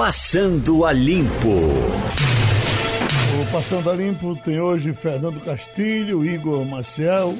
Passando 0.00 0.86
a 0.86 0.94
Limpo. 0.94 1.58
O 3.38 3.52
Passando 3.52 3.90
a 3.90 3.94
Limpo 3.94 4.34
tem 4.34 4.58
hoje 4.58 4.94
Fernando 4.94 5.38
Castilho, 5.44 6.24
Igor 6.24 6.64
Maciel 6.64 7.36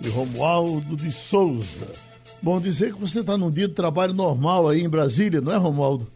e 0.00 0.08
Romualdo 0.08 0.96
de 0.96 1.12
Souza. 1.12 1.92
Bom 2.40 2.58
dizer 2.58 2.94
que 2.94 2.98
você 2.98 3.20
está 3.20 3.36
num 3.36 3.50
dia 3.50 3.68
de 3.68 3.74
trabalho 3.74 4.14
normal 4.14 4.70
aí 4.70 4.82
em 4.82 4.88
Brasília, 4.88 5.42
não 5.42 5.52
é, 5.52 5.58
Romualdo? 5.58 6.10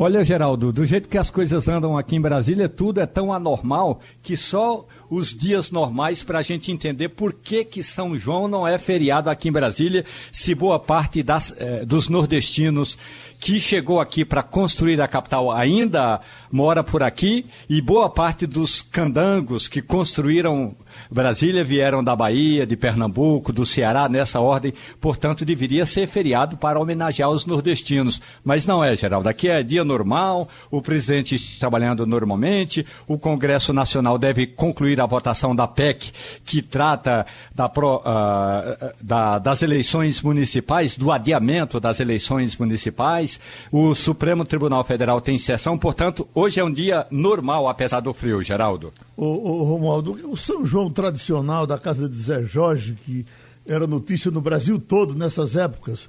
Olha, 0.00 0.22
Geraldo, 0.22 0.72
do 0.72 0.86
jeito 0.86 1.08
que 1.08 1.18
as 1.18 1.28
coisas 1.28 1.66
andam 1.66 1.98
aqui 1.98 2.14
em 2.14 2.20
Brasília, 2.20 2.68
tudo 2.68 3.00
é 3.00 3.06
tão 3.06 3.32
anormal 3.32 4.00
que 4.22 4.36
só 4.36 4.86
os 5.10 5.34
dias 5.34 5.72
normais 5.72 6.22
para 6.22 6.38
a 6.38 6.42
gente 6.42 6.70
entender 6.70 7.08
por 7.08 7.32
que, 7.32 7.64
que 7.64 7.82
São 7.82 8.16
João 8.16 8.46
não 8.46 8.64
é 8.64 8.78
feriado 8.78 9.28
aqui 9.28 9.48
em 9.48 9.52
Brasília, 9.52 10.04
se 10.30 10.54
boa 10.54 10.78
parte 10.78 11.20
das, 11.20 11.52
eh, 11.58 11.84
dos 11.84 12.08
nordestinos 12.08 12.96
que 13.40 13.58
chegou 13.58 13.98
aqui 13.98 14.24
para 14.24 14.40
construir 14.40 15.00
a 15.00 15.08
capital 15.08 15.50
ainda 15.50 16.20
mora 16.48 16.84
por 16.84 17.02
aqui 17.02 17.46
e 17.68 17.82
boa 17.82 18.08
parte 18.08 18.46
dos 18.46 18.80
candangos 18.80 19.66
que 19.66 19.82
construíram 19.82 20.76
Brasília 21.10 21.64
vieram 21.64 22.02
da 22.02 22.14
Bahia, 22.14 22.66
de 22.66 22.76
Pernambuco, 22.76 23.52
do 23.52 23.64
Ceará, 23.64 24.08
nessa 24.08 24.40
ordem, 24.40 24.72
portanto, 25.00 25.44
deveria 25.44 25.86
ser 25.86 26.06
feriado 26.06 26.56
para 26.56 26.80
homenagear 26.80 27.30
os 27.30 27.46
nordestinos. 27.46 28.20
Mas 28.44 28.66
não 28.66 28.82
é, 28.82 28.94
Geraldo. 28.96 29.28
Aqui 29.28 29.48
é 29.48 29.62
dia 29.62 29.84
normal, 29.84 30.48
o 30.70 30.82
presidente 30.82 31.34
está 31.34 31.68
trabalhando 31.68 32.06
normalmente, 32.06 32.84
o 33.06 33.18
Congresso 33.18 33.72
Nacional 33.72 34.18
deve 34.18 34.46
concluir 34.46 35.00
a 35.00 35.06
votação 35.06 35.54
da 35.54 35.68
PEC, 35.68 36.12
que 36.44 36.62
trata 36.62 37.26
da, 37.54 37.66
uh, 37.66 38.92
da, 39.02 39.38
das 39.38 39.62
eleições 39.62 40.22
municipais, 40.22 40.96
do 40.96 41.12
adiamento 41.12 41.78
das 41.78 42.00
eleições 42.00 42.56
municipais. 42.56 43.38
O 43.70 43.94
Supremo 43.94 44.44
Tribunal 44.44 44.82
Federal 44.84 45.20
tem 45.20 45.38
sessão, 45.38 45.76
portanto, 45.76 46.26
hoje 46.34 46.58
é 46.58 46.64
um 46.64 46.72
dia 46.72 47.06
normal, 47.10 47.68
apesar 47.68 48.00
do 48.00 48.14
frio, 48.14 48.42
Geraldo. 48.42 48.92
O, 49.16 49.24
o 49.26 49.64
Romualdo, 49.64 50.18
o 50.30 50.36
São 50.36 50.64
João 50.64 50.87
tradicional 50.90 51.66
da 51.66 51.78
casa 51.78 52.08
de 52.08 52.16
Zé 52.16 52.42
Jorge, 52.44 52.96
que 53.04 53.24
era 53.66 53.86
notícia 53.86 54.30
no 54.30 54.40
Brasil 54.40 54.78
todo 54.78 55.14
nessas 55.14 55.56
épocas, 55.56 56.08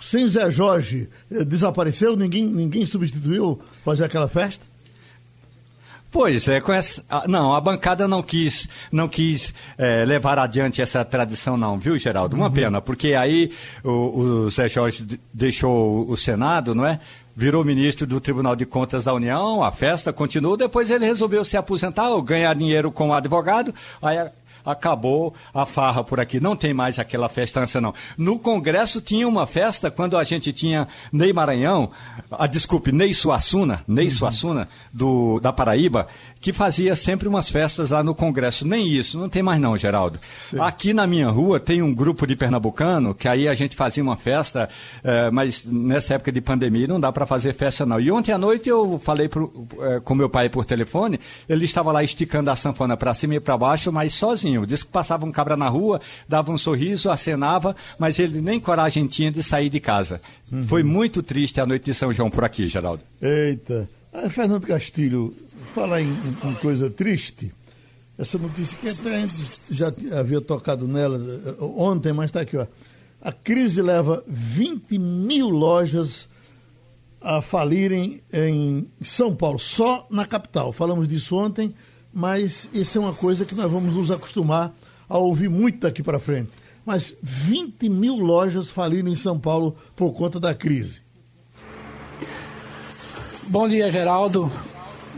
sem 0.00 0.26
Zé 0.28 0.50
Jorge, 0.50 1.08
eh, 1.30 1.44
desapareceu? 1.44 2.16
Ninguém, 2.16 2.46
ninguém 2.46 2.86
substituiu 2.86 3.60
fazer 3.84 4.04
aquela 4.04 4.28
festa? 4.28 4.64
Pois 6.10 6.48
é, 6.48 6.62
essa, 6.72 7.04
não, 7.26 7.52
a 7.52 7.60
bancada 7.60 8.08
não 8.08 8.22
quis, 8.22 8.66
não 8.90 9.06
quis 9.08 9.52
é, 9.76 10.06
levar 10.06 10.38
adiante 10.38 10.80
essa 10.80 11.04
tradição, 11.04 11.54
não, 11.54 11.78
viu, 11.78 11.98
Geraldo? 11.98 12.34
Uma 12.34 12.46
uhum. 12.46 12.52
pena, 12.52 12.80
porque 12.80 13.12
aí 13.12 13.52
o, 13.84 13.90
o 14.46 14.50
Zé 14.50 14.70
Jorge 14.70 15.04
deixou 15.34 16.10
o 16.10 16.16
Senado, 16.16 16.74
não 16.74 16.86
é? 16.86 16.98
Virou 17.38 17.64
ministro 17.64 18.04
do 18.04 18.20
Tribunal 18.20 18.56
de 18.56 18.66
Contas 18.66 19.04
da 19.04 19.14
União, 19.14 19.62
a 19.62 19.70
festa 19.70 20.12
continuou, 20.12 20.56
depois 20.56 20.90
ele 20.90 21.06
resolveu 21.06 21.44
se 21.44 21.56
aposentar 21.56 22.08
ou 22.08 22.20
ganhar 22.20 22.52
dinheiro 22.52 22.90
com 22.90 23.14
advogado, 23.14 23.72
aí 24.02 24.28
acabou 24.64 25.32
a 25.54 25.64
farra 25.64 26.02
por 26.02 26.18
aqui. 26.18 26.40
Não 26.40 26.56
tem 26.56 26.74
mais 26.74 26.98
aquela 26.98 27.28
festança, 27.28 27.80
não. 27.80 27.94
No 28.16 28.40
Congresso 28.40 29.00
tinha 29.00 29.26
uma 29.26 29.46
festa 29.46 29.88
quando 29.88 30.16
a 30.16 30.24
gente 30.24 30.52
tinha 30.52 30.88
Ney 31.12 31.32
Maranhão, 31.32 31.92
a, 32.28 32.48
desculpe, 32.48 32.90
Ney 32.90 33.14
Suassuna, 33.14 33.84
Ney 33.86 34.06
uhum. 34.06 34.10
Suassuna, 34.10 34.68
do, 34.92 35.38
da 35.38 35.52
Paraíba, 35.52 36.08
que 36.40 36.52
fazia 36.52 36.94
sempre 36.94 37.28
umas 37.28 37.50
festas 37.50 37.90
lá 37.90 38.02
no 38.02 38.14
Congresso. 38.14 38.66
Nem 38.66 38.86
isso, 38.86 39.18
não 39.18 39.28
tem 39.28 39.42
mais 39.42 39.60
não, 39.60 39.76
Geraldo. 39.76 40.20
Sim. 40.48 40.58
Aqui 40.60 40.92
na 40.92 41.06
minha 41.06 41.28
rua 41.28 41.58
tem 41.58 41.82
um 41.82 41.94
grupo 41.94 42.26
de 42.26 42.36
pernambucano, 42.36 43.14
que 43.14 43.28
aí 43.28 43.48
a 43.48 43.54
gente 43.54 43.76
fazia 43.76 44.02
uma 44.02 44.16
festa, 44.16 44.68
eh, 45.02 45.30
mas 45.30 45.64
nessa 45.64 46.14
época 46.14 46.30
de 46.30 46.40
pandemia 46.40 46.86
não 46.86 47.00
dá 47.00 47.10
para 47.12 47.26
fazer 47.26 47.54
festa 47.54 47.84
não. 47.84 48.00
E 48.00 48.10
ontem 48.10 48.32
à 48.32 48.38
noite 48.38 48.68
eu 48.68 49.00
falei 49.02 49.28
pro, 49.28 49.68
eh, 49.80 50.00
com 50.04 50.14
meu 50.14 50.28
pai 50.28 50.48
por 50.48 50.64
telefone, 50.64 51.18
ele 51.48 51.64
estava 51.64 51.90
lá 51.92 52.02
esticando 52.02 52.50
a 52.50 52.56
sanfona 52.56 52.96
para 52.96 53.14
cima 53.14 53.34
e 53.34 53.40
para 53.40 53.56
baixo, 53.56 53.92
mas 53.92 54.14
sozinho. 54.14 54.66
Disse 54.66 54.84
que 54.84 54.92
passava 54.92 55.26
um 55.26 55.32
cabra 55.32 55.56
na 55.56 55.68
rua, 55.68 56.00
dava 56.28 56.52
um 56.52 56.58
sorriso, 56.58 57.10
acenava, 57.10 57.74
mas 57.98 58.18
ele 58.18 58.40
nem 58.40 58.60
coragem 58.60 59.06
tinha 59.06 59.30
de 59.30 59.42
sair 59.42 59.68
de 59.68 59.80
casa. 59.80 60.20
Uhum. 60.50 60.62
Foi 60.62 60.82
muito 60.82 61.22
triste 61.22 61.60
a 61.60 61.66
noite 61.66 61.86
de 61.86 61.94
São 61.94 62.12
João 62.12 62.30
por 62.30 62.44
aqui, 62.44 62.68
Geraldo. 62.68 63.02
Eita. 63.20 63.88
Ah, 64.20 64.28
Fernando 64.28 64.66
Castilho, 64.66 65.32
falar 65.74 66.02
em, 66.02 66.10
em, 66.10 66.54
coisa 66.60 66.90
triste, 66.90 67.52
essa 68.16 68.36
notícia 68.36 68.76
que 68.76 68.88
até 68.88 69.14
antes 69.16 69.68
já 69.70 69.92
havia 70.18 70.40
tocado 70.40 70.88
nela 70.88 71.18
eh, 71.18 71.54
ontem, 71.60 72.12
mas 72.12 72.26
está 72.26 72.40
aqui, 72.40 72.56
ó. 72.56 72.66
A 73.20 73.30
crise 73.30 73.80
leva 73.80 74.24
20 74.26 74.98
mil 74.98 75.48
lojas 75.48 76.28
a 77.20 77.40
falirem 77.40 78.20
em 78.32 78.88
São 79.02 79.36
Paulo, 79.36 79.58
só 79.58 80.04
na 80.10 80.26
capital. 80.26 80.72
Falamos 80.72 81.06
disso 81.06 81.36
ontem, 81.36 81.72
mas 82.12 82.68
isso 82.72 82.98
é 82.98 83.00
uma 83.00 83.14
coisa 83.14 83.44
que 83.44 83.54
nós 83.54 83.70
vamos 83.70 83.94
nos 83.94 84.10
acostumar 84.10 84.74
a 85.08 85.16
ouvir 85.16 85.48
muito 85.48 85.80
daqui 85.80 86.02
para 86.02 86.18
frente. 86.18 86.50
Mas 86.84 87.14
20 87.22 87.88
mil 87.88 88.16
lojas 88.16 88.68
faliram 88.68 89.08
em 89.08 89.16
São 89.16 89.38
Paulo 89.38 89.76
por 89.94 90.12
conta 90.12 90.40
da 90.40 90.54
crise. 90.54 91.02
Bom 93.50 93.66
dia, 93.66 93.90
Geraldo. 93.90 94.52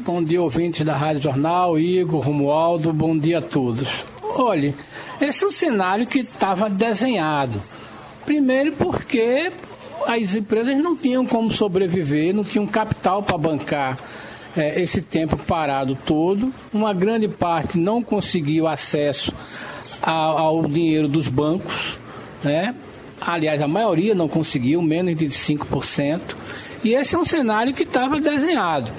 Bom 0.06 0.22
dia, 0.22 0.41
ouvintes 0.41 0.82
da 0.86 0.96
Rádio 0.96 1.22
Jornal, 1.22 1.76
Igor, 1.76 2.20
Romualdo, 2.20 2.92
bom 2.92 3.18
dia 3.18 3.38
a 3.38 3.42
todos. 3.42 4.04
Olhe, 4.36 4.72
esse 5.20 5.42
é 5.42 5.46
um 5.48 5.50
cenário 5.50 6.06
que 6.06 6.20
estava 6.20 6.70
desenhado. 6.70 7.60
Primeiro 8.24 8.72
porque 8.76 9.50
as 10.06 10.36
empresas 10.36 10.76
não 10.78 10.94
tinham 10.94 11.26
como 11.26 11.50
sobreviver, 11.50 12.32
não 12.32 12.44
tinham 12.44 12.68
capital 12.68 13.20
para 13.20 13.36
bancar 13.36 13.98
é, 14.56 14.80
esse 14.80 15.02
tempo 15.02 15.36
parado 15.36 15.97
todo. 15.97 16.54
Uma 16.72 16.94
grande 16.94 17.26
parte 17.26 17.76
não 17.76 18.00
conseguiu 18.00 18.68
acesso 18.68 19.32
ao, 20.02 20.38
ao 20.38 20.66
dinheiro 20.68 21.08
dos 21.08 21.26
bancos, 21.26 22.00
né? 22.44 22.72
Aliás, 23.20 23.60
a 23.60 23.68
maioria 23.68 24.14
não 24.14 24.28
conseguiu, 24.28 24.80
menos 24.80 25.18
de 25.18 25.26
5%. 25.26 26.69
E 26.82 26.94
esse 26.94 27.14
é 27.14 27.18
um 27.18 27.24
cenário 27.24 27.74
que 27.74 27.82
estava 27.82 28.20
desenhado. 28.20 28.91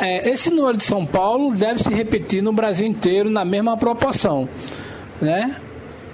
É, 0.00 0.30
esse 0.30 0.50
número 0.50 0.78
de 0.78 0.84
São 0.84 1.04
Paulo 1.04 1.54
deve 1.54 1.82
se 1.82 1.90
repetir 1.92 2.42
no 2.42 2.52
Brasil 2.52 2.86
inteiro 2.86 3.28
na 3.28 3.44
mesma 3.44 3.76
proporção. 3.76 4.48
Né? 5.20 5.60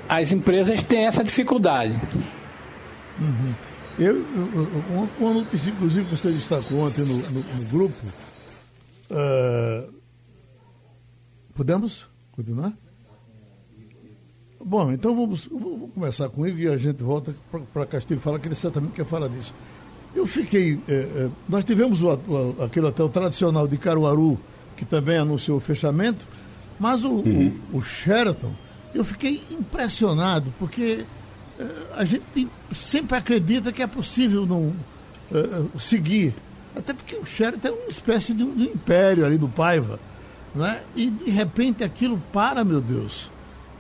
As 0.09 0.32
empresas 0.32 0.82
têm 0.82 1.06
essa 1.06 1.22
dificuldade. 1.22 1.93
Uhum. 3.21 3.54
Eu, 3.99 4.25
uma 5.19 5.34
notícia, 5.34 5.71
inclusive, 5.71 6.04
que 6.04 6.16
você 6.16 6.28
destacou 6.28 6.78
ontem 6.78 7.05
no, 7.05 7.16
no, 7.16 7.41
no 7.41 7.69
grupo. 7.70 7.94
Uh, 9.10 9.93
podemos 11.55 12.06
continuar? 12.31 12.72
Bom, 14.65 14.93
então 14.93 15.16
vamos, 15.16 15.49
vamos 15.50 15.91
começar 15.93 16.28
com 16.28 16.47
ele 16.47 16.65
e 16.65 16.69
a 16.69 16.76
gente 16.76 17.03
volta 17.03 17.34
para 17.72 17.87
Castilho 17.87 18.20
falar 18.20 18.38
que 18.38 18.49
ele 18.49 18.55
certamente 18.55 18.93
quer 18.93 19.05
falar 19.05 19.28
disso. 19.28 19.53
Eu 20.19 20.27
fiquei. 20.27 20.81
É, 20.89 20.93
é, 20.93 21.29
nós 21.49 21.65
tivemos 21.65 22.03
o, 22.03 22.09
o, 22.09 22.56
aquele 22.65 22.87
hotel 22.87 23.09
tradicional 23.09 23.69
de 23.69 23.79
Caruaru, 23.79 24.37
que 24.77 24.84
também 24.84 25.17
anunciou 25.17 25.59
o 25.59 25.61
fechamento, 25.61 26.27
mas 26.79 27.05
o, 27.05 27.11
uhum. 27.11 27.56
o, 27.73 27.81
Sheraton, 27.81 28.53
eu 28.93 29.05
fiquei 29.05 29.41
impressionado, 29.49 30.53
porque 30.59 31.05
é, 31.56 31.67
a 31.95 32.05
gente 32.05 32.49
sempre 32.75 33.17
acredita 33.17 33.71
que 33.71 33.81
é 33.81 33.87
possível 33.87 34.45
não 34.45 34.73
é, 35.33 35.79
seguir. 35.79 36.35
Até 36.75 36.93
porque 36.93 37.15
o 37.15 37.25
Sheraton 37.25 37.69
é 37.69 37.71
uma 37.71 37.91
espécie 37.91 38.35
de, 38.35 38.45
de 38.45 38.65
império 38.65 39.25
ali 39.25 39.39
do 39.39 39.49
Paiva. 39.49 40.00
Né? 40.53 40.81
E 40.97 41.11
de 41.11 41.31
repente 41.31 41.85
aquilo 41.85 42.21
para, 42.33 42.65
meu 42.65 42.81
Deus. 42.81 43.31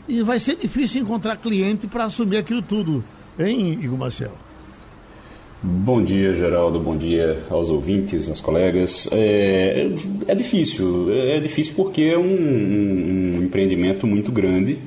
E 0.06 0.22
vai 0.22 0.38
ser 0.38 0.54
difícil 0.54 1.02
encontrar 1.02 1.36
cliente 1.36 1.88
para 1.88 2.04
assumir 2.04 2.36
aquilo 2.36 2.62
tudo, 2.62 3.04
hein, 3.36 3.72
Igor 3.82 3.98
Marcel? 3.98 4.47
Bom 5.60 6.04
dia, 6.04 6.32
Geraldo. 6.34 6.78
Bom 6.78 6.96
dia 6.96 7.42
aos 7.50 7.68
ouvintes, 7.68 8.28
aos 8.28 8.40
colegas. 8.40 9.08
É, 9.10 9.90
é 10.28 10.34
difícil, 10.34 11.12
é 11.12 11.40
difícil 11.40 11.74
porque 11.74 12.02
é 12.02 12.16
um, 12.16 12.22
um, 12.22 13.38
um 13.38 13.42
empreendimento 13.42 14.06
muito 14.06 14.30
grande 14.30 14.78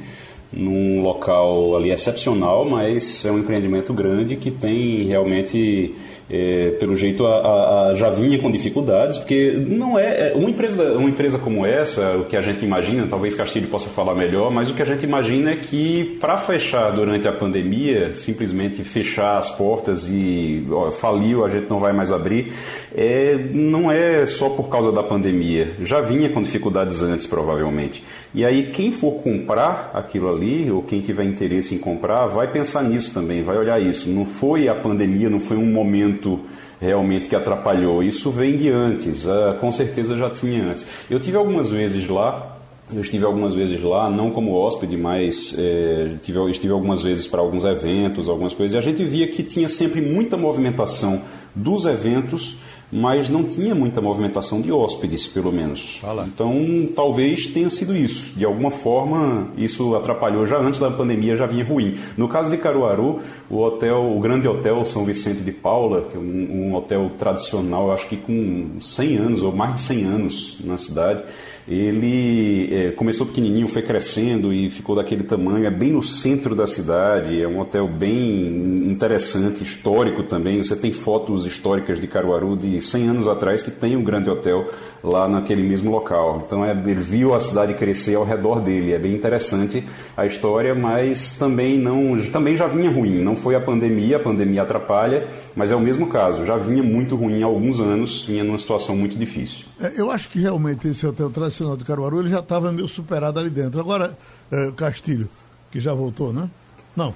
num 0.51 1.01
local 1.01 1.75
ali 1.75 1.91
excepcional, 1.91 2.63
mas 2.63 3.25
é 3.25 3.31
um 3.31 3.39
empreendimento 3.39 3.94
grande 3.94 4.38
que 4.38 4.50
tem 4.50 5.03
realmente 5.03 5.94
é, 6.31 6.72
pelo 6.80 6.95
jeito 6.95 7.28
a, 7.28 7.89
a, 7.89 7.95
já 7.95 8.10
vinha 8.10 8.39
com 8.39 8.50
dificuldades, 8.50 9.18
porque 9.18 9.51
não 9.68 10.00
é, 10.00 10.30
é, 10.30 10.33
uma 10.33 10.50
empresa 10.50 10.94
uma 10.94 11.10
empresa 11.10 11.38
como 11.38 11.66
essa, 11.66 12.16
o 12.18 12.25
que 12.25 12.38
a 12.38 12.42
gente 12.42 12.63
imagina, 12.63 13.06
talvez 13.10 13.36
Castilho 13.36 13.68
possa 13.68 13.89
falar 13.89 14.16
melhor, 14.16 14.50
mas 14.50 14.69
o 14.69 14.74
que 14.74 14.81
a 14.81 14.86
gente 14.86 15.04
imagina 15.04 15.51
é 15.51 15.56
que 15.57 16.18
para 16.22 16.38
fechar 16.38 16.92
durante 16.92 17.28
a 17.28 17.33
pandemia, 17.33 18.13
simplesmente 18.13 18.81
fechar 18.83 19.38
as 19.38 19.50
portas 19.50 20.07
e 20.07 20.66
ó, 20.72 20.89
faliu, 20.89 21.44
a 21.44 21.50
gente 21.50 21.69
não 21.69 21.80
vai 21.80 21.92
mais 21.92 22.13
abrir, 22.13 22.54
é, 22.95 23.38
não 23.54 23.92
é 23.92 24.25
só 24.25 24.48
por 24.48 24.69
causa 24.69 24.92
da 24.92 25.04
pandemia, 25.04 25.74
já 25.84 26.00
vinha 26.00 26.30
com 26.30 26.42
dificuldades 26.42 27.04
antes 27.04 27.27
provavelmente. 27.27 28.01
E 28.34 28.45
aí 28.45 28.72
quem 28.72 28.94
for 28.94 29.22
comprar 29.22 29.92
aquilo 29.94 30.34
ali 30.34 30.72
ou 30.72 30.81
quem 30.81 31.01
tiver 31.01 31.25
interesse 31.25 31.75
em 31.75 31.77
comprar 31.77 32.27
vai 32.27 32.50
pensar 32.50 32.84
nisso 32.84 33.13
também, 33.13 33.44
vai 33.44 33.57
olhar 33.57 33.81
isso. 33.81 34.10
Não 34.10 34.25
foi 34.25 34.69
a 34.69 34.75
pandemia, 34.75 35.30
não 35.30 35.39
foi 35.39 35.57
um 35.57 35.66
momento 35.66 36.20
evento 36.21 36.39
realmente 36.79 37.27
que 37.27 37.35
atrapalhou. 37.35 38.03
Isso 38.03 38.29
vem 38.31 38.56
de 38.56 38.69
antes, 38.69 39.25
uh, 39.25 39.56
com 39.59 39.71
certeza 39.71 40.18
já 40.18 40.29
tinha 40.29 40.63
antes. 40.63 40.85
Eu 41.09 41.19
tive 41.19 41.38
algumas 41.38 41.69
vezes 41.69 42.07
lá, 42.07 42.57
eu 42.94 43.01
estive 43.01 43.25
algumas 43.25 43.53
vezes 43.53 43.81
lá, 43.81 44.09
não 44.09 44.31
como 44.31 44.53
hóspede, 44.53 44.97
mas 44.97 45.56
é, 45.57 46.13
tive, 46.21 46.51
estive 46.51 46.73
algumas 46.73 47.01
vezes 47.01 47.25
para 47.25 47.39
alguns 47.39 47.63
eventos, 47.63 48.27
algumas 48.27 48.53
coisas, 48.53 48.73
e 48.75 48.77
a 48.77 48.81
gente 48.81 49.03
via 49.03 49.27
que 49.27 49.44
tinha 49.44 49.69
sempre 49.69 50.01
muita 50.01 50.35
movimentação 50.35 51.21
dos 51.56 51.85
eventos 51.85 52.57
mas 52.91 53.29
não 53.29 53.43
tinha 53.43 53.73
muita 53.73 54.01
movimentação 54.01 54.61
de 54.61 54.71
hóspedes, 54.71 55.27
pelo 55.27 55.51
menos. 55.51 55.99
Fala. 56.01 56.27
Então, 56.27 56.53
talvez 56.95 57.47
tenha 57.47 57.69
sido 57.69 57.95
isso. 57.95 58.33
De 58.35 58.43
alguma 58.43 58.69
forma, 58.69 59.47
isso 59.57 59.95
atrapalhou. 59.95 60.45
Já 60.45 60.57
antes 60.57 60.79
da 60.79 60.91
pandemia 60.91 61.35
já 61.35 61.45
vinha 61.45 61.63
ruim. 61.63 61.97
No 62.17 62.27
caso 62.27 62.51
de 62.51 62.57
Caruaru, 62.57 63.19
o 63.49 63.59
hotel, 63.59 64.15
o 64.15 64.19
grande 64.19 64.47
hotel 64.47 64.83
São 64.85 65.05
Vicente 65.05 65.41
de 65.41 65.51
Paula, 65.51 66.07
que 66.11 66.17
é 66.17 66.19
um, 66.19 66.23
um 66.69 66.75
hotel 66.75 67.11
tradicional, 67.17 67.91
acho 67.91 68.07
que 68.07 68.17
com 68.17 68.79
100 68.81 69.17
anos 69.17 69.43
ou 69.43 69.51
mais 69.53 69.75
de 69.75 69.81
100 69.81 70.03
anos 70.03 70.57
na 70.63 70.77
cidade, 70.77 71.23
ele 71.68 72.74
é, 72.74 72.92
começou 72.92 73.25
pequenininho, 73.28 73.68
foi 73.68 73.81
crescendo 73.81 74.54
e 74.54 74.69
ficou 74.69 74.96
daquele 74.96 75.24
tamanho. 75.24 75.66
É 75.66 75.72
bem 75.72 75.92
no 75.92 76.02
centro 76.02 76.56
da 76.56 76.66
cidade, 76.66 77.42
é 77.42 77.48
um 77.48 77.60
hotel 77.60 77.88
bem 77.88 78.48
interessante, 78.92 79.63
histórico 79.63 80.24
também. 80.24 80.62
Você 80.63 80.75
tem 80.75 80.92
fotos 80.92 81.46
históricas 81.46 82.00
de 82.00 82.08
Caruaru 82.08 82.56
de 82.56 82.81
100 82.81 83.08
anos 83.08 83.28
atrás 83.28 83.62
que 83.62 83.72
tem 83.72 83.96
um 83.96 84.04
grande 84.04 84.30
hotel 84.30 84.68
lá 85.03 85.27
naquele 85.27 85.63
mesmo 85.63 85.92
local. 85.92 86.44
Então 86.45 86.63
é, 86.63 86.71
ele 86.71 87.01
viu 87.01 87.33
a 87.33 87.39
cidade 87.39 87.74
crescer 87.74 88.15
ao 88.15 88.24
redor 88.24 88.62
dele. 88.62 88.94
É 88.94 89.00
bem 89.00 89.13
interessante 89.13 89.83
a 90.15 90.25
história, 90.25 90.75
mas 90.75 91.31
também 91.33 91.77
não, 91.77 92.18
também 92.31 92.56
já 92.56 92.68
vinha 92.68 92.92
ruim. 92.92 93.24
Não 93.24 93.36
foi 93.36 93.56
a 93.56 93.62
pandemia, 93.62 94.18
a 94.18 94.19
pandemia 94.19 94.62
atrapalha, 94.62 95.27
mas 95.56 95.71
é 95.71 95.75
o 95.75 95.80
mesmo 95.80 96.07
caso. 96.07 96.45
Já 96.45 96.57
vinha 96.57 96.83
muito 96.83 97.15
ruim 97.15 97.42
há 97.42 97.45
alguns 97.45 97.80
anos, 97.80 98.24
vinha 98.24 98.44
numa 98.44 98.57
situação 98.57 98.95
muito 98.95 99.18
difícil. 99.18 99.65
É, 99.80 99.94
eu 99.95 100.12
acho 100.12 100.30
que 100.30 100.39
realmente 100.39 100.88
esse 100.88 101.06
hotel 101.06 101.30
tradicional 101.30 101.75
de 101.75 101.83
Caruaru 101.83 102.21
ele 102.21 102.30
já 102.30 102.39
estava 102.39 102.71
meio 102.71 102.88
superado 102.88 103.39
ali 103.39 103.50
dentro. 103.50 103.80
Agora, 103.80 104.18
é, 104.51 104.71
Castilho, 104.75 105.27
que 105.71 105.80
já 105.80 105.94
voltou, 105.94 106.31
né? 106.31 106.50
Não. 106.95 107.13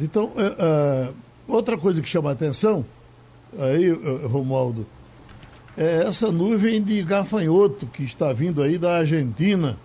Então, 0.00 0.32
é, 0.36 0.54
é, 0.58 1.08
outra 1.46 1.76
coisa 1.76 2.00
que 2.00 2.08
chama 2.08 2.30
a 2.30 2.32
atenção, 2.32 2.84
aí, 3.58 3.90
é, 3.90 4.26
Romualdo, 4.26 4.86
é 5.76 6.04
essa 6.06 6.30
nuvem 6.30 6.82
de 6.82 7.02
gafanhoto 7.02 7.86
que 7.86 8.04
está 8.04 8.32
vindo 8.32 8.62
aí 8.62 8.78
da 8.78 8.98
Argentina. 8.98 9.76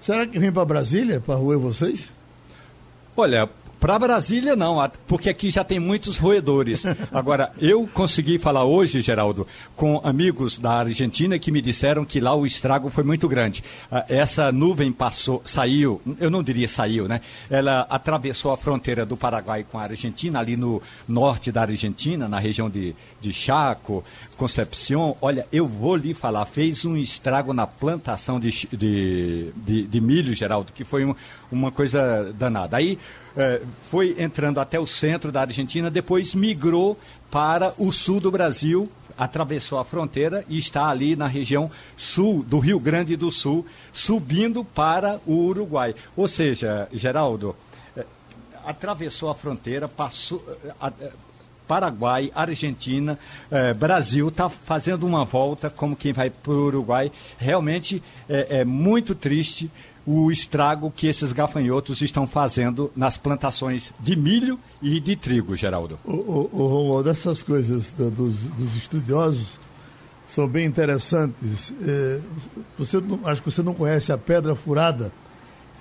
Será 0.00 0.26
que 0.26 0.38
vem 0.38 0.50
para 0.50 0.64
Brasília 0.64 1.20
para 1.20 1.36
roer 1.36 1.58
vocês? 1.58 2.10
Olha, 3.16 3.48
para 3.82 3.98
Brasília, 3.98 4.54
não, 4.54 4.78
porque 5.08 5.28
aqui 5.28 5.50
já 5.50 5.64
tem 5.64 5.80
muitos 5.80 6.16
roedores. 6.16 6.84
Agora, 7.10 7.50
eu 7.60 7.84
consegui 7.92 8.38
falar 8.38 8.62
hoje, 8.62 9.02
Geraldo, 9.02 9.44
com 9.74 10.00
amigos 10.04 10.56
da 10.56 10.74
Argentina 10.74 11.36
que 11.36 11.50
me 11.50 11.60
disseram 11.60 12.04
que 12.04 12.20
lá 12.20 12.32
o 12.32 12.46
estrago 12.46 12.90
foi 12.90 13.02
muito 13.02 13.28
grande. 13.28 13.64
Ah, 13.90 14.04
essa 14.08 14.52
nuvem 14.52 14.92
passou, 14.92 15.42
saiu, 15.44 16.00
eu 16.20 16.30
não 16.30 16.44
diria 16.44 16.68
saiu, 16.68 17.08
né? 17.08 17.20
Ela 17.50 17.84
atravessou 17.90 18.52
a 18.52 18.56
fronteira 18.56 19.04
do 19.04 19.16
Paraguai 19.16 19.66
com 19.68 19.80
a 19.80 19.82
Argentina, 19.82 20.38
ali 20.38 20.56
no 20.56 20.80
norte 21.08 21.50
da 21.50 21.62
Argentina, 21.62 22.28
na 22.28 22.38
região 22.38 22.70
de, 22.70 22.94
de 23.20 23.32
Chaco, 23.32 24.04
Concepción. 24.36 25.16
Olha, 25.20 25.44
eu 25.52 25.66
vou 25.66 25.96
lhe 25.96 26.14
falar, 26.14 26.46
fez 26.46 26.84
um 26.84 26.96
estrago 26.96 27.52
na 27.52 27.66
plantação 27.66 28.38
de, 28.38 28.68
de, 28.72 29.52
de, 29.56 29.82
de 29.88 30.00
milho, 30.00 30.32
Geraldo, 30.34 30.72
que 30.72 30.84
foi 30.84 31.04
um, 31.04 31.16
uma 31.52 31.70
coisa 31.70 32.32
danada. 32.34 32.76
Aí 32.76 32.98
é, 33.36 33.62
foi 33.90 34.16
entrando 34.18 34.60
até 34.60 34.78
o 34.78 34.86
centro 34.86 35.30
da 35.30 35.42
Argentina, 35.42 35.90
depois 35.90 36.34
migrou 36.34 36.98
para 37.30 37.72
o 37.78 37.92
sul 37.92 38.20
do 38.20 38.30
Brasil, 38.30 38.90
atravessou 39.16 39.78
a 39.78 39.84
fronteira 39.84 40.44
e 40.48 40.58
está 40.58 40.88
ali 40.88 41.16
na 41.16 41.26
região 41.26 41.70
sul 41.96 42.42
do 42.42 42.58
Rio 42.58 42.80
Grande 42.80 43.16
do 43.16 43.30
Sul, 43.30 43.66
subindo 43.92 44.64
para 44.64 45.20
o 45.26 45.34
Uruguai. 45.34 45.94
Ou 46.16 46.28
seja, 46.28 46.88
Geraldo, 46.92 47.54
é, 47.96 48.04
atravessou 48.64 49.30
a 49.30 49.34
fronteira, 49.34 49.88
passou. 49.88 50.44
É, 51.00 51.10
Paraguai, 51.66 52.30
Argentina, 52.34 53.18
eh, 53.50 53.72
Brasil, 53.72 54.28
está 54.28 54.50
fazendo 54.50 55.06
uma 55.06 55.24
volta 55.24 55.70
como 55.70 55.96
quem 55.96 56.12
vai 56.12 56.28
para 56.28 56.52
o 56.52 56.66
Uruguai. 56.66 57.10
Realmente 57.38 58.02
é, 58.28 58.58
é 58.58 58.64
muito 58.64 59.14
triste 59.14 59.70
o 60.06 60.30
estrago 60.30 60.92
que 60.94 61.06
esses 61.06 61.32
gafanhotos 61.32 62.02
estão 62.02 62.26
fazendo 62.26 62.90
nas 62.96 63.16
plantações 63.16 63.92
de 64.00 64.16
milho 64.16 64.58
e 64.80 64.98
de 64.98 65.14
trigo, 65.14 65.56
Geraldo. 65.56 65.98
O, 66.04 66.12
o, 66.12 66.50
o 66.52 66.66
Romualdo, 66.66 67.08
essas 67.08 67.42
coisas 67.42 67.90
do, 67.92 68.10
dos, 68.10 68.36
dos, 68.44 68.76
estudiosos 68.76 69.58
são 70.26 70.48
bem 70.48 70.66
interessantes. 70.66 71.72
É, 71.82 72.20
você 72.76 72.98
acho 73.24 73.42
que 73.42 73.50
você 73.50 73.62
não 73.62 73.74
conhece 73.74 74.12
a 74.12 74.18
Pedra 74.18 74.54
Furada, 74.56 75.12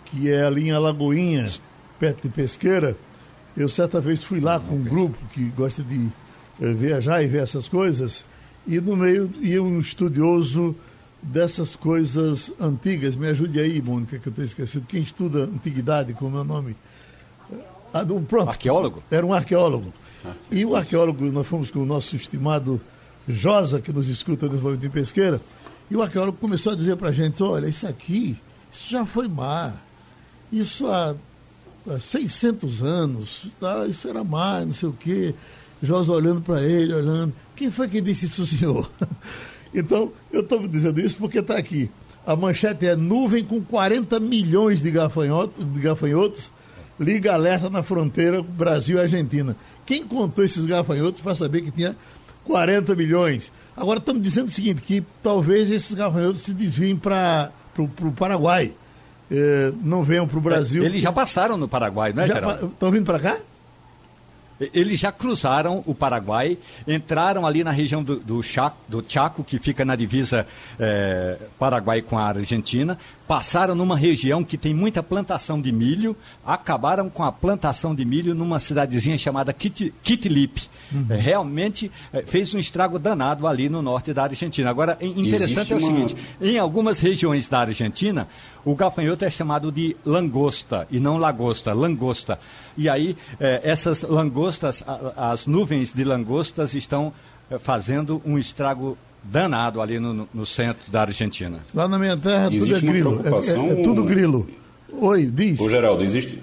que 0.06 0.30
é 0.30 0.44
ali 0.44 0.68
em 0.68 0.72
Alagoinha, 0.72 1.48
perto 2.00 2.24
de 2.24 2.30
Pesqueira. 2.30 2.96
Eu 3.58 3.68
certa 3.68 4.00
vez 4.00 4.24
fui 4.24 4.40
lá 4.40 4.60
com 4.60 4.76
um 4.76 4.84
grupo 4.84 5.18
que 5.34 5.46
gosta 5.46 5.82
de 5.82 6.10
é, 6.62 6.74
viajar 6.74 7.24
e 7.24 7.28
ver 7.28 7.42
essas 7.42 7.68
coisas, 7.68 8.24
e 8.68 8.80
no 8.80 8.96
meio 8.96 9.32
ia 9.42 9.64
um 9.64 9.80
estudioso 9.80 10.76
dessas 11.22 11.76
coisas 11.76 12.52
antigas. 12.60 13.16
Me 13.16 13.28
ajude 13.28 13.60
aí, 13.60 13.82
Mônica, 13.82 14.18
que 14.18 14.28
eu 14.28 14.32
estou 14.32 14.46
esquecido. 14.46 14.86
Quem 14.88 15.02
estuda 15.04 15.44
antiguidade, 15.44 16.14
como 16.14 16.38
é 16.38 16.42
o 16.42 16.44
nome? 16.44 16.76
Ah, 17.94 18.04
do, 18.04 18.20
pronto. 18.22 18.50
Arqueólogo? 18.50 19.04
Era 19.12 19.26
um 19.26 19.34
arqueólogo. 19.34 19.94
E 20.52 20.66
o 20.66 20.76
arqueólogo, 20.76 21.26
nós 21.26 21.48
fomos 21.48 21.72
com 21.72 21.80
o 21.80 21.86
nosso 21.86 22.16
estimado 22.16 22.80
Josa, 23.28 23.82
que 23.82 23.92
nos 23.92 24.08
escuta 24.10 24.48
nesse 24.48 24.62
momento 24.62 24.86
em 24.86 24.90
pesqueira, 24.90 25.42
e 25.90 25.96
o 25.96 26.02
arqueólogo 26.02 26.38
começou 26.38 26.74
a 26.74 26.76
dizer 26.76 26.96
para 26.96 27.10
a 27.10 27.12
gente: 27.12 27.42
olha, 27.44 27.68
isso 27.68 27.88
aqui, 27.88 28.38
isso 28.72 28.90
já 28.90 29.06
foi 29.06 29.28
mar. 29.28 29.76
Isso 30.52 30.88
há, 30.88 31.16
há 31.88 32.00
600 32.00 32.82
anos, 32.82 33.48
tá? 33.60 33.86
isso 33.88 34.08
era 34.08 34.24
mar, 34.24 34.66
não 34.66 34.74
sei 34.74 34.90
o 34.90 34.94
quê. 34.94 35.34
Josa 35.82 36.12
olhando 36.12 36.42
para 36.42 36.62
ele, 36.62 36.94
olhando. 36.94 37.34
Quem 37.56 37.72
foi 37.72 37.88
que 37.88 38.02
disse 38.02 38.26
isso, 38.26 38.46
senhor? 38.46 38.90
Então, 39.74 40.12
eu 40.32 40.42
estou 40.42 40.68
dizendo 40.68 41.00
isso 41.00 41.16
porque 41.18 41.40
está 41.40 41.58
aqui. 41.58 41.90
A 42.26 42.36
manchete 42.36 42.86
é 42.86 42.96
nuvem 42.96 43.44
com 43.44 43.62
40 43.62 44.20
milhões 44.20 44.82
de 44.82 44.92
gafanhotos, 44.92 45.66
de 45.74 45.80
gafanhotos 45.80 46.52
liga 47.02 47.34
alerta 47.34 47.70
na 47.70 47.82
fronteira 47.82 48.44
Brasil 48.44 48.98
e 48.98 49.02
Argentina. 49.02 49.56
Quem 49.86 50.06
contou 50.06 50.46
esses 50.46 50.66
gafanhotos 50.66 51.20
para 51.20 51.34
saber 51.34 51.62
que 51.62 51.72
tinha 51.72 51.96
40 52.46 52.96
milhões? 52.96 53.52
Agora 53.76 53.98
estamos 53.98 54.22
dizendo 54.22 54.48
o 54.48 54.52
seguinte, 54.52 54.82
que 54.82 55.04
talvez 55.24 55.72
esses 55.72 55.94
gafanhotos 55.94 56.44
se 56.44 56.54
desviem 56.54 56.96
para 56.96 57.52
o 57.78 58.12
Paraguai. 58.12 58.76
Eh, 59.32 59.72
não 59.82 60.04
venham 60.04 60.28
para 60.28 60.38
o 60.38 60.42
Brasil. 60.42 60.84
Eles 60.84 61.02
já 61.02 61.12
passaram 61.12 61.58
no 61.58 61.68
Paraguai, 61.68 62.14
não 62.14 62.24
é, 62.24 62.28
Geraldo? 62.28 62.68
Estão 62.68 62.92
vindo 62.92 63.06
para 63.06 63.20
cá? 63.20 63.38
Eles 64.74 65.00
já 65.00 65.12
cruzaram 65.12 65.84
o 65.86 65.96
Paraguai, 65.96 66.58
entraram 66.88 67.48
ali 67.48 67.64
na 67.64 67.72
região 67.72 68.04
do, 68.04 68.18
do, 68.18 68.44
Chaco, 68.44 68.78
do 68.88 69.04
Chaco, 69.08 69.44
que 69.44 69.58
fica 69.58 69.84
na 69.84 69.96
divisa 69.96 70.46
é, 70.80 71.38
Paraguai 71.58 72.02
com 72.02 72.18
a 72.18 72.28
Argentina, 72.28 72.98
passaram 73.28 73.74
numa 73.74 73.98
região 73.98 74.44
que 74.44 74.58
tem 74.58 74.74
muita 74.74 75.02
plantação 75.02 75.60
de 75.60 75.72
milho, 75.72 76.16
acabaram 76.46 77.10
com 77.10 77.24
a 77.24 77.32
plantação 77.32 77.96
de 77.96 78.04
milho 78.04 78.36
numa 78.36 78.60
cidadezinha 78.60 79.18
chamada 79.18 79.54
Kitilipe. 79.54 80.70
Uhum. 80.92 81.06
É, 81.10 81.16
realmente 81.16 81.90
é, 82.12 82.22
fez 82.24 82.54
um 82.54 82.60
estrago 82.60 83.00
danado 83.00 83.48
ali 83.48 83.70
no 83.70 83.82
norte 83.82 84.14
da 84.14 84.24
Argentina. 84.24 84.70
Agora, 84.70 84.98
interessante 85.02 85.72
Existe 85.72 85.74
é 85.74 85.76
o 85.76 85.80
uma... 85.80 85.88
seguinte: 85.88 86.16
em 86.42 86.58
algumas 86.58 87.00
regiões 87.00 87.48
da 87.48 87.62
Argentina, 87.62 88.28
o 88.64 88.76
gafanhoto 88.76 89.26
é 89.26 89.30
chamado 89.30 89.72
de 89.72 89.96
langosta 90.06 90.88
e 90.92 91.00
não 91.00 91.18
lagosta, 91.18 91.74
langosta. 91.74 92.38
E 92.78 92.90
aí, 92.90 93.16
é, 93.40 93.62
essas 93.64 94.04
langostas, 94.04 94.84
as 95.16 95.46
nuvens 95.46 95.92
de 95.94 96.04
langostas 96.04 96.74
estão 96.74 97.14
é, 97.50 97.60
fazendo 97.60 98.22
um 98.26 98.38
estrago 98.38 98.98
danado 99.24 99.82
ali 99.82 100.00
no, 100.00 100.28
no, 100.34 100.46
centro 100.46 100.90
da 100.92 101.02
Argentina. 101.02 101.60
Lá 101.74 101.88
na 101.88 102.00
minha 102.00 102.18
terra 102.18 102.50
tudo 102.50 102.76
é 102.76 102.80
grilo. 102.80 103.22
É, 103.24 103.30
é, 103.30 103.80
é, 103.80 103.84
tudo 103.84 104.04
grilo. 104.04 104.50
Oi, 104.92 105.26
diz. 105.26 105.60
Ô 105.60 105.70
Geraldo, 105.70 106.04
existe, 106.04 106.40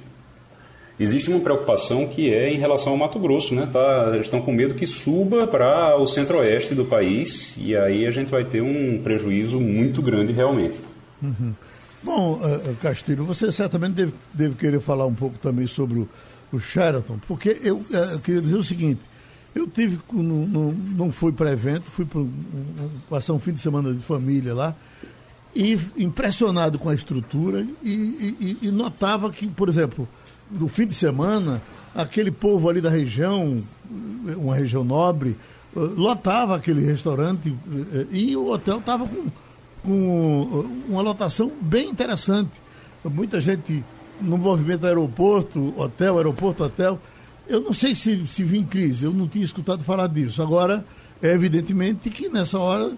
existe 0.98 1.30
uma 1.30 1.40
preocupação 1.40 2.06
que 2.06 2.32
é 2.32 2.52
em 2.52 2.58
relação 2.58 2.92
ao 2.92 2.98
Mato 2.98 3.18
Grosso, 3.18 3.54
né? 3.54 3.68
Tá, 3.72 4.10
eles 4.12 4.26
estão 4.26 4.40
com 4.40 4.52
medo 4.52 4.74
que 4.74 4.86
suba 4.86 5.46
para 5.46 5.96
o 5.96 6.06
centro-oeste 6.06 6.74
do 6.74 6.84
país 6.84 7.56
e 7.58 7.76
aí 7.76 8.06
a 8.06 8.10
gente 8.10 8.30
vai 8.30 8.44
ter 8.44 8.62
um 8.62 9.00
prejuízo 9.02 9.60
muito 9.60 10.00
grande 10.00 10.32
realmente. 10.32 10.78
Uhum. 11.22 11.52
Bom, 12.02 12.34
uh, 12.34 12.74
Castilho, 12.76 13.24
você 13.24 13.50
certamente 13.50 13.94
deve, 13.94 14.12
deve, 14.32 14.54
querer 14.54 14.80
falar 14.80 15.06
um 15.06 15.14
pouco 15.14 15.36
também 15.38 15.66
sobre 15.66 16.00
o, 16.00 16.08
o 16.52 16.60
Sheraton, 16.60 17.18
porque 17.26 17.58
eu, 17.62 17.76
uh, 17.76 17.94
eu, 18.12 18.20
queria 18.20 18.40
dizer 18.40 18.56
o 18.56 18.64
seguinte, 18.64 19.00
eu 19.54 19.66
tive, 19.66 19.98
no, 20.12 20.46
no, 20.46 20.72
não 20.72 21.10
fui 21.10 21.32
para 21.32 21.50
evento, 21.50 21.90
fui 21.90 22.06
passar 23.10 23.32
um 23.32 23.40
fim 23.40 23.52
de 23.52 23.60
semana 23.60 23.92
de 23.92 24.02
família 24.02 24.54
lá, 24.54 24.74
e 25.54 25.78
impressionado 25.96 26.78
com 26.78 26.88
a 26.88 26.94
estrutura 26.94 27.66
e, 27.82 27.90
e, 27.90 28.58
e 28.62 28.70
notava 28.70 29.30
que, 29.30 29.46
por 29.46 29.68
exemplo, 29.68 30.08
no 30.50 30.68
fim 30.68 30.86
de 30.86 30.94
semana, 30.94 31.60
aquele 31.94 32.30
povo 32.30 32.68
ali 32.68 32.80
da 32.80 32.90
região, 32.90 33.58
uma 34.36 34.54
região 34.54 34.84
nobre, 34.84 35.36
eh, 35.76 35.80
lotava 35.80 36.56
aquele 36.56 36.84
restaurante 36.84 37.54
eh, 37.92 38.06
e 38.10 38.36
o 38.36 38.50
hotel 38.50 38.78
estava 38.78 39.06
com, 39.06 39.26
com 39.82 40.66
uma 40.88 41.02
lotação 41.02 41.52
bem 41.60 41.88
interessante. 41.88 42.50
Muita 43.04 43.40
gente 43.40 43.84
no 44.20 44.36
movimento 44.36 44.86
aeroporto, 44.86 45.72
hotel, 45.76 46.16
aeroporto, 46.16 46.64
hotel. 46.64 47.00
Eu 47.48 47.60
não 47.60 47.72
sei 47.72 47.94
se, 47.94 48.26
se 48.26 48.44
vi 48.44 48.58
em 48.58 48.64
crise, 48.64 49.04
eu 49.04 49.12
não 49.12 49.26
tinha 49.26 49.44
escutado 49.44 49.82
falar 49.84 50.08
disso. 50.08 50.42
Agora, 50.42 50.84
é 51.22 51.32
evidentemente 51.32 52.10
que 52.10 52.28
nessa 52.28 52.58
hora, 52.58 52.92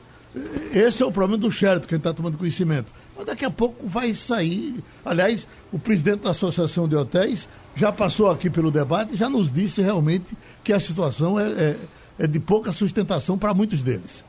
esse 0.73 1.03
é 1.03 1.07
o 1.07 1.13
problema 1.13 1.39
do 1.39 1.51
Sheraton, 1.51 1.87
que 1.87 1.95
está 1.95 2.13
tomando 2.13 2.39
conhecimento. 2.39 2.93
Mas 3.17 3.27
daqui 3.27 3.45
a 3.45 3.51
pouco 3.51 3.87
vai 3.87 4.15
sair. 4.15 4.83
Aliás, 5.05 5.47
o 5.73 5.79
presidente 5.79 6.23
da 6.23 6.31
Associação 6.31 6.89
de 6.89 6.97
Hotéis 6.97 7.49
já 7.77 7.93
passou 7.93 8.31
aqui 8.31 8.51
pelo 8.51 8.71
debate 8.71 9.15
e 9.15 9.17
já 9.17 9.29
nos 9.29 9.53
disse 9.53 9.81
realmente 9.81 10.27
que 10.65 10.73
a 10.73 10.81
situação 10.81 11.39
é, 11.39 11.51
é, 11.51 11.77
é 12.19 12.27
de 12.27 12.41
pouca 12.41 12.73
sustentação 12.73 13.39
para 13.39 13.55
muitos 13.55 13.83
deles. 13.83 14.25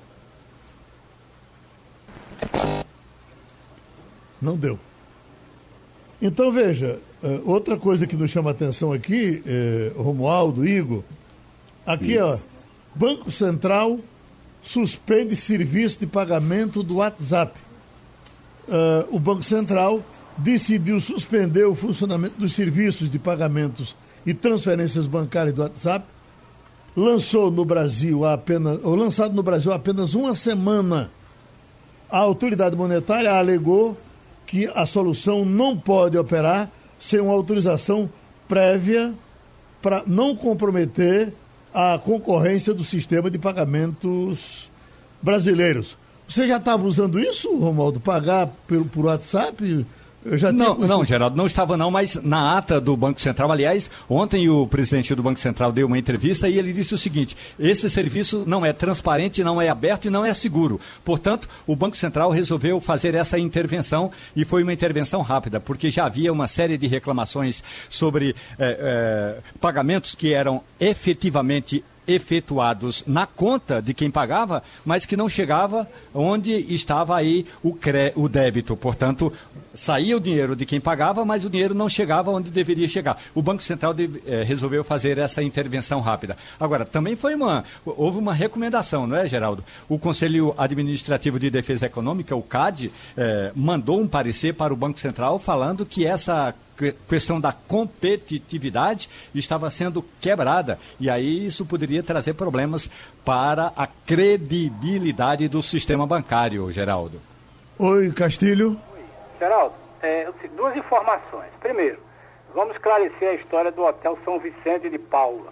Não 4.41 4.55
deu. 4.55 4.79
Então, 6.21 6.51
veja, 6.51 6.99
eh, 7.23 7.41
outra 7.45 7.77
coisa 7.77 8.05
que 8.07 8.15
nos 8.15 8.31
chama 8.31 8.49
a 8.49 8.53
atenção 8.53 8.91
aqui, 8.91 9.41
eh, 9.45 9.91
Romualdo, 9.95 10.67
Igor, 10.67 11.03
aqui, 11.85 12.17
ó, 12.17 12.37
Banco 12.95 13.31
Central 13.31 13.99
suspende 14.61 15.35
serviço 15.35 15.99
de 15.99 16.07
pagamento 16.07 16.83
do 16.83 16.97
WhatsApp. 16.97 17.57
Uh, 18.67 19.15
o 19.15 19.19
Banco 19.19 19.43
Central 19.43 20.03
decidiu 20.37 21.01
suspender 21.01 21.65
o 21.65 21.75
funcionamento 21.75 22.39
dos 22.39 22.53
serviços 22.53 23.09
de 23.09 23.17
pagamentos 23.17 23.95
e 24.25 24.33
transferências 24.33 25.07
bancárias 25.07 25.55
do 25.55 25.61
WhatsApp. 25.63 26.05
Lançou 26.95 27.49
no 27.49 27.65
Brasil 27.65 28.25
apenas, 28.25 28.79
ou 28.83 28.95
lançado 28.95 29.33
no 29.33 29.41
Brasil 29.41 29.71
há 29.71 29.75
apenas 29.75 30.13
uma 30.13 30.35
semana. 30.35 31.09
A 32.11 32.17
autoridade 32.17 32.75
monetária 32.75 33.31
alegou 33.31 33.97
que 34.45 34.69
a 34.75 34.85
solução 34.85 35.45
não 35.45 35.77
pode 35.77 36.17
operar 36.17 36.69
sem 36.99 37.21
uma 37.21 37.31
autorização 37.31 38.09
prévia 38.49 39.13
para 39.81 40.03
não 40.05 40.35
comprometer 40.35 41.33
a 41.73 41.97
concorrência 41.97 42.73
do 42.73 42.83
sistema 42.83 43.31
de 43.31 43.39
pagamentos 43.39 44.69
brasileiros. 45.21 45.97
Você 46.27 46.47
já 46.47 46.57
estava 46.57 46.85
usando 46.85 47.17
isso, 47.17 47.55
Romualdo? 47.57 47.99
Pagar 47.99 48.49
por, 48.67 49.05
WhatsApp? 49.05 49.85
Não, 50.53 50.77
não, 50.77 51.03
Geraldo, 51.03 51.35
não 51.35 51.45
estava 51.45 51.75
não, 51.75 51.89
mas 51.89 52.15
na 52.15 52.57
ata 52.57 52.79
do 52.79 52.95
Banco 52.95 53.19
Central, 53.19 53.51
aliás, 53.51 53.89
ontem 54.09 54.47
o 54.49 54.67
presidente 54.67 55.15
do 55.15 55.23
Banco 55.23 55.39
Central 55.39 55.71
deu 55.71 55.87
uma 55.87 55.97
entrevista 55.97 56.47
e 56.47 56.59
ele 56.59 56.73
disse 56.73 56.93
o 56.93 56.97
seguinte: 56.97 57.35
esse 57.59 57.89
serviço 57.89 58.43
não 58.45 58.65
é 58.65 58.71
transparente, 58.71 59.43
não 59.43 59.61
é 59.61 59.69
aberto 59.69 60.05
e 60.05 60.09
não 60.11 60.25
é 60.25 60.33
seguro. 60.33 60.79
Portanto, 61.03 61.49
o 61.65 61.75
Banco 61.75 61.97
Central 61.97 62.29
resolveu 62.29 62.79
fazer 62.79 63.15
essa 63.15 63.39
intervenção 63.39 64.11
e 64.35 64.45
foi 64.45 64.63
uma 64.63 64.73
intervenção 64.73 65.21
rápida, 65.21 65.59
porque 65.59 65.89
já 65.89 66.05
havia 66.05 66.31
uma 66.31 66.47
série 66.47 66.77
de 66.77 66.87
reclamações 66.87 67.63
sobre 67.89 68.35
eh, 68.59 68.77
eh, 68.79 69.37
pagamentos 69.59 70.13
que 70.13 70.33
eram 70.33 70.61
efetivamente 70.79 71.83
efetuados 72.07 73.03
na 73.05 73.25
conta 73.25 73.81
de 73.81 73.93
quem 73.93 74.09
pagava, 74.09 74.63
mas 74.85 75.05
que 75.05 75.15
não 75.15 75.29
chegava 75.29 75.87
onde 76.13 76.51
estava 76.73 77.15
aí 77.15 77.45
o, 77.63 77.73
cre... 77.73 78.11
o 78.15 78.27
débito. 78.27 78.75
Portanto, 78.75 79.31
saía 79.73 80.15
o 80.17 80.19
dinheiro 80.19 80.55
de 80.55 80.65
quem 80.65 80.79
pagava, 80.79 81.23
mas 81.25 81.45
o 81.45 81.49
dinheiro 81.49 81.73
não 81.73 81.89
chegava 81.89 82.31
onde 82.31 82.49
deveria 82.49 82.87
chegar. 82.87 83.21
O 83.33 83.41
Banco 83.41 83.63
Central 83.63 83.93
de... 83.93 84.09
eh, 84.25 84.43
resolveu 84.43 84.83
fazer 84.83 85.17
essa 85.17 85.41
intervenção 85.41 85.99
rápida. 85.99 86.37
Agora, 86.59 86.85
também 86.85 87.15
foi 87.15 87.35
uma. 87.35 87.63
Houve 87.85 88.17
uma 88.17 88.33
recomendação, 88.33 89.07
não 89.07 89.15
é, 89.15 89.27
Geraldo? 89.27 89.63
O 89.87 89.97
Conselho 89.97 90.53
Administrativo 90.57 91.39
de 91.39 91.49
Defesa 91.49 91.85
Econômica, 91.85 92.35
o 92.35 92.41
CAD, 92.41 92.91
eh, 93.17 93.51
mandou 93.55 94.01
um 94.01 94.07
parecer 94.07 94.53
para 94.53 94.73
o 94.73 94.77
Banco 94.77 94.99
Central 94.99 95.39
falando 95.39 95.85
que 95.85 96.05
essa 96.05 96.53
questão 97.07 97.39
da 97.39 97.51
competitividade 97.51 99.09
estava 99.35 99.69
sendo 99.69 100.03
quebrada. 100.19 100.79
E 100.99 101.09
aí 101.09 101.45
isso 101.45 101.65
poderia 101.65 102.01
trazer 102.01 102.33
problemas 102.33 102.89
para 103.23 103.71
a 103.75 103.85
credibilidade 103.85 105.47
do 105.47 105.61
sistema 105.61 106.07
bancário, 106.07 106.71
Geraldo. 106.71 107.21
Oi, 107.77 108.11
Castilho. 108.11 108.79
Geraldo, 109.41 109.73
é, 110.03 110.29
duas 110.51 110.77
informações. 110.77 111.49
Primeiro, 111.59 111.97
vamos 112.53 112.75
esclarecer 112.75 113.27
a 113.27 113.33
história 113.33 113.71
do 113.71 113.83
Hotel 113.83 114.15
São 114.23 114.37
Vicente 114.37 114.87
de 114.87 114.99
Paula. 114.99 115.51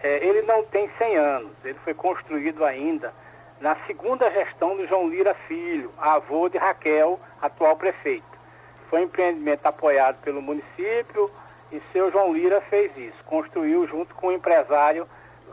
É, 0.00 0.24
ele 0.24 0.42
não 0.42 0.62
tem 0.62 0.88
100 0.96 1.16
anos, 1.16 1.52
ele 1.64 1.76
foi 1.82 1.94
construído 1.94 2.64
ainda 2.64 3.12
na 3.60 3.74
segunda 3.88 4.30
gestão 4.30 4.76
do 4.76 4.86
João 4.86 5.08
Lira 5.08 5.34
Filho, 5.48 5.92
avô 5.98 6.48
de 6.48 6.58
Raquel, 6.58 7.18
atual 7.42 7.76
prefeito. 7.76 8.38
Foi 8.88 9.00
um 9.00 9.04
empreendimento 9.06 9.66
apoiado 9.66 10.22
pelo 10.22 10.40
município 10.40 11.28
e 11.72 11.80
seu 11.92 12.12
João 12.12 12.32
Lira 12.32 12.60
fez 12.70 12.96
isso. 12.96 13.24
Construiu 13.24 13.84
junto 13.88 14.14
com 14.14 14.28
o 14.28 14.32
empresário 14.32 15.08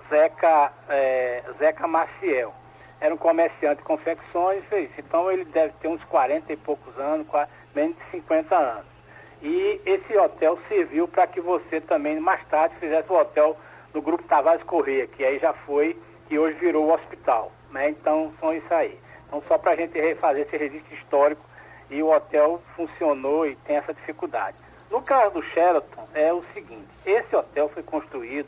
Zeca, 0.07 0.71
é, 0.87 1.41
Zeca 1.57 1.87
Maciel. 1.87 2.53
Era 3.01 3.11
um 3.11 3.17
comerciante 3.17 3.77
de 3.77 3.83
confecções 3.83 4.63
e 4.63 4.67
fez 4.67 4.91
isso. 4.91 4.99
Então 4.99 5.31
ele 5.31 5.45
deve 5.45 5.73
ter 5.81 5.87
uns 5.87 6.03
40 6.03 6.53
e 6.53 6.57
poucos 6.57 6.95
anos, 6.99 7.27
menos 7.75 7.95
de 7.97 8.11
50 8.11 8.55
anos. 8.55 8.95
E 9.41 9.81
esse 9.85 10.17
hotel 10.17 10.57
serviu 10.67 11.07
para 11.07 11.27
que 11.27 11.41
você 11.41 11.81
também, 11.81 12.19
mais 12.19 12.43
tarde, 12.47 12.75
fizesse 12.79 13.11
o 13.11 13.15
hotel 13.15 13.57
no 13.93 14.01
Grupo 14.01 14.23
Tavares 14.23 14.63
Corrêa, 14.63 15.05
que 15.07 15.23
aí 15.23 15.37
já 15.37 15.53
foi, 15.53 15.99
que 16.27 16.39
hoje 16.39 16.57
virou 16.57 16.85
o 16.85 16.93
hospital. 16.93 17.51
Né? 17.71 17.89
Então, 17.89 18.33
são 18.39 18.53
isso 18.53 18.73
aí. 18.73 18.97
Então, 19.27 19.43
só 19.47 19.57
para 19.57 19.73
a 19.73 19.75
gente 19.75 19.99
refazer 19.99 20.45
esse 20.45 20.57
registro 20.57 20.95
histórico 20.95 21.45
e 21.89 22.01
o 22.01 22.11
hotel 22.11 22.61
funcionou 22.75 23.45
e 23.45 23.55
tem 23.57 23.75
essa 23.75 23.93
dificuldade. 23.93 24.57
No 24.89 25.01
caso 25.01 25.35
do 25.35 25.43
Sheraton, 25.43 26.07
é 26.13 26.33
o 26.33 26.41
seguinte: 26.53 26.87
esse 27.05 27.35
hotel 27.35 27.69
foi 27.69 27.83
construído 27.83 28.47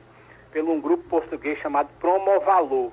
por 0.51 0.63
um 0.63 0.79
grupo 0.79 1.03
português 1.09 1.59
chamado 1.59 1.89
Promovalor. 1.99 2.91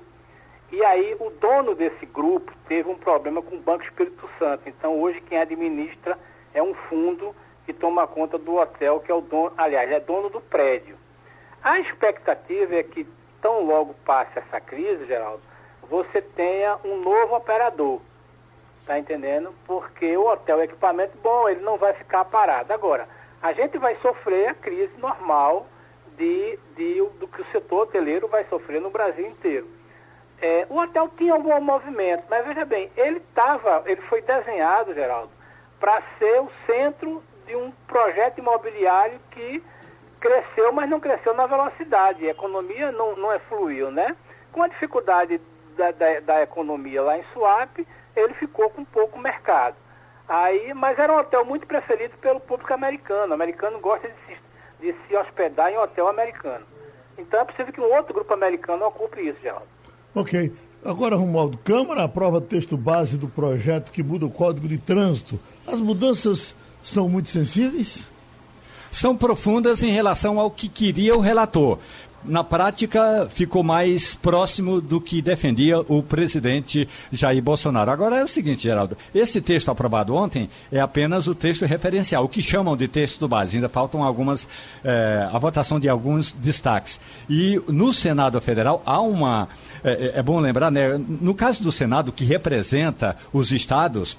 E 0.71 0.83
aí 0.83 1.15
o 1.19 1.29
dono 1.29 1.75
desse 1.75 2.05
grupo 2.05 2.51
teve 2.67 2.89
um 2.89 2.97
problema 2.97 3.41
com 3.41 3.55
o 3.55 3.59
Banco 3.59 3.83
Espírito 3.83 4.29
Santo. 4.39 4.67
Então 4.67 4.99
hoje 4.99 5.21
quem 5.21 5.37
administra 5.37 6.17
é 6.53 6.61
um 6.61 6.73
fundo 6.73 7.35
que 7.65 7.73
toma 7.73 8.07
conta 8.07 8.37
do 8.37 8.55
hotel, 8.55 8.99
que 8.99 9.11
é 9.11 9.15
o 9.15 9.21
dono, 9.21 9.53
aliás, 9.57 9.91
é 9.91 9.99
dono 9.99 10.29
do 10.29 10.41
prédio. 10.41 10.95
A 11.63 11.79
expectativa 11.79 12.75
é 12.75 12.83
que 12.83 13.07
tão 13.41 13.63
logo 13.63 13.95
passe 14.05 14.37
essa 14.37 14.59
crise, 14.59 15.05
Geraldo, 15.05 15.41
você 15.89 16.21
tenha 16.21 16.77
um 16.83 16.97
novo 16.97 17.35
operador. 17.35 18.01
Tá 18.85 18.99
entendendo? 18.99 19.51
Porque 19.65 20.15
o 20.15 20.27
hotel 20.27 20.61
é 20.61 20.65
equipamento 20.65 21.17
bom, 21.23 21.49
ele 21.49 21.61
não 21.61 21.77
vai 21.77 21.93
ficar 21.93 22.23
parado. 22.25 22.71
Agora, 22.71 23.07
a 23.41 23.51
gente 23.51 23.77
vai 23.79 23.95
sofrer 23.95 24.49
a 24.49 24.53
crise 24.53 24.93
normal 24.97 25.65
de, 26.17 26.59
de, 26.75 27.03
do 27.19 27.27
que 27.27 27.41
o 27.41 27.51
setor 27.51 27.83
hoteleiro 27.83 28.27
vai 28.27 28.43
sofrer 28.45 28.79
no 28.79 28.91
Brasil 28.91 29.25
inteiro. 29.25 29.67
É, 30.41 30.67
o 30.69 30.77
hotel 30.77 31.09
tinha 31.17 31.35
um 31.35 31.41
bom 31.41 31.59
movimento, 31.61 32.25
mas 32.29 32.45
veja 32.45 32.65
bem, 32.65 32.91
ele 32.97 33.17
estava, 33.17 33.83
ele 33.85 34.01
foi 34.01 34.21
desenhado, 34.21 34.93
Geraldo, 34.93 35.31
para 35.79 36.01
ser 36.17 36.41
o 36.41 36.49
centro 36.65 37.23
de 37.45 37.55
um 37.55 37.71
projeto 37.87 38.39
imobiliário 38.39 39.19
que 39.31 39.63
cresceu, 40.19 40.71
mas 40.71 40.89
não 40.89 40.99
cresceu 40.99 41.33
na 41.33 41.45
velocidade. 41.45 42.27
A 42.27 42.31
economia 42.31 42.91
não, 42.91 43.15
não 43.15 43.31
é 43.31 43.39
fluiu, 43.39 43.91
né? 43.91 44.15
Com 44.51 44.63
a 44.63 44.67
dificuldade 44.67 45.39
da, 45.77 45.91
da, 45.91 46.19
da 46.19 46.41
economia 46.41 47.01
lá 47.01 47.17
em 47.17 47.23
Suape, 47.33 47.87
ele 48.15 48.33
ficou 48.35 48.69
com 48.69 48.83
pouco 48.83 49.19
mercado. 49.19 49.75
Aí, 50.27 50.73
mas 50.73 50.97
era 50.97 51.13
um 51.13 51.19
hotel 51.19 51.45
muito 51.45 51.67
preferido 51.67 52.17
pelo 52.17 52.39
público 52.39 52.73
americano. 52.73 53.31
O 53.31 53.35
americano 53.35 53.79
gosta 53.79 54.07
de 54.07 54.15
se, 54.25 54.37
de 54.79 55.07
se 55.07 55.15
hospedar 55.15 55.71
em 55.71 55.77
hotel 55.77 56.07
americano. 56.07 56.65
Então 57.17 57.41
é 57.41 57.45
possível 57.45 57.71
que 57.71 57.81
um 57.81 57.93
outro 57.93 58.13
grupo 58.13 58.33
americano 58.33 58.85
ocupe 58.85 59.21
isso, 59.21 59.39
Geraldo. 59.41 59.74
Ok. 60.15 60.51
Agora, 60.83 61.15
Romualdo, 61.15 61.57
Câmara 61.57 62.03
aprova 62.03 62.39
texto 62.39 62.77
base 62.77 63.17
do 63.17 63.27
projeto 63.27 63.91
que 63.91 64.01
muda 64.01 64.25
o 64.25 64.29
Código 64.29 64.67
de 64.67 64.77
Trânsito. 64.77 65.37
As 65.67 65.81
mudanças 65.81 66.55
são 66.81 67.09
muito 67.09 67.27
sensíveis? 67.27 68.07
São 68.91 69.17
profundas 69.17 69.83
em 69.83 69.91
relação 69.91 70.39
ao 70.39 70.49
que 70.49 70.69
queria 70.69 71.13
o 71.15 71.19
relator 71.19 71.79
na 72.27 72.43
prática 72.43 73.27
ficou 73.29 73.63
mais 73.63 74.15
próximo 74.15 74.81
do 74.81 74.99
que 74.99 75.21
defendia 75.21 75.79
o 75.79 76.01
presidente 76.01 76.87
Jair 77.11 77.41
Bolsonaro. 77.41 77.91
Agora 77.91 78.17
é 78.17 78.23
o 78.23 78.27
seguinte, 78.27 78.63
Geraldo, 78.63 78.97
esse 79.13 79.41
texto 79.41 79.69
aprovado 79.69 80.15
ontem 80.15 80.49
é 80.71 80.79
apenas 80.79 81.27
o 81.27 81.35
texto 81.35 81.65
referencial, 81.65 82.23
o 82.23 82.29
que 82.29 82.41
chamam 82.41 82.75
de 82.75 82.87
texto 82.87 83.27
base. 83.27 83.57
Ainda 83.57 83.69
faltam 83.69 84.03
algumas, 84.03 84.47
é, 84.83 85.27
a 85.31 85.37
votação 85.37 85.79
de 85.79 85.87
alguns 85.87 86.31
destaques. 86.31 86.99
E 87.29 87.61
no 87.67 87.93
Senado 87.93 88.39
Federal 88.41 88.81
há 88.85 88.99
uma, 88.99 89.47
é, 89.83 90.19
é 90.19 90.23
bom 90.23 90.39
lembrar, 90.39 90.71
né, 90.71 90.97
no 90.97 91.33
caso 91.33 91.61
do 91.61 91.71
Senado, 91.71 92.11
que 92.11 92.25
representa 92.25 93.15
os 93.31 93.51
estados, 93.51 94.17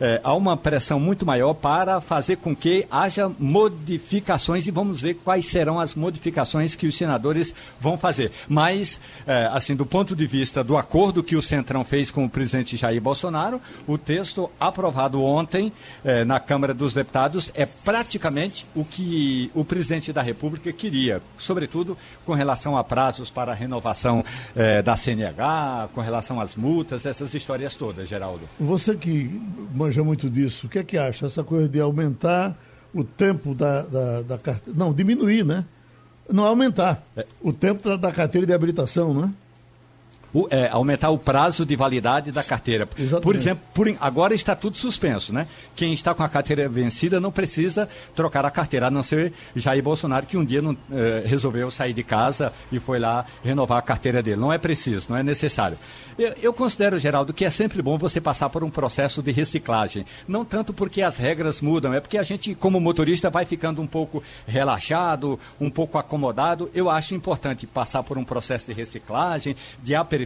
é, 0.00 0.20
há 0.22 0.34
uma 0.34 0.56
pressão 0.56 1.00
muito 1.00 1.26
maior 1.26 1.54
para 1.54 2.00
fazer 2.00 2.36
com 2.36 2.54
que 2.54 2.86
haja 2.90 3.30
modificações 3.38 4.66
e 4.66 4.70
vamos 4.70 5.00
ver 5.00 5.14
quais 5.14 5.46
serão 5.46 5.80
as 5.80 5.94
modificações 5.94 6.74
que 6.74 6.86
os 6.86 6.96
senadores 6.96 7.54
vão 7.80 7.98
fazer. 7.98 8.30
Mas, 8.48 9.00
é, 9.26 9.48
assim, 9.52 9.74
do 9.74 9.86
ponto 9.86 10.14
de 10.14 10.26
vista 10.26 10.62
do 10.62 10.76
acordo 10.76 11.22
que 11.22 11.36
o 11.36 11.42
Centrão 11.42 11.84
fez 11.84 12.10
com 12.10 12.24
o 12.24 12.30
presidente 12.30 12.76
Jair 12.76 13.00
Bolsonaro, 13.00 13.60
o 13.86 13.98
texto 13.98 14.50
aprovado 14.58 15.22
ontem 15.22 15.72
é, 16.04 16.24
na 16.24 16.40
Câmara 16.40 16.74
dos 16.74 16.94
Deputados 16.94 17.50
é 17.54 17.66
praticamente 17.66 18.66
o 18.74 18.84
que 18.84 19.50
o 19.54 19.64
presidente 19.64 20.12
da 20.12 20.22
República 20.22 20.72
queria, 20.72 21.22
sobretudo 21.36 21.96
com 22.24 22.32
relação 22.32 22.76
a 22.76 22.84
prazos 22.84 23.30
para 23.30 23.52
a 23.52 23.54
renovação 23.54 24.24
é, 24.54 24.82
da 24.82 24.96
CNH, 24.96 25.88
com 25.94 26.00
relação 26.00 26.40
às 26.40 26.56
multas, 26.56 27.06
essas 27.06 27.34
histórias 27.34 27.74
todas, 27.74 28.08
Geraldo. 28.08 28.48
Você 28.58 28.94
que 28.94 29.30
manja 29.88 30.04
muito 30.04 30.28
disso, 30.28 30.66
o 30.66 30.70
que 30.70 30.78
é 30.78 30.84
que 30.84 30.98
acha? 30.98 31.26
Essa 31.26 31.42
coisa 31.42 31.68
de 31.68 31.80
aumentar 31.80 32.56
o 32.94 33.02
tempo 33.02 33.54
da, 33.54 33.82
da, 33.82 34.22
da 34.22 34.38
carteira. 34.38 34.78
Não, 34.78 34.92
diminuir, 34.92 35.44
né? 35.44 35.64
Não 36.30 36.44
aumentar. 36.44 37.02
É. 37.16 37.24
O 37.40 37.52
tempo 37.52 37.88
da, 37.88 37.96
da 37.96 38.12
carteira 38.12 38.46
de 38.46 38.52
habilitação, 38.52 39.14
né? 39.14 39.32
O, 40.32 40.46
é, 40.50 40.68
aumentar 40.68 41.10
o 41.10 41.18
prazo 41.18 41.64
de 41.64 41.74
validade 41.74 42.30
da 42.30 42.44
carteira. 42.44 42.88
Exatamente. 42.98 43.22
Por 43.22 43.34
exemplo, 43.34 43.64
por, 43.72 43.96
agora 44.00 44.34
está 44.34 44.54
tudo 44.54 44.76
suspenso, 44.76 45.32
né? 45.32 45.46
Quem 45.74 45.92
está 45.92 46.14
com 46.14 46.22
a 46.22 46.28
carteira 46.28 46.68
vencida 46.68 47.18
não 47.18 47.32
precisa 47.32 47.88
trocar 48.14 48.44
a 48.44 48.50
carteira, 48.50 48.88
a 48.88 48.90
não 48.90 49.02
ser 49.02 49.32
Jair 49.56 49.82
Bolsonaro, 49.82 50.26
que 50.26 50.36
um 50.36 50.44
dia 50.44 50.60
não, 50.60 50.76
eh, 50.92 51.22
resolveu 51.24 51.70
sair 51.70 51.92
de 51.92 52.02
casa 52.02 52.52
e 52.70 52.78
foi 52.78 52.98
lá 52.98 53.24
renovar 53.42 53.78
a 53.78 53.82
carteira 53.82 54.22
dele. 54.22 54.36
Não 54.36 54.52
é 54.52 54.58
preciso, 54.58 55.06
não 55.08 55.16
é 55.16 55.22
necessário. 55.22 55.78
Eu, 56.18 56.34
eu, 56.42 56.52
considero, 56.52 56.98
Geraldo, 56.98 57.32
que 57.32 57.44
é 57.44 57.50
sempre 57.50 57.80
bom 57.80 57.96
você 57.96 58.20
passar 58.20 58.50
por 58.50 58.64
um 58.64 58.70
processo 58.70 59.22
de 59.22 59.30
reciclagem. 59.30 60.04
Não 60.26 60.44
tanto 60.44 60.72
porque 60.72 61.00
as 61.00 61.16
regras 61.16 61.60
mudam, 61.60 61.94
é 61.94 62.00
porque 62.00 62.18
a 62.18 62.24
gente, 62.24 62.56
como 62.56 62.80
motorista, 62.80 63.30
vai 63.30 63.44
ficando 63.44 63.80
um 63.80 63.86
pouco 63.86 64.20
relaxado, 64.44 65.38
um 65.60 65.70
pouco 65.70 65.96
acomodado. 65.96 66.68
Eu 66.74 66.90
acho 66.90 67.14
importante 67.14 67.68
passar 67.68 68.02
por 68.02 68.18
um 68.18 68.24
processo 68.24 68.66
de 68.66 68.72
reciclagem, 68.72 69.54
de 69.80 69.94
aperfeiçoamento, 69.94 70.17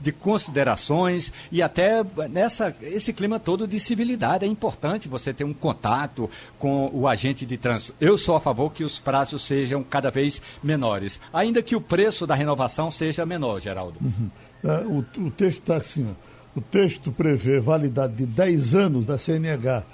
de 0.00 0.12
considerações 0.12 1.32
e 1.50 1.62
até 1.62 2.04
nessa 2.30 2.74
esse 2.82 3.12
clima 3.12 3.38
todo 3.38 3.66
de 3.66 3.78
civilidade. 3.78 4.44
É 4.44 4.48
importante 4.48 5.08
você 5.08 5.32
ter 5.32 5.44
um 5.44 5.54
contato 5.54 6.28
com 6.58 6.90
o 6.92 7.06
agente 7.06 7.46
de 7.46 7.56
trânsito. 7.56 7.94
Eu 8.00 8.18
sou 8.18 8.36
a 8.36 8.40
favor 8.40 8.72
que 8.72 8.84
os 8.84 8.98
prazos 8.98 9.42
sejam 9.42 9.82
cada 9.82 10.10
vez 10.10 10.40
menores, 10.62 11.20
ainda 11.32 11.62
que 11.62 11.76
o 11.76 11.80
preço 11.80 12.26
da 12.26 12.34
renovação 12.34 12.90
seja 12.90 13.24
menor, 13.24 13.60
Geraldo. 13.60 13.98
Uhum. 14.00 14.30
Tá? 14.62 14.80
O, 14.80 15.04
o 15.26 15.30
texto 15.30 15.60
está 15.60 15.76
assim, 15.76 16.06
ó. 16.08 16.58
o 16.58 16.60
texto 16.60 17.12
prevê 17.12 17.60
validade 17.60 18.14
de 18.14 18.26
10 18.26 18.74
anos 18.74 19.06
da 19.06 19.18
CNH 19.18 19.84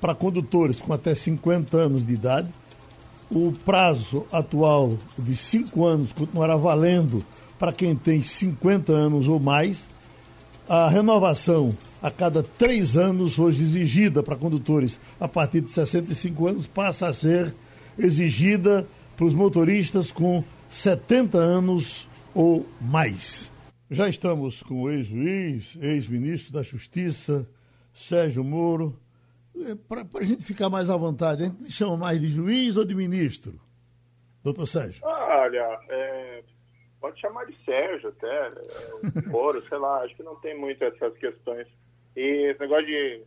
para 0.00 0.14
condutores 0.14 0.80
com 0.80 0.92
até 0.92 1.14
50 1.14 1.76
anos 1.76 2.06
de 2.06 2.12
idade. 2.12 2.48
O 3.30 3.52
prazo 3.52 4.26
atual 4.32 4.96
de 5.18 5.36
5 5.36 5.84
anos 5.86 6.12
continuará 6.12 6.56
valendo 6.56 7.22
para 7.58 7.72
quem 7.72 7.96
tem 7.96 8.22
50 8.22 8.92
anos 8.92 9.26
ou 9.26 9.40
mais. 9.40 9.86
A 10.68 10.88
renovação 10.88 11.74
a 12.02 12.10
cada 12.10 12.42
três 12.42 12.96
anos, 12.96 13.38
hoje 13.38 13.62
exigida 13.62 14.22
para 14.22 14.36
condutores 14.36 15.00
a 15.18 15.26
partir 15.26 15.62
de 15.62 15.70
65 15.70 16.46
anos, 16.46 16.66
passa 16.66 17.08
a 17.08 17.12
ser 17.12 17.54
exigida 17.98 18.86
para 19.16 19.24
os 19.24 19.34
motoristas 19.34 20.12
com 20.12 20.44
70 20.68 21.38
anos 21.38 22.08
ou 22.34 22.66
mais. 22.80 23.50
Já 23.90 24.08
estamos 24.08 24.62
com 24.62 24.82
o 24.82 24.90
ex-juiz, 24.90 25.76
ex-ministro 25.80 26.52
da 26.52 26.62
Justiça, 26.62 27.48
Sérgio 27.92 28.44
Moro. 28.44 28.96
É, 29.56 29.74
Para 29.74 30.04
a 30.20 30.24
gente 30.24 30.44
ficar 30.44 30.68
mais 30.68 30.90
à 30.90 30.96
vontade, 30.96 31.44
a 31.44 31.46
gente 31.46 31.72
chama 31.72 31.96
mais 31.96 32.20
de 32.20 32.28
juiz 32.28 32.76
ou 32.76 32.84
de 32.84 32.94
ministro? 32.94 33.58
Doutor 34.44 34.66
Sérgio. 34.66 35.00
Olha, 35.02 35.80
é, 35.88 36.37
pode 37.00 37.20
chamar 37.20 37.46
de 37.46 37.56
Sérgio 37.64 38.08
até, 38.08 38.48
é, 38.48 39.28
Moro, 39.28 39.66
sei 39.68 39.78
lá, 39.78 40.02
acho 40.02 40.14
que 40.16 40.22
não 40.22 40.36
tem 40.36 40.58
muito 40.58 40.82
essas 40.82 41.16
questões. 41.18 41.66
E 42.16 42.50
esse 42.50 42.60
negócio 42.60 42.86
de 42.86 43.22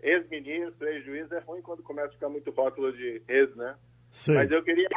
ex-ministro, 0.00 0.86
ex-juiz 0.86 1.30
é 1.32 1.38
ruim 1.40 1.62
quando 1.62 1.82
começa 1.82 2.08
a 2.08 2.12
ficar 2.12 2.28
muito 2.28 2.50
rótulo 2.50 2.92
de 2.92 3.22
ex, 3.28 3.54
né? 3.56 3.74
Sim. 4.10 4.34
Mas 4.34 4.50
eu 4.50 4.62
queria 4.62 4.88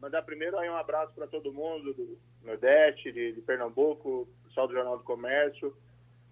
mandar 0.00 0.22
primeiro 0.22 0.58
aí 0.58 0.68
um 0.68 0.76
abraço 0.76 1.12
para 1.14 1.26
todo 1.26 1.52
mundo 1.52 1.92
do 1.94 2.18
Nordeste, 2.44 3.12
de, 3.12 3.32
de, 3.32 3.40
Pernambuco, 3.40 4.28
pessoal 4.44 4.66
do 4.66 4.74
Jornal 4.74 4.98
do 4.98 5.04
Comércio 5.04 5.68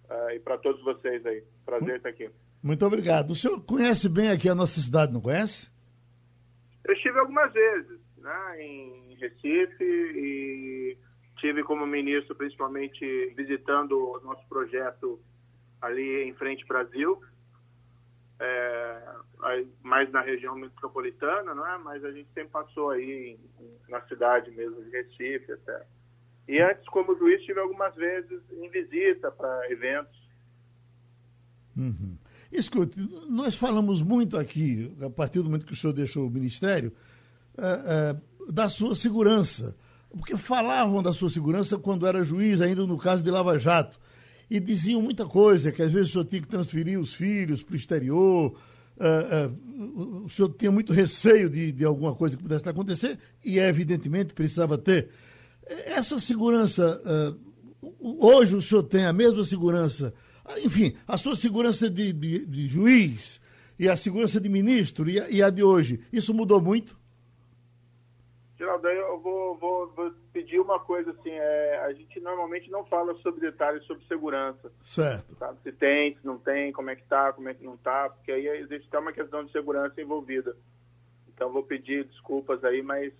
uh, 0.09 0.31
e 0.35 0.41
para 0.41 0.59
todos 0.59 0.83
vocês 0.83 1.25
aí. 1.25 1.43
Prazer 1.65 1.97
estar 1.97 2.09
aqui. 2.09 2.29
Muito 2.63 2.85
obrigado. 2.85 3.31
O 3.31 3.35
senhor 3.35 3.63
conhece 3.65 4.09
bem 4.09 4.29
aqui 4.31 4.49
a 4.49 4.55
nossa 4.55 4.81
cidade, 4.81 5.13
não 5.13 5.21
conhece? 5.21 5.71
Eu 6.85 6.95
estive 6.95 7.19
algumas 7.19 7.53
vezes 7.53 7.99
né, 8.19 8.63
em 8.63 9.15
Recife 9.15 9.85
e 9.85 10.40
tive 11.41 11.63
como 11.63 11.87
ministro 11.87 12.35
principalmente 12.35 13.33
visitando 13.37 13.93
o 13.99 14.21
nosso 14.21 14.47
projeto 14.49 15.21
ali 15.81 16.29
em 16.29 16.35
Frente 16.35 16.67
Brasil 16.67 17.21
é, 18.41 19.15
mais 19.83 20.11
na 20.11 20.23
região 20.23 20.57
metropolitana, 20.57 21.55
não 21.55 21.67
é? 21.67 21.79
Mas 21.79 22.05
a 22.05 22.11
gente 22.11 22.29
sempre 22.33 22.51
passou 22.51 22.91
aí 22.91 23.39
na 23.89 24.01
cidade 24.03 24.51
mesmo 24.51 24.83
de 24.83 24.91
Recife 24.91 25.53
até. 25.53 25.87
E 26.49 26.59
antes, 26.59 26.89
como 26.89 27.17
juiz, 27.17 27.43
tive 27.43 27.61
algumas 27.61 27.95
vezes 27.95 28.41
em 28.51 28.69
visita 28.71 29.31
para 29.31 29.71
eventos. 29.71 30.19
Uhum. 31.77 32.17
Escute, 32.51 32.99
nós 33.29 33.55
falamos 33.55 34.03
muito 34.03 34.37
aqui, 34.37 34.93
a 35.01 35.11
partir 35.11 35.39
do 35.39 35.45
momento 35.45 35.67
que 35.67 35.73
o 35.73 35.77
senhor 35.77 35.93
deixou 35.93 36.27
o 36.27 36.31
ministério, 36.31 36.93
é, 37.57 37.63
é, 37.63 38.53
da 38.53 38.69
sua 38.69 38.95
segurança. 38.95 39.77
Porque 40.17 40.37
falavam 40.37 41.03
da 41.03 41.13
sua 41.13 41.31
segurança 41.31 41.79
quando 41.79 42.07
era 42.07 42.25
juiz, 42.25 42.61
ainda 42.61 42.87
no 42.87 42.99
caso 42.99 43.23
de 43.23 43.31
Lava 43.31 43.59
Jato 43.59 43.99
e 44.51 44.59
diziam 44.59 45.01
muita 45.01 45.25
coisa, 45.25 45.71
que 45.71 45.81
às 45.81 45.93
vezes 45.93 46.09
o 46.09 46.13
senhor 46.13 46.25
tinha 46.25 46.43
que 46.43 46.49
transferir 46.49 46.99
os 46.99 47.15
filhos 47.15 47.63
para 47.63 47.75
o 47.75 47.77
exterior, 47.77 48.53
uh, 48.99 49.85
uh, 49.85 50.25
o 50.25 50.29
senhor 50.29 50.53
tinha 50.59 50.73
muito 50.73 50.93
receio 50.93 51.49
de, 51.49 51.71
de 51.71 51.85
alguma 51.85 52.17
coisa 52.17 52.37
que 52.37 52.43
pudesse 52.43 52.69
acontecer, 52.69 53.17
e 53.45 53.61
evidentemente 53.61 54.35
precisava 54.35 54.77
ter. 54.77 55.09
Essa 55.87 56.19
segurança, 56.19 57.01
uh, 57.81 58.27
hoje 58.27 58.57
o 58.57 58.61
senhor 58.61 58.83
tem 58.83 59.05
a 59.05 59.13
mesma 59.13 59.45
segurança, 59.45 60.13
enfim, 60.65 60.95
a 61.07 61.17
sua 61.17 61.37
segurança 61.37 61.89
de, 61.89 62.13
de, 62.13 62.45
de 62.45 62.67
juiz 62.67 63.41
e 63.79 63.89
a 63.89 63.97
segurança 63.97 64.41
de 64.41 64.49
ministro 64.49 65.09
e 65.09 65.21
a, 65.21 65.31
e 65.31 65.41
a 65.41 65.49
de 65.49 65.63
hoje, 65.63 66.01
isso 66.13 66.35
mudou 66.35 66.61
muito? 66.61 66.99
Geraldo, 68.61 68.87
eu 68.89 69.19
vou, 69.19 69.57
vou, 69.57 69.91
vou, 69.97 70.13
pedir 70.35 70.61
uma 70.61 70.79
coisa 70.79 71.13
assim, 71.13 71.31
é, 71.31 71.81
a 71.83 71.95
gente 71.95 72.21
normalmente 72.21 72.71
não 72.71 72.85
fala 72.85 73.15
sobre 73.23 73.41
detalhes 73.41 73.83
sobre 73.87 74.05
segurança. 74.07 74.71
Certo. 74.85 75.35
Sabe? 75.39 75.59
Se 75.63 75.73
tem, 75.73 76.15
se 76.15 76.27
não 76.27 76.37
tem, 76.37 76.71
como 76.71 76.91
é 76.91 76.95
que 76.95 77.03
tá, 77.05 77.33
como 77.33 77.49
é 77.49 77.55
que 77.55 77.65
não 77.65 77.79
tá, 77.79 78.11
porque 78.11 78.31
aí 78.31 78.47
existe 78.47 78.87
até 78.89 78.99
uma 78.99 79.15
questão 79.15 79.43
de 79.47 79.51
segurança 79.51 79.99
envolvida. 79.99 80.55
Então 81.27 81.51
vou 81.51 81.63
pedir 81.63 82.05
desculpas 82.05 82.63
aí, 82.63 82.83
mas 82.83 83.15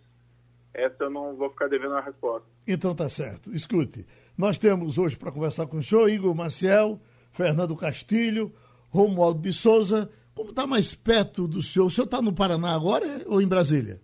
essa 0.75 1.05
eu 1.05 1.11
não 1.11 1.35
vou 1.35 1.49
ficar 1.49 1.69
devendo 1.69 1.95
a 1.95 2.03
resposta. 2.03 2.47
Então 2.67 2.95
tá 2.95 3.09
certo. 3.09 3.51
Escute, 3.55 4.07
nós 4.37 4.59
temos 4.59 4.99
hoje 4.99 5.17
para 5.17 5.33
conversar 5.33 5.67
com 5.67 5.79
o 5.79 5.83
senhor 5.83 6.07
Igor 6.11 6.35
Maciel, 6.35 7.01
Fernando 7.33 7.75
Castilho, 7.75 8.53
Romualdo 8.91 9.41
de 9.41 9.55
Souza. 9.55 10.11
Como 10.35 10.51
está 10.51 10.67
mais 10.67 10.95
perto 10.95 11.49
do 11.49 11.63
senhor? 11.63 11.87
O 11.87 11.91
senhor 11.91 12.05
está 12.05 12.21
no 12.21 12.35
Paraná 12.35 12.75
agora 12.75 13.23
ou 13.27 13.41
em 13.41 13.49
Brasília? 13.49 14.03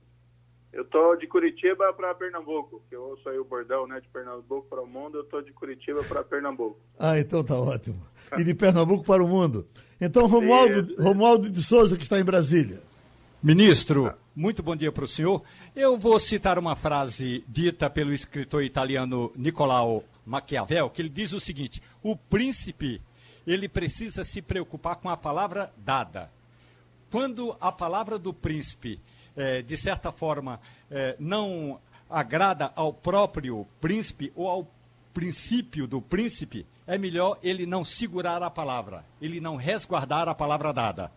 Eu 0.77 0.85
tô 0.85 1.17
de 1.17 1.27
Curitiba 1.27 1.91
para 1.95 2.15
Pernambuco, 2.15 2.83
que 2.87 2.95
eu 2.95 3.03
ouço 3.03 3.27
aí 3.31 3.39
o 3.39 3.45
bordão, 3.47 3.87
né, 3.87 3.99
de 3.99 4.07
Pernambuco 4.09 4.69
para 4.69 4.83
o 4.83 4.87
mundo, 4.87 5.17
eu 5.17 5.25
tô 5.25 5.41
de 5.41 5.51
Curitiba 5.51 6.05
para 6.05 6.23
Pernambuco. 6.23 6.79
Ah, 6.99 7.19
então 7.19 7.43
tá 7.43 7.59
ótimo. 7.59 8.07
E 8.37 8.45
de 8.45 8.53
Pernambuco 8.53 9.03
para 9.03 9.25
o 9.25 9.27
mundo. 9.27 9.67
Então, 9.99 10.27
Romualdo, 10.27 11.03
Romualdo 11.03 11.49
de 11.49 11.63
Souza, 11.63 11.97
que 11.97 12.03
está 12.03 12.21
em 12.21 12.25
Brasília. 12.25 12.83
Ministro, 13.43 14.13
muito 14.35 14.63
bom 14.63 14.77
dia 14.77 14.93
para 14.93 15.07
o 15.07 15.09
senhor. 15.09 15.43
Eu 15.75 15.97
vou 15.97 16.21
citar 16.21 16.59
uma 16.59 16.77
frase 16.77 17.43
dita 17.49 17.89
pelo 17.89 18.13
escritor 18.13 18.63
italiano 18.63 19.33
Nicolau 19.35 20.05
Maquiavel, 20.27 20.91
que 20.91 21.01
ele 21.01 21.09
diz 21.09 21.33
o 21.33 21.41
seguinte: 21.41 21.83
o 22.03 22.15
príncipe 22.15 23.01
ele 23.47 23.67
precisa 23.67 24.27
se 24.27 24.43
preocupar 24.43 24.97
com 24.97 25.09
a 25.09 25.17
palavra 25.17 25.73
dada. 25.79 26.31
Quando 27.11 27.57
a 27.63 27.73
palavra 27.73 28.19
do 28.19 28.35
príncipe 28.35 29.01
é, 29.37 29.63
de 29.63 29.77
certa 29.77 30.11
forma, 30.11 30.61
é, 30.91 31.17
não 31.19 31.81
agrada 32.09 32.73
ao 32.75 32.93
próprio 32.93 33.67
príncipe 33.81 34.33
ou 34.35 34.49
ao 34.49 34.71
princípio 35.13 35.87
do 35.87 36.01
príncipe, 36.01 36.67
é 36.87 36.97
melhor 36.97 37.39
ele 37.43 37.67
não 37.67 37.85
segurar 37.85 38.43
a 38.43 38.51
palavra, 38.51 39.05
ele 39.21 39.41
não 39.41 39.57
resguardar 39.57 40.29
a 40.29 40.35
palavra 40.35 40.73
dada. 40.73 41.11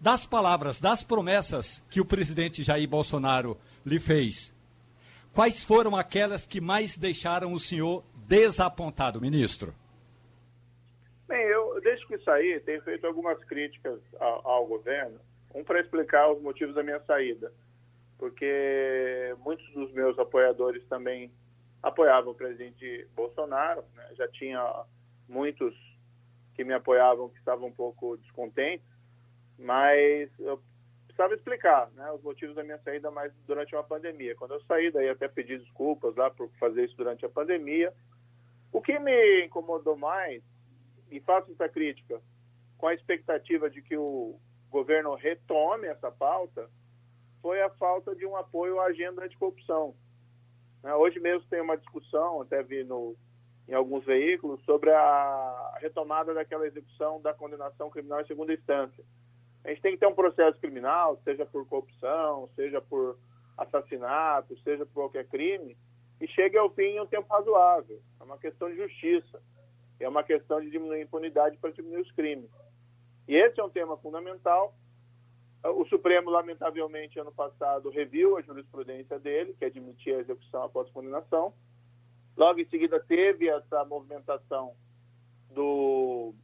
Das 0.00 0.26
palavras, 0.26 0.78
das 0.78 1.02
promessas 1.02 1.82
que 1.88 2.00
o 2.00 2.04
presidente 2.04 2.62
Jair 2.62 2.88
Bolsonaro 2.88 3.56
lhe 3.84 3.98
fez, 3.98 4.52
quais 5.32 5.64
foram 5.64 5.96
aquelas 5.96 6.44
que 6.44 6.60
mais 6.60 6.96
deixaram 6.96 7.52
o 7.52 7.60
senhor 7.60 8.04
desapontado, 8.26 9.20
ministro? 9.20 9.74
Bem, 11.26 11.42
eu 11.46 11.80
desde 11.80 12.06
que 12.06 12.18
saí, 12.18 12.60
tenho 12.60 12.82
feito 12.82 13.06
algumas 13.06 13.42
críticas 13.44 14.00
ao, 14.18 14.48
ao 14.48 14.66
governo, 14.66 15.20
um 15.56 15.64
para 15.64 15.80
explicar 15.80 16.30
os 16.30 16.40
motivos 16.42 16.74
da 16.74 16.82
minha 16.82 17.00
saída, 17.00 17.50
porque 18.18 19.34
muitos 19.38 19.66
dos 19.72 19.90
meus 19.92 20.18
apoiadores 20.18 20.86
também 20.86 21.32
apoiavam 21.82 22.32
o 22.32 22.34
presidente 22.34 23.08
Bolsonaro, 23.14 23.82
né? 23.94 24.06
já 24.14 24.28
tinha 24.28 24.84
muitos 25.26 25.74
que 26.54 26.62
me 26.62 26.74
apoiavam 26.74 27.30
que 27.30 27.38
estavam 27.38 27.68
um 27.68 27.72
pouco 27.72 28.18
descontentes, 28.18 28.86
mas 29.58 30.30
eu 30.38 30.62
precisava 31.06 31.34
explicar 31.34 31.90
né, 31.92 32.10
os 32.12 32.22
motivos 32.22 32.54
da 32.54 32.62
minha 32.62 32.78
saída 32.78 33.10
mais 33.10 33.32
durante 33.46 33.74
uma 33.74 33.84
pandemia. 33.84 34.34
Quando 34.36 34.52
eu 34.52 34.60
saí, 34.64 34.90
daí 34.90 35.08
até 35.08 35.26
pedi 35.26 35.56
desculpas 35.56 36.14
lá 36.16 36.30
por 36.30 36.50
fazer 36.58 36.84
isso 36.84 36.96
durante 36.96 37.24
a 37.24 37.30
pandemia. 37.30 37.92
O 38.70 38.82
que 38.82 38.98
me 38.98 39.46
incomodou 39.46 39.96
mais, 39.96 40.42
e 41.10 41.18
faço 41.20 41.50
essa 41.52 41.68
crítica, 41.68 42.20
com 42.76 42.88
a 42.88 42.94
expectativa 42.94 43.70
de 43.70 43.80
que 43.80 43.96
o 43.96 44.38
governo 44.70 45.14
retome 45.14 45.86
essa 45.86 46.10
pauta, 46.10 46.68
foi 47.40 47.62
a 47.62 47.70
falta 47.70 48.14
de 48.14 48.26
um 48.26 48.36
apoio 48.36 48.80
à 48.80 48.86
agenda 48.86 49.24
anticorrupção. 49.24 49.94
Né, 50.82 50.94
hoje 50.94 51.18
mesmo 51.20 51.48
tem 51.48 51.60
uma 51.60 51.76
discussão, 51.76 52.40
até 52.42 52.62
vi 52.62 52.84
no, 52.84 53.16
em 53.68 53.74
alguns 53.74 54.04
veículos, 54.04 54.62
sobre 54.64 54.90
a 54.90 55.78
retomada 55.80 56.34
daquela 56.34 56.66
execução 56.66 57.20
da 57.20 57.34
condenação 57.34 57.90
criminal 57.90 58.20
em 58.20 58.26
segunda 58.26 58.52
instância. 58.52 59.04
A 59.64 59.70
gente 59.70 59.82
tem 59.82 59.92
que 59.92 59.98
ter 59.98 60.06
um 60.06 60.14
processo 60.14 60.58
criminal, 60.60 61.20
seja 61.24 61.44
por 61.44 61.66
corrupção, 61.66 62.48
seja 62.54 62.80
por 62.80 63.18
assassinato, 63.58 64.56
seja 64.62 64.86
por 64.86 64.94
qualquer 64.94 65.26
crime, 65.26 65.76
e 66.20 66.28
chegue 66.28 66.56
ao 66.56 66.70
fim 66.70 66.82
em 66.82 67.00
um 67.00 67.06
tempo 67.06 67.26
razoável. 67.28 68.00
É 68.20 68.24
uma 68.24 68.38
questão 68.38 68.70
de 68.70 68.76
justiça. 68.76 69.42
É 69.98 70.08
uma 70.08 70.22
questão 70.22 70.60
de 70.60 70.70
diminuir 70.70 70.98
a 70.98 71.02
impunidade 71.02 71.56
para 71.56 71.70
diminuir 71.70 72.02
os 72.02 72.12
crimes. 72.12 72.50
E 73.28 73.34
esse 73.34 73.60
é 73.60 73.64
um 73.64 73.70
tema 73.70 73.96
fundamental. 73.96 74.74
O 75.64 75.84
Supremo, 75.86 76.30
lamentavelmente, 76.30 77.18
ano 77.18 77.32
passado, 77.32 77.90
reviu 77.90 78.36
a 78.36 78.42
jurisprudência 78.42 79.18
dele, 79.18 79.54
que 79.58 79.64
admitia 79.64 80.18
a 80.18 80.20
execução 80.20 80.62
após 80.62 80.88
condenação. 80.90 81.52
Logo 82.36 82.60
em 82.60 82.68
seguida, 82.68 83.00
teve 83.00 83.48
essa 83.48 83.84
movimentação 83.84 84.74
do 85.50 86.34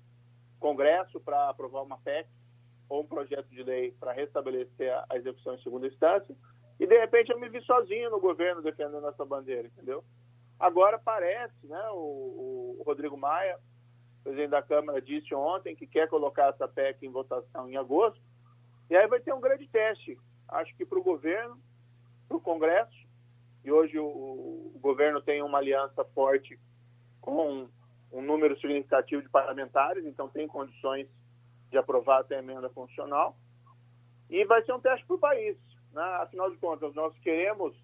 Congresso 0.59 1.21
para 1.21 1.51
aprovar 1.51 1.83
uma 1.83 1.99
PEC 1.99 2.29
ou 2.89 3.03
um 3.03 3.07
projeto 3.07 3.49
de 3.49 3.63
lei 3.63 3.93
para 3.93 4.13
restabelecer 4.13 4.93
a 5.09 5.17
execução 5.17 5.55
em 5.55 5.63
segunda 5.63 5.87
instância, 5.87 6.35
e 6.79 6.87
de 6.87 6.99
repente 6.99 7.31
eu 7.31 7.39
me 7.39 7.49
vi 7.49 7.61
sozinho 7.63 8.11
no 8.11 8.21
governo 8.21 8.61
defendendo 8.61 9.07
essa 9.09 9.25
bandeira, 9.25 9.67
entendeu? 9.67 10.05
Agora 10.59 10.99
parece, 10.99 11.67
né, 11.67 11.83
o, 11.91 12.77
o 12.79 12.83
Rodrigo 12.85 13.17
Maia, 13.17 13.59
presidente 14.23 14.51
da 14.51 14.63
Câmara, 14.63 15.01
disse 15.01 15.35
ontem 15.35 15.75
que 15.75 15.87
quer 15.87 16.09
colocar 16.09 16.49
essa 16.49 16.69
PEC 16.69 17.05
em 17.05 17.11
votação 17.11 17.69
em 17.69 17.77
agosto, 17.77 18.21
e 18.89 18.97
aí 18.97 19.07
vai 19.07 19.21
ter 19.21 19.33
um 19.33 19.41
grande 19.41 19.67
teste, 19.69 20.19
acho 20.49 20.75
que 20.77 20.85
para 20.85 20.99
o 20.99 21.03
governo, 21.03 21.59
para 22.29 22.37
o 22.37 22.41
Congresso, 22.41 23.03
e 23.65 23.71
hoje 23.71 23.99
o, 23.99 24.05
o, 24.05 24.79
governo 24.81 25.21
tem 25.21 25.43
uma 25.43 25.59
aliança 25.59 26.05
forte 26.07 26.59
com 27.21 27.69
um 28.11 28.21
número 28.21 28.59
significativo 28.61 29.23
de 29.23 29.29
parlamentares, 29.29 30.05
então 30.05 30.29
tem 30.29 30.49
condições 30.49 31.09
de 31.71 31.79
aprovar 31.79 32.21
até 32.21 32.37
a 32.37 32.39
emenda 32.41 32.69
constitucional. 32.69 33.37
E 34.29 34.45
vai 34.45 34.63
ser 34.65 34.73
um 34.73 34.81
teste 34.81 35.07
para 35.07 35.17
o 35.17 35.19
país. 35.19 35.57
Né? 35.93 36.03
Afinal 36.21 36.51
de 36.51 36.57
contas, 36.57 36.95
nós 36.95 37.17
queremos 37.21 37.75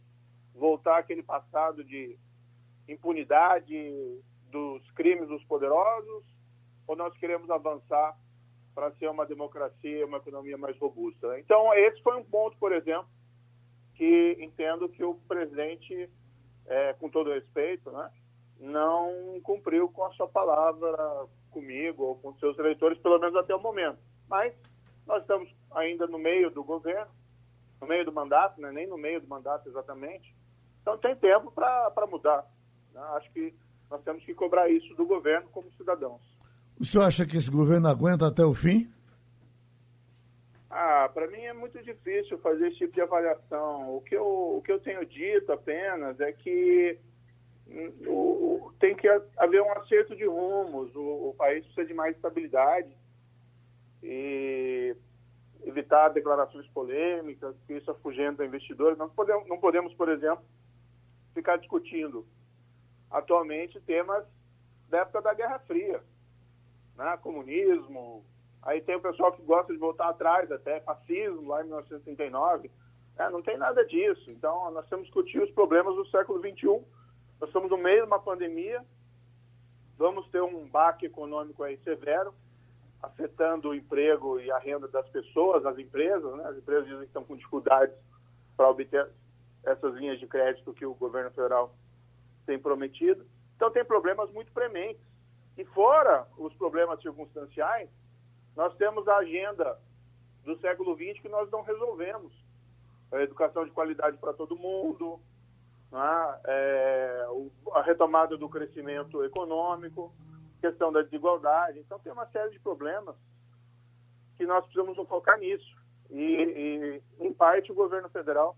voltar 0.55 0.99
àquele 0.99 1.23
passado 1.23 1.85
de 1.85 2.19
impunidade 2.89 4.21
dos 4.51 4.91
crimes 4.93 5.29
dos 5.29 5.43
poderosos 5.45 6.25
ou 6.87 6.97
nós 6.97 7.17
queremos 7.19 7.51
avançar 7.51 8.17
para 8.75 8.91
ser 8.93 9.09
uma 9.09 9.27
democracia, 9.27 10.07
uma 10.07 10.19
economia 10.19 10.57
mais 10.57 10.79
robusta. 10.79 11.29
Né? 11.29 11.41
Então, 11.41 11.75
esse 11.75 12.01
foi 12.03 12.17
um 12.17 12.25
ponto, 12.25 12.57
por 12.59 12.73
exemplo, 12.73 13.09
que 13.95 14.37
entendo 14.41 14.89
que 14.89 15.03
o 15.03 15.15
presidente, 15.27 16.09
é, 16.67 16.93
com 16.95 17.09
todo 17.11 17.33
respeito, 17.33 17.91
né, 17.91 18.11
não 18.61 19.41
cumpriu 19.43 19.89
com 19.89 20.05
a 20.05 20.13
sua 20.13 20.29
palavra 20.29 21.27
comigo 21.51 22.05
ou 22.05 22.17
com 22.17 22.35
seus 22.39 22.59
eleitores, 22.59 22.99
pelo 22.99 23.19
menos 23.19 23.37
até 23.37 23.55
o 23.55 23.61
momento. 23.61 23.99
Mas 24.29 24.55
nós 25.07 25.23
estamos 25.23 25.53
ainda 25.73 26.07
no 26.07 26.19
meio 26.19 26.51
do 26.51 26.63
governo, 26.63 27.11
no 27.81 27.87
meio 27.87 28.05
do 28.05 28.13
mandato, 28.13 28.61
né? 28.61 28.71
nem 28.73 28.87
no 28.87 28.99
meio 28.99 29.21
do 29.21 29.29
mandato 29.29 29.69
exatamente. 29.69 30.35
Então 30.83 30.99
tem 30.99 31.17
tempo 31.17 31.51
para 31.51 32.07
mudar. 32.09 32.45
Né? 32.93 33.01
Acho 33.17 33.31
que 33.33 33.55
nós 33.91 34.03
temos 34.03 34.25
que 34.25 34.35
cobrar 34.35 34.69
isso 34.69 34.95
do 34.95 35.07
governo 35.07 35.49
como 35.51 35.71
cidadãos. 35.73 36.21
O 36.79 36.85
senhor 36.85 37.05
acha 37.05 37.27
que 37.27 37.37
esse 37.37 37.51
governo 37.51 37.89
aguenta 37.89 38.27
até 38.27 38.45
o 38.45 38.55
fim? 38.55 38.91
Ah, 40.71 41.11
para 41.13 41.27
mim 41.27 41.41
é 41.41 41.53
muito 41.53 41.83
difícil 41.83 42.39
fazer 42.39 42.69
esse 42.69 42.79
tipo 42.79 42.93
de 42.93 43.01
avaliação. 43.01 43.97
O 43.97 44.01
que 44.03 44.15
eu, 44.15 44.57
o 44.59 44.63
que 44.63 44.71
eu 44.71 44.79
tenho 44.79 45.05
dito 45.07 45.51
apenas 45.51 46.21
é 46.21 46.33
que 46.33 46.99
o, 48.07 48.73
tem 48.79 48.95
que 48.95 49.09
haver 49.37 49.63
um 49.63 49.73
acerto 49.73 50.15
de 50.15 50.25
rumos, 50.25 50.95
o, 50.95 51.31
o, 51.31 51.35
país 51.37 51.65
precisa 51.65 51.87
de 51.87 51.95
mais 51.95 52.15
estabilidade 52.15 52.89
e 54.03 54.95
evitar 55.65 56.11
declarações 56.11 56.67
polêmicas, 56.69 57.55
que 57.67 57.75
isso 57.75 57.91
afugenta 57.91 58.45
investidores. 58.45 58.97
Não 58.97 59.09
podemos, 59.09 59.49
não 59.49 59.59
podemos, 59.59 59.93
por 59.95 60.09
exemplo, 60.09 60.45
ficar 61.35 61.57
discutindo 61.57 62.27
atualmente 63.11 63.81
temas 63.81 64.25
da 64.89 64.99
época 64.99 65.23
da 65.23 65.35
Guerra 65.35 65.59
Fria, 65.61 66.03
né? 66.97 67.17
comunismo, 67.19 68.25
aí 68.63 68.81
tem 68.81 68.97
o 68.97 69.01
pessoal 69.01 69.33
que 69.33 69.43
gosta 69.43 69.73
de 69.73 69.79
voltar 69.79 70.09
atrás, 70.09 70.51
até 70.51 70.81
fascismo, 70.81 71.49
lá 71.49 71.61
em 71.61 71.65
1939, 71.65 72.71
é, 73.19 73.29
não 73.31 73.43
tem 73.43 73.57
nada 73.57 73.85
disso. 73.85 74.31
Então, 74.31 74.71
nós 74.71 74.89
temos 74.89 75.07
que 75.07 75.13
discutir 75.13 75.43
os 75.43 75.51
problemas 75.51 75.95
do 75.95 76.07
século 76.07 76.39
XXI, 76.39 76.85
nós 77.41 77.49
estamos 77.49 77.71
no 77.71 77.77
meio 77.77 78.03
de 78.03 78.07
uma 78.07 78.19
pandemia, 78.19 78.85
vamos 79.97 80.29
ter 80.29 80.43
um 80.43 80.67
baque 80.69 81.07
econômico 81.07 81.63
aí 81.63 81.77
severo, 81.79 82.33
afetando 83.03 83.69
o 83.69 83.75
emprego 83.75 84.41
e 84.41 84.51
a 84.51 84.59
renda 84.59 84.89
das 84.89 85.09
pessoas, 85.09 85.63
das 85.63 85.79
empresas. 85.79 86.35
Né? 86.35 86.45
As 86.45 86.57
empresas 86.57 86.85
dizem 86.85 87.01
que 87.01 87.07
estão 87.07 87.25
com 87.25 87.37
dificuldades 87.37 87.95
para 88.57 88.69
obter 88.69 89.09
essas 89.65 89.95
linhas 89.95 90.19
de 90.19 90.27
crédito 90.27 90.73
que 90.73 90.87
o 90.87 90.95
governo 90.95 91.31
federal 91.31 91.75
tem 92.49 92.59
prometido. 92.59 93.27
Então, 93.55 93.71
tem 93.71 93.85
problemas 93.85 94.31
muito 94.33 94.51
prementes. 94.53 95.03
E 95.59 95.65
fora 95.67 96.27
os 96.39 96.55
problemas 96.55 97.03
circunstanciais, 97.03 97.91
nós 98.57 98.75
temos 98.77 99.07
a 99.07 99.19
agenda 99.19 99.79
do 100.45 100.59
século 100.59 100.97
XX 100.97 101.21
que 101.21 101.29
nós 101.29 101.51
não 101.51 101.63
resolvemos. 101.63 102.33
A 103.13 103.21
educação 103.23 103.67
de 103.67 103.71
qualidade 103.71 104.17
para 104.17 104.33
todo 104.33 104.57
mundo, 104.57 105.21
né? 105.93 106.41
é, 106.47 107.27
a 107.75 107.83
retomada 107.83 108.37
do 108.39 108.49
crescimento 108.49 109.23
econômico, 109.25 110.13
questão 110.61 110.91
da 110.91 111.03
desigualdade. 111.03 111.81
Então, 111.81 111.99
tem 111.99 112.13
uma 112.13 112.27
série 112.29 112.53
de 112.53 112.61
problemas 112.61 113.15
que 114.39 114.47
nós 114.47 114.65
precisamos 114.65 114.97
focar 115.07 115.39
nisso. 115.39 115.77
E, 116.11 117.03
e, 117.21 117.27
em 117.27 117.33
parte, 117.33 117.71
o 117.73 117.75
governo 117.75 118.09
federal, 118.09 118.57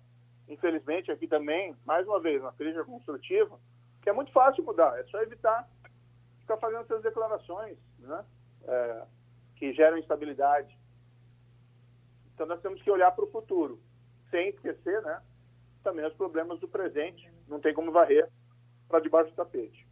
infelizmente, 0.49 1.11
aqui 1.11 1.27
também, 1.27 1.75
mais 1.85 2.07
uma 2.07 2.21
vez, 2.21 2.41
uma 2.41 2.53
crítica 2.53 2.85
construtiva, 2.85 3.59
que 4.03 4.09
é 4.09 4.13
muito 4.13 4.33
fácil 4.33 4.65
mudar, 4.65 4.99
é 4.99 5.05
só 5.05 5.21
evitar 5.23 5.69
ficar 6.41 6.57
fazendo 6.57 6.81
essas 6.83 7.03
declarações 7.03 7.77
né? 7.99 8.25
É, 8.65 9.03
que 9.57 9.73
geram 9.73 9.99
instabilidade. 9.99 10.77
Então, 12.35 12.47
nós 12.47 12.61
temos 12.61 12.83
que 12.83 12.91
olhar 12.91 13.11
para 13.13 13.25
o 13.25 13.31
futuro, 13.31 13.79
sem 14.31 14.49
esquecer, 14.49 15.03
né? 15.03 15.21
também 15.83 16.07
os 16.07 16.15
problemas 16.15 16.59
do 16.61 16.69
presente. 16.69 17.29
Não 17.49 17.61
tem 17.61 17.75
como 17.75 17.93
varrer 17.93 18.29
para 18.89 19.01
debaixo 19.01 19.31
do 19.31 19.37
tapete. 19.37 19.87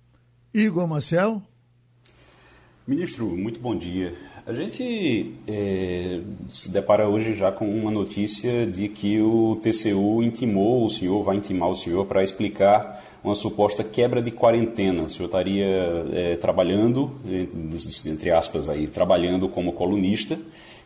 Igor 0.53 0.87
Marcel. 0.87 1.42
Ministro, 2.87 3.27
muito 3.27 3.61
bom 3.61 3.77
dia. 3.77 4.14
A 4.47 4.53
gente 4.55 5.35
é, 5.47 6.23
se 6.51 6.73
depara 6.73 7.07
hoje 7.07 7.35
já 7.35 7.53
com 7.53 7.68
uma 7.68 7.90
notícia 7.90 8.66
de 8.66 8.88
que 8.88 9.21
o 9.21 9.57
TCU 9.57 10.23
intimou 10.23 10.87
o 10.87 10.88
senhor, 10.88 11.23
vai 11.23 11.37
intimar 11.37 11.68
o 11.68 11.75
senhor 11.75 12.07
para 12.07 12.23
explicar 12.23 13.05
uma 13.22 13.35
suposta 13.35 13.83
quebra 13.83 14.22
de 14.22 14.31
quarentena. 14.31 15.02
O 15.02 15.11
senhor 15.11 15.26
estaria 15.26 15.66
é, 16.12 16.37
trabalhando, 16.37 17.12
entre 18.07 18.31
aspas, 18.31 18.68
aí, 18.68 18.87
trabalhando 18.87 19.48
como 19.48 19.72
colunista 19.72 20.38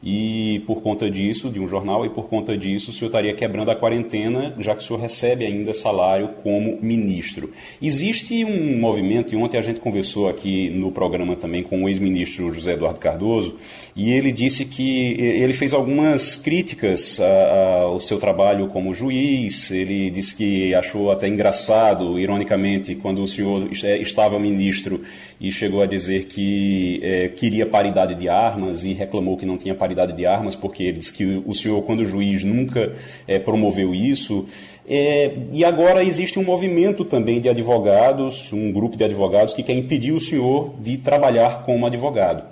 e 0.02 0.62
por 0.66 0.82
conta 0.82 1.10
disso, 1.10 1.48
de 1.48 1.60
um 1.60 1.66
jornal, 1.66 2.04
e 2.04 2.10
por 2.10 2.28
conta 2.28 2.56
disso 2.56 2.90
o 2.90 2.92
senhor 2.92 3.08
estaria 3.08 3.34
quebrando 3.34 3.70
a 3.70 3.76
quarentena, 3.76 4.54
já 4.58 4.74
que 4.74 4.82
o 4.82 4.86
senhor 4.86 5.00
recebe 5.00 5.44
ainda 5.46 5.72
salário 5.72 6.28
como 6.42 6.78
ministro. 6.82 7.50
Existe 7.80 8.44
um 8.44 8.78
movimento, 8.78 9.32
e 9.32 9.36
ontem 9.36 9.58
a 9.58 9.62
gente 9.62 9.80
conversou 9.80 10.28
aqui 10.28 10.70
no 10.70 10.90
programa 10.90 11.36
também 11.36 11.62
com 11.62 11.84
o 11.84 11.88
ex-ministro 11.88 12.52
José 12.52 12.72
Eduardo 12.72 12.98
Cardoso, 12.98 13.56
e 13.94 14.10
ele 14.10 14.32
disse 14.32 14.64
que 14.64 15.14
ele 15.20 15.52
fez 15.52 15.72
algumas 15.72 16.34
críticas 16.34 17.20
ao 17.20 18.00
seu 18.00 18.18
trabalho 18.18 18.68
como 18.68 18.94
juiz, 18.94 19.70
ele 19.70 20.10
disse 20.10 20.34
que 20.34 20.74
achou 20.74 21.10
até 21.10 21.28
engraçado, 21.28 22.18
ironicamente, 22.18 22.94
quando 22.96 23.22
o 23.22 23.26
senhor 23.26 23.68
estava 23.72 24.38
ministro 24.38 25.00
e 25.42 25.50
chegou 25.50 25.82
a 25.82 25.86
dizer 25.86 26.26
que 26.26 27.00
é, 27.02 27.28
queria 27.28 27.66
paridade 27.66 28.14
de 28.14 28.28
armas 28.28 28.84
e 28.84 28.92
reclamou 28.92 29.36
que 29.36 29.44
não 29.44 29.56
tinha 29.58 29.74
paridade 29.74 30.12
de 30.12 30.24
armas, 30.24 30.54
porque 30.54 30.84
ele 30.84 30.98
disse 30.98 31.12
que 31.12 31.42
o 31.44 31.52
senhor, 31.52 31.82
quando 31.82 32.04
juiz, 32.04 32.44
nunca 32.44 32.94
é, 33.26 33.40
promoveu 33.40 33.92
isso. 33.92 34.46
É, 34.86 35.34
e 35.50 35.64
agora 35.64 36.04
existe 36.04 36.38
um 36.38 36.44
movimento 36.44 37.04
também 37.04 37.40
de 37.40 37.48
advogados, 37.48 38.52
um 38.52 38.70
grupo 38.70 38.96
de 38.96 39.02
advogados 39.02 39.52
que 39.52 39.64
quer 39.64 39.72
impedir 39.72 40.12
o 40.12 40.20
senhor 40.20 40.76
de 40.78 40.96
trabalhar 40.96 41.64
como 41.64 41.86
advogado. 41.86 42.44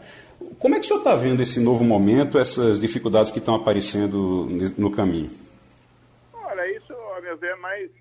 Como 0.59 0.75
é 0.75 0.79
que 0.81 0.85
o 0.85 0.89
senhor 0.89 0.99
está 0.99 1.15
vendo 1.15 1.41
esse 1.41 1.61
novo 1.61 1.85
momento, 1.85 2.39
essas 2.39 2.81
dificuldades 2.81 3.31
que 3.31 3.39
estão 3.39 3.55
aparecendo 3.55 4.49
no 4.77 4.91
caminho? 4.91 5.31
Olha, 6.35 6.77
isso, 6.77 6.93
a 7.17 7.21
ver, 7.21 7.53
é 7.53 7.57
mais 7.57 8.00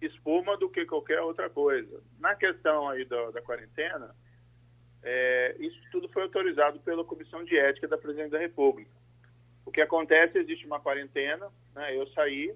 espuma 0.00 0.56
do 0.56 0.68
que 0.68 0.86
qualquer 0.86 1.20
outra 1.20 1.50
coisa. 1.50 2.00
Na 2.18 2.34
questão 2.34 2.88
aí 2.88 3.04
da, 3.04 3.30
da 3.30 3.42
quarentena, 3.42 4.14
é, 5.02 5.56
isso 5.58 5.80
tudo 5.90 6.08
foi 6.08 6.22
autorizado 6.22 6.78
pela 6.80 7.04
Comissão 7.04 7.44
de 7.44 7.56
Ética 7.56 7.88
da 7.88 7.98
Presidente 7.98 8.30
da 8.30 8.38
República. 8.38 8.90
O 9.64 9.70
que 9.70 9.80
acontece, 9.80 10.38
existe 10.38 10.66
uma 10.66 10.80
quarentena, 10.80 11.50
né, 11.74 11.96
eu 11.96 12.06
saí, 12.08 12.54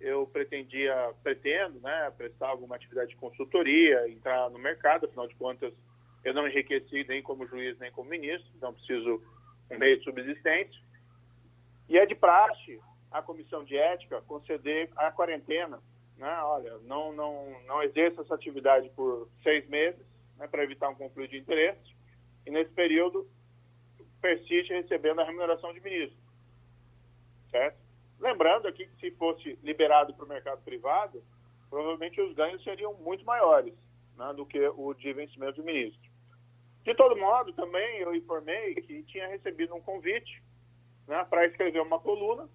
eu 0.00 0.26
pretendia, 0.26 0.94
pretendo, 1.22 1.78
né, 1.80 2.12
prestar 2.16 2.48
alguma 2.48 2.76
atividade 2.76 3.10
de 3.10 3.16
consultoria, 3.16 4.08
entrar 4.08 4.50
no 4.50 4.58
mercado, 4.58 5.06
afinal 5.06 5.28
de 5.28 5.34
contas, 5.34 5.72
eu 6.24 6.34
não 6.34 6.48
enriqueci 6.48 7.04
nem 7.08 7.22
como 7.22 7.46
juiz, 7.46 7.78
nem 7.78 7.92
como 7.92 8.10
ministro, 8.10 8.48
então 8.56 8.74
preciso 8.74 9.22
um 9.70 9.78
meio 9.78 9.98
de 9.98 10.04
subsistência. 10.04 10.80
E 11.88 11.98
é 11.98 12.06
de 12.06 12.14
praxe 12.14 12.80
a 13.10 13.22
Comissão 13.22 13.64
de 13.64 13.76
Ética 13.76 14.20
conceder 14.22 14.90
a 14.96 15.10
quarentena 15.10 15.80
né, 16.20 16.42
olha, 16.42 16.78
não, 16.80 17.12
não, 17.12 17.62
não 17.66 17.82
exerça 17.82 18.20
essa 18.20 18.34
atividade 18.34 18.90
por 18.90 19.26
seis 19.42 19.66
meses, 19.68 20.04
né, 20.36 20.46
para 20.46 20.62
evitar 20.62 20.90
um 20.90 20.94
conflito 20.94 21.30
de 21.30 21.38
interesse, 21.38 21.96
e 22.46 22.50
nesse 22.50 22.70
período 22.72 23.26
persiste 24.20 24.72
recebendo 24.72 25.20
a 25.20 25.24
remuneração 25.24 25.72
de 25.72 25.80
ministro. 25.80 26.18
Certo? 27.50 27.78
Lembrando 28.20 28.68
aqui 28.68 28.86
que 28.86 29.00
se 29.00 29.10
fosse 29.16 29.58
liberado 29.62 30.12
para 30.12 30.26
o 30.26 30.28
mercado 30.28 30.62
privado, 30.62 31.24
provavelmente 31.70 32.20
os 32.20 32.34
ganhos 32.34 32.62
seriam 32.62 32.92
muito 32.94 33.24
maiores 33.24 33.74
né, 34.14 34.32
do 34.34 34.44
que 34.44 34.60
o 34.76 34.92
de 34.92 35.12
vencimento 35.14 35.54
do 35.54 35.64
ministro. 35.64 36.10
De 36.84 36.94
todo 36.94 37.16
modo, 37.16 37.52
também 37.54 37.98
eu 37.98 38.14
informei 38.14 38.74
que 38.74 39.02
tinha 39.04 39.26
recebido 39.26 39.74
um 39.74 39.80
convite 39.80 40.42
né, 41.08 41.24
para 41.30 41.46
escrever 41.46 41.80
uma 41.80 41.98
coluna 41.98 42.46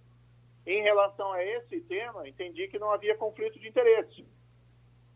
em 0.66 0.82
relação 0.82 1.32
a 1.32 1.44
esse 1.44 1.80
tema, 1.82 2.28
entendi 2.28 2.68
que 2.68 2.80
não 2.80 2.92
havia 2.92 3.16
conflito 3.16 3.60
de 3.60 3.68
interesse. 3.68 4.26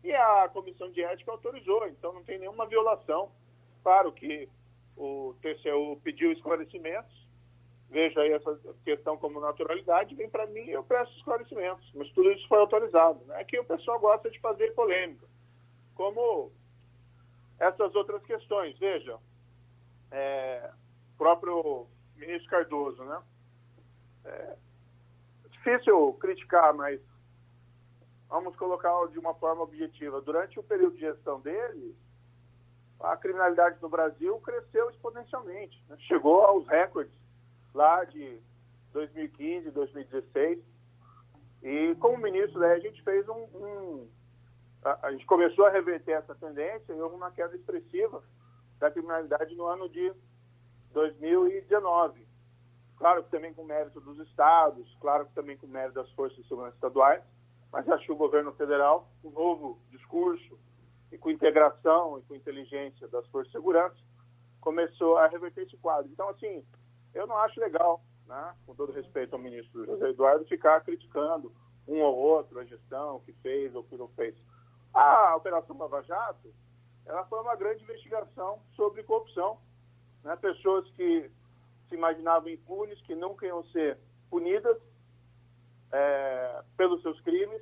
E 0.02 0.12
a 0.12 0.48
comissão 0.48 0.90
de 0.90 1.02
ética 1.02 1.30
autorizou, 1.30 1.86
então 1.88 2.12
não 2.12 2.24
tem 2.24 2.38
nenhuma 2.38 2.66
violação. 2.66 3.30
Claro 3.82 4.12
que 4.12 4.48
o 4.96 5.34
TCU 5.42 6.00
pediu 6.02 6.32
esclarecimentos, 6.32 7.28
veja 7.88 8.20
aí 8.20 8.32
essa 8.32 8.58
questão 8.84 9.18
como 9.18 9.40
naturalidade, 9.40 10.14
vem 10.14 10.30
para 10.30 10.46
mim 10.46 10.60
e 10.60 10.72
eu 10.72 10.84
presto 10.84 11.16
esclarecimentos. 11.16 11.90
Mas 11.94 12.10
tudo 12.12 12.30
isso 12.32 12.46
foi 12.48 12.58
autorizado. 12.58 13.24
Né? 13.26 13.40
Aqui 13.40 13.58
o 13.58 13.64
pessoal 13.64 13.98
gosta 13.98 14.30
de 14.30 14.38
fazer 14.40 14.72
polêmica, 14.74 15.26
como 15.94 16.52
essas 17.58 17.94
outras 17.94 18.22
questões. 18.24 18.78
Veja, 18.78 19.18
é, 20.10 20.70
próprio 21.18 21.86
ministro 22.16 22.48
Cardoso, 22.48 23.04
né? 23.04 23.22
É, 24.24 24.56
difícil 25.60 26.14
criticar, 26.14 26.74
mas 26.74 27.00
vamos 28.28 28.56
colocar 28.56 28.90
de 29.08 29.18
uma 29.18 29.34
forma 29.34 29.62
objetiva. 29.62 30.20
Durante 30.20 30.58
o 30.58 30.62
período 30.62 30.94
de 30.94 31.00
gestão 31.00 31.40
dele, 31.40 31.94
a 33.00 33.16
criminalidade 33.16 33.80
no 33.80 33.88
Brasil 33.88 34.38
cresceu 34.40 34.90
exponencialmente. 34.90 35.82
Né? 35.88 35.96
Chegou 36.00 36.42
aos 36.44 36.66
recordes 36.66 37.12
lá 37.74 38.04
de 38.04 38.40
2015, 38.92 39.70
2016. 39.70 40.58
E 41.62 41.94
como 41.96 42.18
ministro, 42.18 42.58
daí, 42.58 42.72
a 42.72 42.80
gente 42.80 43.02
fez 43.02 43.28
um, 43.28 43.44
um 43.54 44.08
a, 44.82 45.08
a, 45.08 45.12
gente 45.12 45.26
começou 45.26 45.66
a 45.66 45.70
reverter 45.70 46.12
essa 46.12 46.34
tendência 46.34 46.92
e 46.92 47.00
houve 47.00 47.14
uma 47.14 47.30
queda 47.30 47.54
expressiva 47.54 48.22
da 48.78 48.90
criminalidade 48.90 49.54
no 49.54 49.66
ano 49.66 49.88
de 49.90 50.10
2019. 50.92 52.29
Claro 53.00 53.24
que 53.24 53.30
também 53.30 53.54
com 53.54 53.64
mérito 53.64 53.98
dos 53.98 54.18
estados, 54.28 54.86
claro 55.00 55.24
que 55.24 55.32
também 55.32 55.56
com 55.56 55.66
mérito 55.66 55.94
das 55.94 56.10
forças 56.10 56.36
de 56.36 56.46
segurança 56.46 56.74
estaduais, 56.74 57.22
mas 57.72 57.88
acho 57.88 58.04
que 58.04 58.12
o 58.12 58.16
governo 58.16 58.52
federal, 58.52 59.08
com 59.22 59.30
novo 59.30 59.80
discurso 59.90 60.60
e 61.10 61.16
com 61.16 61.30
integração 61.30 62.18
e 62.18 62.22
com 62.22 62.34
inteligência 62.34 63.08
das 63.08 63.26
forças 63.28 63.50
de 63.50 63.56
segurança, 63.56 63.96
começou 64.60 65.16
a 65.16 65.28
reverter 65.28 65.62
esse 65.62 65.78
quadro. 65.78 66.12
Então, 66.12 66.28
assim, 66.28 66.62
eu 67.14 67.26
não 67.26 67.38
acho 67.38 67.58
legal, 67.58 68.02
né, 68.26 68.54
com 68.66 68.74
todo 68.74 68.92
respeito 68.92 69.32
ao 69.32 69.40
ministro 69.40 69.86
José 69.86 70.10
Eduardo, 70.10 70.44
ficar 70.44 70.82
criticando 70.82 71.50
um 71.88 72.02
ou 72.02 72.14
outro 72.14 72.58
a 72.60 72.64
gestão 72.66 73.20
que 73.20 73.32
fez 73.32 73.74
ou 73.74 73.82
que 73.82 73.96
não 73.96 74.08
fez. 74.08 74.36
A 74.92 75.34
Operação 75.36 75.78
Lava 75.78 76.02
Jato, 76.02 76.52
ela 77.06 77.24
foi 77.24 77.40
uma 77.40 77.56
grande 77.56 77.82
investigação 77.82 78.60
sobre 78.76 79.02
corrupção. 79.04 79.58
Né? 80.22 80.36
Pessoas 80.36 80.86
que 80.90 81.30
se 81.90 81.96
imaginavam 81.96 82.48
impunes, 82.48 82.98
que 83.02 83.14
nunca 83.14 83.44
iam 83.44 83.62
ser 83.64 83.98
punidas 84.30 84.78
é, 85.92 86.62
pelos 86.76 87.02
seus 87.02 87.20
crimes, 87.20 87.60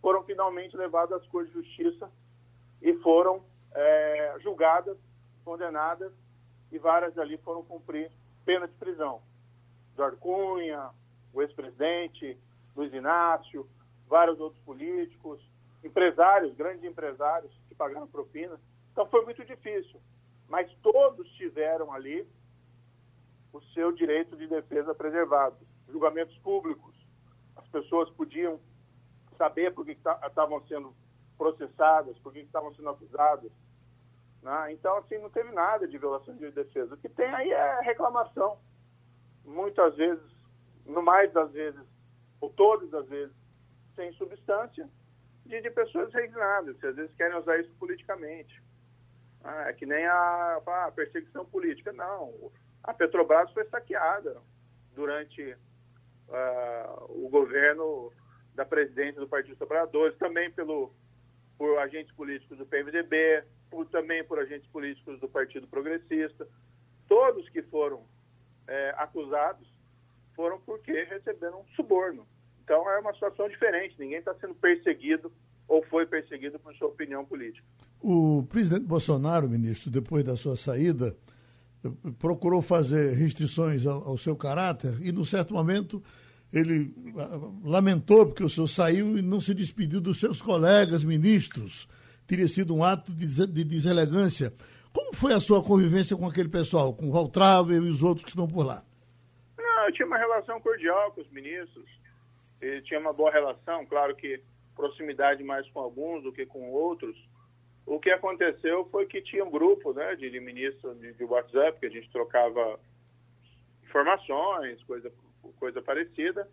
foram 0.00 0.24
finalmente 0.24 0.76
levadas 0.76 1.20
às 1.20 1.28
coisas 1.28 1.52
de 1.52 1.60
justiça 1.60 2.10
e 2.80 2.94
foram 2.94 3.44
é, 3.72 4.36
julgadas, 4.40 4.96
condenadas, 5.44 6.12
e 6.72 6.78
várias 6.78 7.16
ali 7.18 7.36
foram 7.38 7.62
cumprir 7.62 8.10
pena 8.44 8.66
de 8.66 8.74
prisão. 8.74 9.22
Eduardo 9.92 10.16
Cunha, 10.16 10.90
o 11.32 11.42
ex-presidente, 11.42 12.38
Luiz 12.74 12.92
Inácio, 12.92 13.68
vários 14.06 14.40
outros 14.40 14.62
políticos, 14.64 15.40
empresários, 15.84 16.54
grandes 16.54 16.84
empresários 16.84 17.52
que 17.68 17.74
pagaram 17.74 18.06
propina. 18.06 18.58
Então 18.92 19.06
foi 19.06 19.24
muito 19.24 19.44
difícil. 19.44 20.00
Mas 20.48 20.72
todos 20.82 21.28
tiveram 21.32 21.92
ali 21.92 22.26
o 23.52 23.60
seu 23.72 23.92
direito 23.92 24.36
de 24.36 24.46
defesa 24.46 24.94
preservado. 24.94 25.56
Julgamentos 25.88 26.36
públicos, 26.38 26.94
as 27.56 27.66
pessoas 27.68 28.10
podiam 28.10 28.60
saber 29.36 29.72
por 29.72 29.84
que 29.84 29.92
estavam 29.92 30.64
sendo 30.66 30.94
processadas, 31.36 32.18
por 32.18 32.32
que 32.32 32.40
estavam 32.40 32.74
sendo 32.74 32.90
acusadas. 32.90 33.50
Né? 34.42 34.72
Então, 34.72 34.96
assim, 34.98 35.18
não 35.18 35.30
teve 35.30 35.52
nada 35.52 35.86
de 35.86 35.96
violação 35.96 36.36
de 36.36 36.50
defesa. 36.50 36.94
O 36.94 36.98
que 36.98 37.08
tem 37.08 37.32
aí 37.32 37.50
é 37.50 37.80
reclamação. 37.80 38.58
Muitas 39.44 39.96
vezes, 39.96 40.24
no 40.84 41.02
mais 41.02 41.32
das 41.32 41.50
vezes, 41.52 41.80
ou 42.40 42.50
todas 42.50 42.92
as 42.92 43.08
vezes, 43.08 43.34
sem 43.94 44.12
substância, 44.12 44.88
de, 45.46 45.60
de 45.62 45.70
pessoas 45.70 46.12
resignadas, 46.12 46.76
que 46.78 46.86
às 46.86 46.94
vezes 46.94 47.14
querem 47.16 47.38
usar 47.38 47.58
isso 47.58 47.72
politicamente. 47.78 48.62
Ah, 49.42 49.68
é 49.68 49.72
que 49.72 49.86
nem 49.86 50.04
a, 50.04 50.60
a 50.66 50.92
perseguição 50.92 51.44
política. 51.46 51.92
Não, 51.92 52.32
a 52.82 52.94
Petrobras 52.94 53.50
foi 53.52 53.64
saqueada 53.66 54.40
durante 54.94 55.42
uh, 56.28 57.04
o 57.08 57.28
governo 57.28 58.12
da 58.54 58.64
presidente 58.64 59.16
do 59.16 59.28
Partido 59.28 59.56
dos 59.92 60.16
também 60.16 60.50
pelo, 60.50 60.92
por 61.56 61.78
agentes 61.78 62.12
políticos 62.14 62.58
do 62.58 62.66
PMDB, 62.66 63.44
por, 63.70 63.86
também 63.86 64.24
por 64.24 64.38
agentes 64.38 64.68
políticos 64.70 65.20
do 65.20 65.28
Partido 65.28 65.66
Progressista. 65.66 66.46
Todos 67.06 67.48
que 67.50 67.62
foram 67.62 68.04
é, 68.66 68.94
acusados 68.96 69.66
foram 70.34 70.60
porque 70.60 70.92
receberam 71.04 71.64
suborno. 71.74 72.26
Então 72.62 72.88
é 72.90 72.98
uma 72.98 73.12
situação 73.14 73.48
diferente, 73.48 73.96
ninguém 73.98 74.18
está 74.18 74.34
sendo 74.34 74.54
perseguido 74.54 75.32
ou 75.66 75.82
foi 75.84 76.06
perseguido 76.06 76.58
por 76.58 76.74
sua 76.76 76.88
opinião 76.88 77.24
política. 77.24 77.66
O 78.00 78.46
presidente 78.48 78.84
Bolsonaro, 78.84 79.48
ministro, 79.48 79.90
depois 79.90 80.24
da 80.24 80.36
sua 80.36 80.56
saída, 80.56 81.16
procurou 82.18 82.60
fazer 82.60 83.14
restrições 83.14 83.86
ao, 83.86 84.08
ao 84.08 84.18
seu 84.18 84.36
caráter 84.36 84.98
e, 85.00 85.12
num 85.12 85.24
certo 85.24 85.54
momento, 85.54 86.02
ele 86.52 86.94
ah, 87.16 87.38
lamentou 87.64 88.26
porque 88.26 88.42
o 88.42 88.48
senhor 88.48 88.68
saiu 88.68 89.18
e 89.18 89.22
não 89.22 89.40
se 89.40 89.54
despediu 89.54 90.00
dos 90.00 90.18
seus 90.18 90.42
colegas 90.42 91.04
ministros. 91.04 91.88
Teria 92.26 92.48
sido 92.48 92.74
um 92.74 92.82
ato 92.82 93.12
de, 93.12 93.46
de 93.46 93.64
deselegância. 93.64 94.52
Como 94.92 95.14
foi 95.14 95.32
a 95.32 95.40
sua 95.40 95.62
convivência 95.62 96.16
com 96.16 96.26
aquele 96.26 96.48
pessoal, 96.48 96.92
com 96.92 97.08
o 97.08 97.12
Valtravel 97.12 97.84
e 97.86 97.90
os 97.90 98.02
outros 98.02 98.24
que 98.24 98.30
estão 98.30 98.46
por 98.46 98.64
lá? 98.64 98.84
eu 99.88 99.92
tinha 99.92 100.06
uma 100.06 100.18
relação 100.18 100.60
cordial 100.60 101.10
com 101.12 101.22
os 101.22 101.30
ministros, 101.30 101.88
ele 102.60 102.82
tinha 102.82 103.00
uma 103.00 103.12
boa 103.12 103.30
relação, 103.30 103.86
claro 103.86 104.14
que 104.14 104.40
proximidade 104.76 105.42
mais 105.42 105.68
com 105.70 105.80
alguns 105.80 106.22
do 106.22 106.32
que 106.32 106.44
com 106.44 106.70
outros. 106.70 107.16
O 107.88 107.98
que 107.98 108.10
aconteceu 108.10 108.84
foi 108.90 109.06
que 109.06 109.22
tinha 109.22 109.42
um 109.42 109.50
grupo 109.50 109.94
né, 109.94 110.14
de, 110.14 110.28
de 110.28 110.38
ministros 110.38 111.00
de, 111.00 111.14
de 111.14 111.24
WhatsApp, 111.24 111.80
que 111.80 111.86
a 111.86 111.90
gente 111.90 112.10
trocava 112.10 112.78
informações, 113.82 114.82
coisa, 114.84 115.10
coisa 115.58 115.80
parecida. 115.80 116.46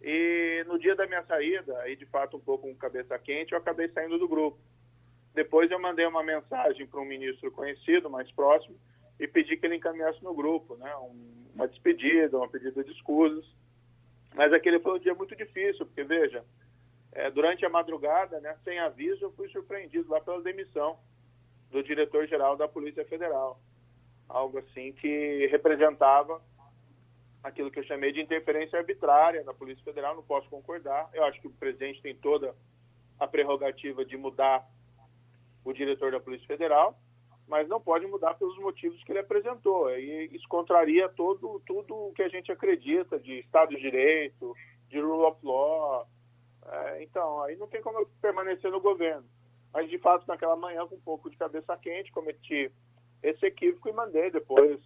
E 0.00 0.64
no 0.66 0.78
dia 0.78 0.96
da 0.96 1.06
minha 1.06 1.22
saída, 1.24 1.78
aí 1.80 1.94
de 1.94 2.06
fato 2.06 2.38
um 2.38 2.40
pouco 2.40 2.66
com 2.66 2.74
cabeça 2.74 3.18
quente, 3.18 3.52
eu 3.52 3.58
acabei 3.58 3.88
saindo 3.90 4.18
do 4.18 4.26
grupo. 4.26 4.58
Depois 5.34 5.70
eu 5.70 5.78
mandei 5.78 6.06
uma 6.06 6.22
mensagem 6.22 6.86
para 6.86 7.00
um 7.00 7.04
ministro 7.04 7.52
conhecido, 7.52 8.08
mais 8.08 8.30
próximo, 8.32 8.74
e 9.20 9.28
pedi 9.28 9.58
que 9.58 9.66
ele 9.66 9.76
encaminhasse 9.76 10.24
no 10.24 10.34
grupo, 10.34 10.76
né? 10.76 10.96
Um, 10.96 11.50
uma 11.54 11.68
despedida, 11.68 12.38
uma 12.38 12.48
pedida 12.48 12.82
de 12.82 12.92
escusas. 12.92 13.44
Mas 14.34 14.54
aquele 14.54 14.80
foi 14.80 14.94
um 14.96 15.02
dia 15.02 15.14
muito 15.14 15.36
difícil, 15.36 15.84
porque 15.84 16.02
veja, 16.02 16.42
é, 17.12 17.30
durante 17.30 17.64
a 17.64 17.70
madrugada, 17.70 18.40
né, 18.40 18.56
sem 18.64 18.78
aviso, 18.78 19.24
eu 19.24 19.32
fui 19.32 19.48
surpreendido 19.48 20.10
lá 20.10 20.20
pela 20.20 20.42
demissão 20.42 20.98
do 21.70 21.82
diretor-geral 21.82 22.56
da 22.56 22.66
Polícia 22.66 23.04
Federal. 23.04 23.60
Algo 24.28 24.58
assim 24.58 24.92
que 24.92 25.46
representava 25.50 26.40
aquilo 27.42 27.70
que 27.70 27.80
eu 27.80 27.84
chamei 27.84 28.12
de 28.12 28.20
interferência 28.20 28.78
arbitrária 28.78 29.42
na 29.42 29.52
Polícia 29.52 29.82
Federal, 29.82 30.14
não 30.14 30.22
posso 30.22 30.48
concordar. 30.48 31.10
Eu 31.12 31.24
acho 31.24 31.40
que 31.40 31.48
o 31.48 31.52
presidente 31.52 32.00
tem 32.00 32.14
toda 32.14 32.54
a 33.18 33.26
prerrogativa 33.26 34.04
de 34.04 34.16
mudar 34.16 34.66
o 35.64 35.72
diretor 35.72 36.12
da 36.12 36.20
Polícia 36.20 36.46
Federal, 36.46 36.98
mas 37.46 37.68
não 37.68 37.80
pode 37.80 38.06
mudar 38.06 38.34
pelos 38.34 38.56
motivos 38.58 39.02
que 39.04 39.12
ele 39.12 39.18
apresentou. 39.18 39.90
E 39.90 40.26
isso 40.32 40.46
contraria 40.48 41.08
todo, 41.08 41.60
tudo 41.66 41.94
o 41.94 42.12
que 42.12 42.22
a 42.22 42.28
gente 42.28 42.50
acredita 42.50 43.18
de 43.18 43.40
Estado 43.40 43.70
de 43.70 43.80
Direito, 43.80 44.56
de 44.88 45.00
rule 45.00 45.24
of 45.24 45.38
law. 45.44 46.06
É, 46.66 47.02
então, 47.02 47.42
aí 47.42 47.56
não 47.56 47.66
tem 47.66 47.82
como 47.82 47.98
eu 47.98 48.08
permanecer 48.20 48.70
no 48.70 48.80
governo. 48.80 49.24
Mas, 49.72 49.88
de 49.88 49.98
fato, 49.98 50.26
naquela 50.28 50.56
manhã, 50.56 50.86
com 50.86 50.96
um 50.96 51.00
pouco 51.00 51.30
de 51.30 51.36
cabeça 51.36 51.76
quente, 51.76 52.12
cometi 52.12 52.70
esse 53.22 53.46
equívoco 53.46 53.88
e 53.88 53.92
mandei 53.92 54.30
depois 54.30 54.80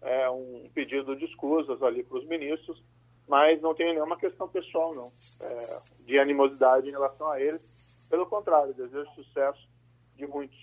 é, 0.00 0.30
um 0.30 0.68
pedido 0.74 1.16
de 1.16 1.24
escusas 1.24 1.82
ali 1.82 2.02
para 2.02 2.18
os 2.18 2.26
ministros, 2.26 2.82
mas 3.28 3.60
não 3.60 3.74
tenho 3.74 3.92
nenhuma 3.92 4.16
questão 4.16 4.48
pessoal, 4.48 4.94
não, 4.94 5.12
é, 5.40 5.78
de 6.04 6.18
animosidade 6.18 6.88
em 6.88 6.92
relação 6.92 7.28
a 7.30 7.40
eles. 7.40 7.62
Pelo 8.08 8.26
contrário, 8.26 8.74
desejo 8.74 9.10
sucesso 9.14 9.68
de 10.16 10.26
muitos. 10.26 10.58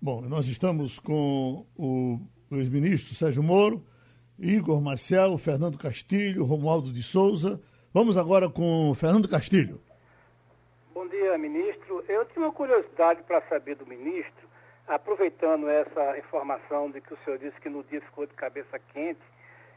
Bom, 0.00 0.20
nós 0.22 0.46
estamos 0.46 0.98
com 0.98 1.66
o 1.76 2.20
ex-ministro 2.52 3.14
Sérgio 3.14 3.42
Moro, 3.42 3.84
Igor 4.38 4.80
Marcel, 4.80 5.36
Fernando 5.38 5.78
Castilho, 5.78 6.44
Romualdo 6.44 6.92
de 6.92 7.02
Souza. 7.02 7.60
Vamos 7.96 8.18
agora 8.18 8.50
com 8.50 8.94
Fernando 8.94 9.26
Castilho. 9.26 9.80
Bom 10.92 11.08
dia, 11.08 11.38
ministro. 11.38 12.04
Eu 12.06 12.26
tinha 12.26 12.44
uma 12.44 12.52
curiosidade 12.52 13.22
para 13.22 13.40
saber 13.48 13.74
do 13.76 13.86
ministro 13.86 14.46
aproveitando 14.86 15.66
essa 15.66 16.18
informação 16.18 16.90
de 16.90 17.00
que 17.00 17.14
o 17.14 17.18
senhor 17.24 17.38
disse 17.38 17.58
que 17.58 17.70
no 17.70 17.82
dia 17.84 18.02
ficou 18.02 18.26
de 18.26 18.34
cabeça 18.34 18.78
quente, 18.92 19.22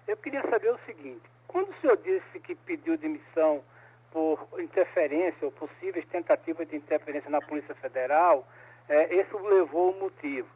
eu 0.06 0.18
queria 0.18 0.42
saber 0.50 0.70
o 0.70 0.80
seguinte: 0.86 1.22
quando 1.48 1.70
o 1.70 1.74
senhor 1.80 1.96
disse 1.96 2.42
que 2.42 2.56
pediu 2.56 2.98
demissão 2.98 3.64
por 4.12 4.50
interferência 4.60 5.46
ou 5.46 5.52
possíveis 5.54 6.06
tentativas 6.08 6.68
de 6.68 6.76
interferência 6.76 7.30
na 7.30 7.40
Polícia 7.40 7.74
Federal, 7.76 8.46
é, 8.90 9.16
esse 9.16 9.34
levou 9.34 9.92
o 9.92 9.98
motivo. 10.02 10.50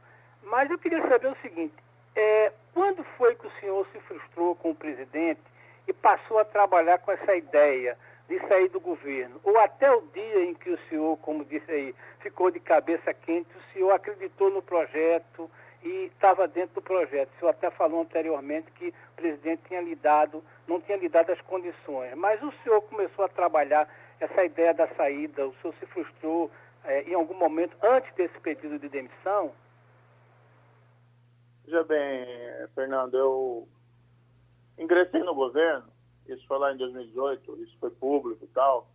Mas 0.44 0.70
eu 0.70 0.78
queria 0.78 1.02
saber 1.08 1.28
o 1.28 1.38
seguinte: 1.42 1.76
é, 2.14 2.52
quando 2.74 3.06
foi 3.18 3.36
que 3.36 3.48
o 3.48 3.52
senhor 3.62 3.88
se 3.94 4.02
frustrou 4.02 4.54
com 4.54 4.72
o 4.72 4.76
presidente 4.76 5.53
e 5.88 5.94
passou 5.94 6.40
a 6.40 6.46
trabalhar 6.46 7.00
com 7.00 7.12
essa 7.12 7.36
ideia 7.36 7.98
de 8.28 8.40
sair 8.48 8.70
do 8.70 8.80
governo, 8.80 9.40
ou 9.44 9.60
até 9.60 9.92
o 9.92 10.02
dia 10.14 10.46
em 10.46 10.54
que 10.54 10.70
o 10.70 10.78
senhor, 10.90 11.18
como 11.18 11.44
disse 11.44 11.70
aí, 11.70 11.96
ficou 12.20 12.50
de 12.50 12.60
cabeça 12.60 13.14
quente, 13.14 13.50
o 13.56 13.74
senhor 13.74 13.92
acreditou 13.92 14.50
no 14.50 14.62
projeto 14.62 15.50
e 15.84 16.06
estava 16.06 16.48
dentro 16.48 16.76
do 16.76 16.82
projeto. 16.82 17.30
O 17.30 17.40
senhor 17.40 17.52
até 17.52 17.70
falou 17.72 18.02
anteriormente 18.02 18.72
que 18.72 18.88
o 18.88 19.16
presidente 19.16 19.64
tinha 19.68 19.82
lhe 19.82 19.96
dado, 19.96 20.44
não 20.66 20.80
tinha 20.80 20.98
lhe 20.98 21.10
dado 21.10 21.32
as 21.32 21.42
condições, 21.42 22.16
mas 22.16 22.42
o 22.42 22.52
senhor 22.64 22.82
começou 22.84 23.26
a 23.26 23.30
trabalhar 23.30 23.88
essa 24.20 24.44
ideia 24.46 24.74
da 24.74 24.88
saída, 24.96 25.46
o 25.46 25.54
senhor 25.56 25.74
se 25.76 25.86
frustrou 25.88 26.50
é, 26.86 27.04
em 27.04 27.14
algum 27.14 27.34
momento 27.34 27.76
antes 27.82 28.14
desse 28.16 28.40
pedido 28.40 28.80
de 28.80 28.88
demissão? 28.88 29.54
Veja 31.66 31.84
bem, 31.84 32.26
Fernando, 32.74 33.18
eu 33.18 33.68
ingressei 34.78 35.24
no 35.24 35.36
governo 35.36 35.94
isso 36.28 36.46
foi 36.48 36.58
lá 36.58 36.74
em 36.74 36.78
2018, 36.78 37.64
isso 37.64 37.78
foi 37.80 37.90
público 37.92 38.44
e 38.44 38.48
tal, 38.48 38.88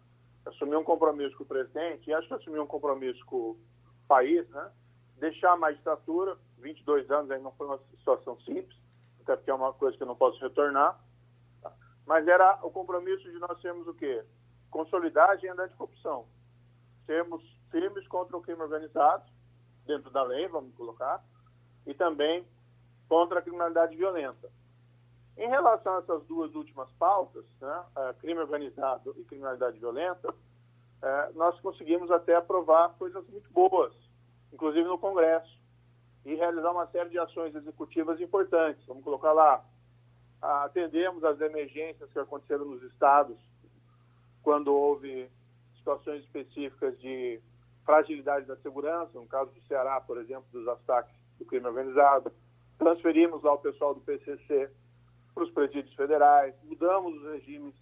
assumi 0.47 0.75
um 0.77 0.85
compromisso 0.85 1.37
com 1.37 1.45
o 1.45 1.47
presidente, 1.47 2.09
e 2.09 2.15
acho 2.15 2.27
que 2.27 2.35
assumi 2.35 2.59
um 2.59 2.67
compromisso 2.67 3.25
com 3.27 3.37
o 3.37 3.59
país, 4.07 4.49
né? 4.49 4.71
Deixar 5.17 5.53
a 5.53 5.57
magistratura, 5.57 6.39
22 6.59 7.11
anos 7.11 7.31
aí 7.31 7.41
não 7.43 7.53
foi 7.53 7.67
uma 7.67 7.79
situação 7.97 8.39
simples, 8.41 8.77
até 9.21 9.37
porque 9.37 9.51
é 9.51 9.55
uma 9.55 9.73
coisa 9.75 9.97
que 9.97 10.03
eu 10.03 10.07
não 10.07 10.17
posso 10.17 10.41
retornar, 10.41 10.99
tá? 11.61 11.73
mas 12.07 12.27
era 12.27 12.59
o 12.63 12.71
compromisso 12.71 13.31
de 13.31 13.39
nós 13.39 13.61
sermos 13.61 13.87
o 13.87 13.95
quê? 13.95 14.25
Consolidar 14.71 15.29
a 15.29 15.33
agenda 15.33 15.65
anticorrupção, 15.65 16.27
sermos 17.05 17.43
firmes 17.71 18.07
contra 18.09 18.37
o 18.37 18.41
crime 18.41 18.63
organizado, 18.63 19.25
dentro 19.87 20.11
da 20.11 20.23
lei, 20.23 20.49
vamos 20.49 20.75
colocar, 20.75 21.23
e 21.87 21.93
também 21.93 22.47
contra 23.09 23.41
a 23.41 23.43
criminalidade 23.43 23.97
violenta. 23.97 24.51
Em 25.39 25.49
relação 25.49 25.95
a 25.95 25.99
essas 26.01 26.25
duas 26.25 26.53
últimas 26.57 26.91
pautas, 26.99 27.45
né, 27.61 27.85
crime 28.21 28.41
organizado 28.41 29.15
e 29.17 29.23
criminalidade 29.23 29.79
violenta, 29.79 30.35
é, 31.01 31.31
nós 31.35 31.59
conseguimos 31.61 32.11
até 32.11 32.35
aprovar 32.35 32.97
coisas 32.99 33.25
muito 33.29 33.49
boas, 33.53 33.95
inclusive 34.53 34.89
no 34.89 34.99
Congresso, 34.99 35.57
e 36.25 36.35
realizar 36.35 36.73
uma 36.73 36.89
série 36.89 37.11
de 37.11 37.21
ações 37.21 37.55
executivas 37.55 38.21
importantes. 38.21 38.85
Vamos 38.85 39.05
colocar 39.05 39.33
lá, 39.33 39.65
atendemos 40.43 41.23
as 41.23 41.41
emergências 41.41 42.13
que 42.13 42.19
aconteceram 42.19 42.65
nos 42.65 42.83
estados 42.83 43.39
quando 44.43 44.75
houve 44.75 45.31
situações 45.77 46.25
específicas 46.25 46.99
de 46.99 47.41
fragilidade 47.85 48.45
da 48.45 48.57
segurança, 48.57 49.13
no 49.15 49.27
caso 49.27 49.53
do 49.53 49.61
Ceará, 49.69 50.01
por 50.01 50.19
exemplo, 50.19 50.47
dos 50.51 50.67
ataques 50.67 51.15
do 51.39 51.45
crime 51.45 51.69
organizado. 51.69 52.33
Transferimos 52.77 53.41
lá 53.45 53.55
o 53.55 53.59
pessoal 53.59 53.95
do 53.95 54.01
PCC 54.01 54.69
para 55.39 55.45
os 55.45 55.51
presídios 55.53 55.95
federais, 55.95 56.53
mudamos 56.65 57.15
os 57.15 57.23
regimes 57.31 57.73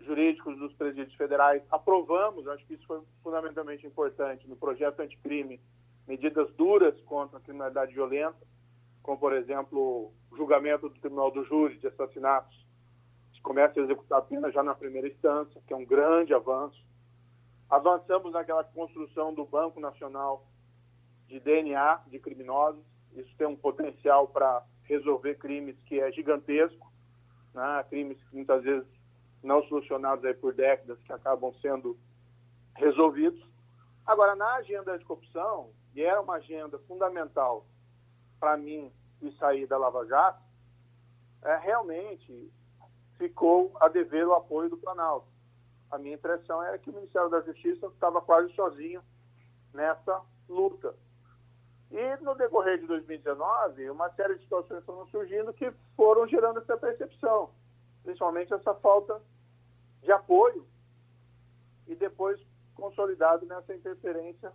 jurídicos 0.00 0.58
dos 0.58 0.74
presídios 0.74 1.14
federais, 1.14 1.62
aprovamos, 1.70 2.46
acho 2.46 2.64
que 2.66 2.74
isso 2.74 2.86
foi 2.86 3.00
fundamentalmente 3.22 3.86
importante, 3.86 4.46
no 4.46 4.54
projeto 4.54 5.00
anticrime, 5.00 5.58
medidas 6.06 6.52
duras 6.52 7.00
contra 7.02 7.38
a 7.38 7.40
criminalidade 7.40 7.94
violenta, 7.94 8.36
como, 9.02 9.18
por 9.18 9.32
exemplo, 9.32 10.12
o 10.30 10.36
julgamento 10.36 10.90
do 10.90 11.00
Tribunal 11.00 11.30
do 11.30 11.42
Júri 11.44 11.78
de 11.78 11.86
assassinatos, 11.86 12.54
que 13.32 13.40
começa 13.40 13.80
a 13.80 13.84
executar 13.84 14.18
a 14.18 14.22
pena 14.22 14.52
já 14.52 14.62
na 14.62 14.74
primeira 14.74 15.08
instância, 15.08 15.62
que 15.66 15.72
é 15.72 15.76
um 15.76 15.86
grande 15.86 16.34
avanço. 16.34 16.84
Avançamos 17.70 18.32
naquela 18.32 18.62
construção 18.62 19.32
do 19.32 19.46
Banco 19.46 19.80
Nacional 19.80 20.46
de 21.28 21.40
DNA 21.40 22.02
de 22.08 22.18
criminosos, 22.18 22.84
isso 23.14 23.34
tem 23.38 23.46
um 23.46 23.56
potencial 23.56 24.28
para 24.28 24.62
resolver 24.88 25.34
crimes 25.36 25.76
que 25.86 26.00
é 26.00 26.10
gigantesco, 26.12 26.90
né? 27.54 27.84
crimes 27.88 28.18
que 28.24 28.36
muitas 28.36 28.62
vezes 28.62 28.86
não 29.42 29.62
solucionados 29.64 30.24
aí 30.24 30.34
por 30.34 30.54
décadas 30.54 30.98
que 31.04 31.12
acabam 31.12 31.52
sendo 31.60 31.96
resolvidos. 32.74 33.42
Agora, 34.06 34.34
na 34.34 34.54
agenda 34.54 34.96
de 34.98 35.04
corrupção, 35.04 35.70
e 35.94 36.02
era 36.02 36.20
uma 36.20 36.34
agenda 36.34 36.78
fundamental 36.80 37.64
para 38.38 38.56
mim 38.56 38.92
e 39.22 39.32
sair 39.32 39.66
da 39.66 39.78
Lava 39.78 40.04
Jato, 40.06 40.42
é, 41.42 41.56
realmente 41.56 42.52
ficou 43.16 43.72
a 43.80 43.88
dever 43.88 44.26
o 44.26 44.34
apoio 44.34 44.68
do 44.68 44.76
Planalto. 44.76 45.26
A 45.90 45.98
minha 45.98 46.14
impressão 46.14 46.62
era 46.62 46.78
que 46.78 46.90
o 46.90 46.92
Ministério 46.92 47.30
da 47.30 47.40
Justiça 47.40 47.86
estava 47.86 48.20
quase 48.20 48.52
sozinho 48.54 49.02
nessa 49.72 50.20
luta. 50.48 50.94
E 51.90 52.16
no 52.16 52.34
decorrer 52.34 52.78
de 52.78 52.86
2019, 52.86 53.90
uma 53.90 54.10
série 54.10 54.34
de 54.34 54.42
situações 54.42 54.84
foram 54.84 55.06
surgindo 55.06 55.52
que 55.52 55.70
foram 55.96 56.26
gerando 56.26 56.58
essa 56.58 56.76
percepção, 56.76 57.50
principalmente 58.02 58.52
essa 58.52 58.74
falta 58.74 59.20
de 60.02 60.10
apoio 60.10 60.66
e 61.86 61.94
depois 61.94 62.40
consolidado 62.74 63.46
nessa 63.46 63.74
interferência 63.74 64.52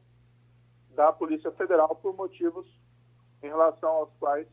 da 0.89 1.12
Polícia 1.13 1.52
Federal 1.52 1.96
por 1.96 2.13
motivos 2.15 2.67
em 3.41 3.48
relação 3.48 3.89
aos 3.89 4.13
quais 4.20 4.48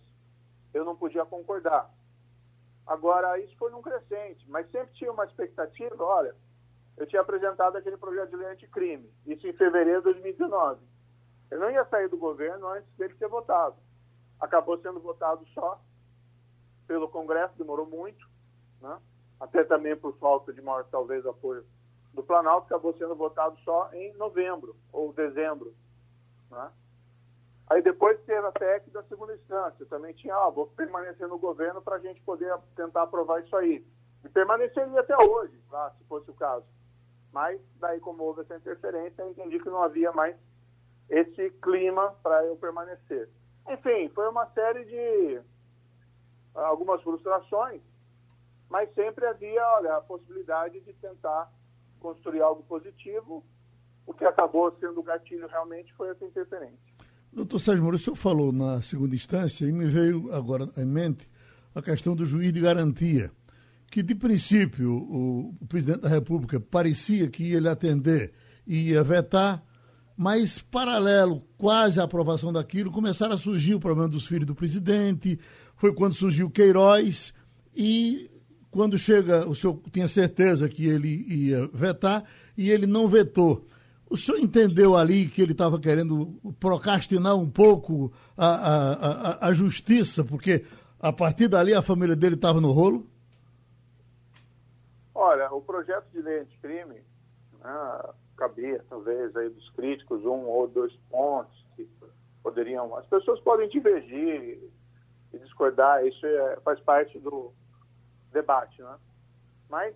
eu 0.73 0.85
não 0.85 0.97
podia 0.97 1.27
concordar. 1.27 1.91
Agora, 2.87 3.39
isso 3.39 3.55
foi 3.57 3.71
num 3.71 3.83
crescente, 3.83 4.49
mas 4.49 4.71
sempre 4.71 4.95
tinha 4.95 5.13
uma 5.13 5.25
expectativa, 5.25 6.03
olha, 6.03 6.35
eu 6.97 7.07
tinha 7.07 7.21
apresentado 7.21 7.77
aquele 7.77 7.97
projeto 7.97 8.31
de 8.31 8.37
lei 8.37 8.49
anticrime, 8.49 9.13
isso 9.27 9.47
em 9.47 9.53
fevereiro 9.53 9.99
de 9.99 10.05
2019 10.05 10.88
ele 11.51 11.61
não 11.61 11.71
ia 11.71 11.85
sair 11.87 12.09
do 12.09 12.17
governo 12.17 12.69
antes 12.69 12.91
dele 12.97 13.15
ser 13.17 13.29
votado. 13.29 13.77
Acabou 14.41 14.79
sendo 14.79 15.01
votado 15.01 15.47
só 15.49 15.81
pelo 16.87 17.09
Congresso, 17.09 17.59
demorou 17.59 17.87
muito. 17.87 18.29
né? 18.81 18.99
até 19.41 19.65
também 19.65 19.97
por 19.97 20.17
falta 20.19 20.53
de 20.53 20.61
maior, 20.61 20.85
talvez, 20.91 21.25
apoio 21.25 21.65
do 22.13 22.23
Planalto, 22.23 22.67
acabou 22.67 22.93
sendo 22.97 23.15
votado 23.15 23.57
só 23.61 23.91
em 23.93 24.13
novembro 24.15 24.75
ou 24.93 25.13
dezembro. 25.13 25.75
Né? 26.51 26.71
Aí 27.69 27.83
depois 27.83 28.19
teve 28.25 28.47
a 28.47 28.53
PEC 28.53 28.91
da 28.91 29.03
segunda 29.05 29.35
instância, 29.35 29.87
também 29.87 30.15
tinha, 30.15 30.35
ah, 30.35 30.51
vou 30.51 30.67
permanecer 30.69 31.29
no 31.29 31.39
governo 31.39 31.83
para 31.83 31.97
a 31.97 32.01
gente 32.01 32.21
poder 32.23 32.53
tentar 32.75 33.03
aprovar 33.03 33.43
isso 33.45 33.55
aí. 33.57 33.87
E 34.25 34.29
permaneceria 34.29 35.01
até 35.01 35.17
hoje, 35.17 35.57
tá, 35.71 35.93
se 35.97 36.05
fosse 36.05 36.29
o 36.31 36.35
caso. 36.35 36.65
Mas 37.33 37.61
daí, 37.79 38.01
como 38.01 38.25
houve 38.25 38.41
essa 38.41 38.57
interferência, 38.57 39.23
eu 39.23 39.31
entendi 39.31 39.61
que 39.61 39.69
não 39.69 39.83
havia 39.83 40.11
mais 40.13 40.35
esse 41.09 41.51
clima 41.63 42.15
para 42.23 42.45
eu 42.45 42.57
permanecer. 42.57 43.29
Enfim, 43.69 44.11
foi 44.15 44.29
uma 44.29 44.47
série 44.53 44.85
de 44.85 45.41
algumas 46.55 47.03
frustrações, 47.03 47.81
mas 48.69 48.93
sempre 48.95 49.27
havia 49.27 49.63
olha, 49.77 49.97
a 49.97 50.01
possibilidade 50.01 50.81
de 50.81 50.93
tentar 50.95 51.51
construir 52.01 52.41
algo 52.41 52.63
positivo. 52.65 53.45
O 54.07 54.15
que 54.15 54.25
acabou 54.25 54.75
sendo 54.81 55.01
o 55.01 55.03
gatilho 55.03 55.47
realmente 55.49 55.93
foi 55.95 56.09
essa 56.09 56.25
interferência. 56.25 56.79
Doutor 57.31 57.59
Sérgio 57.59 57.85
Moro, 57.85 57.97
o 57.97 57.99
senhor 57.99 58.17
falou 58.17 58.53
na 58.53 58.81
segunda 58.81 59.15
instância 59.15 59.67
e 59.67 59.73
me 59.73 59.87
veio 59.87 60.33
agora 60.33 60.67
em 60.79 60.85
mente 60.85 61.29
a 61.75 61.83
questão 61.83 62.17
do 62.17 62.25
juiz 62.25 62.53
de 62.53 62.61
garantia, 62.61 63.31
que 63.91 64.03
de 64.03 64.15
princípio 64.15 64.93
o, 64.95 65.55
o 65.61 65.67
presidente 65.67 66.01
da 66.01 66.09
República 66.09 66.59
parecia 66.59 67.29
que 67.29 67.51
ia 67.51 67.61
lhe 67.61 67.69
atender 67.69 68.33
e 68.67 68.91
ia 68.91 69.05
vetar, 69.05 69.63
mas 70.19 70.59
paralelo, 70.59 71.45
quase 71.57 72.01
à 72.01 72.03
aprovação 72.03 72.53
daquilo, 72.53 72.91
começaram 72.91 73.35
a 73.35 73.39
surgir 73.39 73.77
o 73.77 73.81
problema 73.81 74.09
dos 74.09 74.27
filhos 74.27 74.49
do 74.49 74.55
presidente, 74.55 75.39
foi 75.77 75.95
quando 75.95 76.13
surgiu 76.13 76.51
Queiroz 76.51 77.33
e 77.73 78.29
quando 78.69 78.99
chega, 78.99 79.49
o 79.49 79.55
senhor 79.55 79.81
tinha 79.93 80.09
certeza 80.09 80.69
que 80.69 80.85
ele 80.85 81.25
ia 81.29 81.69
vetar 81.73 82.25
e 82.57 82.69
ele 82.69 82.85
não 82.85 83.07
vetou. 83.07 83.65
O 84.11 84.17
senhor 84.17 84.41
entendeu 84.41 84.97
ali 84.97 85.29
que 85.29 85.41
ele 85.41 85.53
estava 85.53 85.79
querendo 85.79 86.35
procrastinar 86.59 87.37
um 87.37 87.49
pouco 87.49 88.13
a, 88.37 88.47
a, 88.47 88.93
a, 88.93 89.49
a, 89.49 89.53
justiça, 89.53 90.25
porque 90.25 90.65
a 90.99 91.13
partir 91.13 91.47
dali 91.47 91.73
a 91.75 91.81
família 91.81 92.17
dele 92.17 92.35
estava 92.35 92.61
no 92.61 92.73
rolo? 92.73 93.07
Olha, 95.15 95.49
o 95.53 95.63
projeto 95.63 96.11
de 96.11 96.21
lei 96.21 96.41
anticrime 96.41 96.97
né, 97.63 98.01
cabia, 98.39 98.83
talvez, 98.89 99.37
aí 99.37 99.51
dos 99.51 99.69
críticos, 99.71 100.25
um 100.25 100.47
ou 100.47 100.69
dois 100.69 100.95
pontos 101.11 101.67
que 101.77 101.87
poderiam. 102.43 102.95
As 102.97 103.07
pessoas 103.07 103.41
podem 103.41 103.69
divergir 103.69 104.59
e 105.33 105.39
discordar, 105.39 106.07
isso 106.07 106.25
é, 106.25 106.57
faz 106.61 106.81
parte 106.81 107.19
do 107.19 107.53
debate, 108.33 108.81
né? 108.81 108.97
Mas 109.69 109.95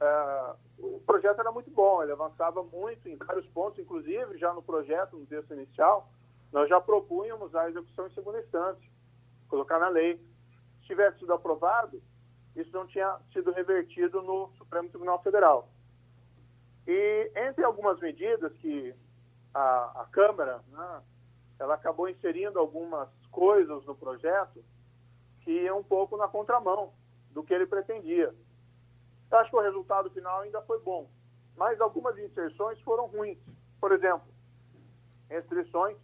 uh, 0.00 0.56
o 0.78 1.00
projeto 1.00 1.40
era 1.40 1.50
muito 1.50 1.70
bom, 1.70 2.02
ele 2.02 2.12
avançava 2.12 2.62
muito 2.62 3.08
em 3.08 3.16
vários 3.16 3.46
pontos, 3.46 3.78
inclusive 3.78 4.38
já 4.38 4.52
no 4.52 4.62
projeto, 4.62 5.16
no 5.16 5.26
texto 5.26 5.52
inicial, 5.54 6.08
nós 6.52 6.68
já 6.68 6.80
propunhamos 6.80 7.54
a 7.54 7.68
execução 7.68 8.06
em 8.06 8.14
segunda 8.14 8.40
instância, 8.40 8.88
colocar 9.48 9.78
na 9.78 9.88
lei. 9.88 10.16
Se 10.80 10.86
tivesse 10.86 11.20
sido 11.20 11.32
aprovado, 11.32 12.00
isso 12.56 12.70
não 12.72 12.86
tinha 12.86 13.18
sido 13.32 13.52
revertido 13.52 14.20
no 14.22 14.50
Supremo 14.58 14.88
Tribunal 14.88 15.22
Federal. 15.22 15.68
E 16.92 17.30
entre 17.36 17.62
algumas 17.62 18.00
medidas 18.00 18.52
que 18.54 18.92
a, 19.54 20.02
a 20.02 20.08
Câmara, 20.10 20.60
né, 20.66 21.02
ela 21.60 21.74
acabou 21.74 22.08
inserindo 22.08 22.58
algumas 22.58 23.08
coisas 23.30 23.84
no 23.84 23.94
projeto 23.94 24.64
que 25.42 25.52
iam 25.52 25.78
um 25.78 25.84
pouco 25.84 26.16
na 26.16 26.26
contramão 26.26 26.92
do 27.30 27.44
que 27.44 27.54
ele 27.54 27.64
pretendia. 27.64 28.34
Eu 29.30 29.38
acho 29.38 29.50
que 29.50 29.56
o 29.56 29.60
resultado 29.60 30.10
final 30.10 30.40
ainda 30.40 30.60
foi 30.62 30.80
bom, 30.80 31.08
mas 31.56 31.80
algumas 31.80 32.18
inserções 32.18 32.80
foram 32.80 33.06
ruins. 33.06 33.38
Por 33.80 33.92
exemplo, 33.92 34.26
restrições 35.28 35.96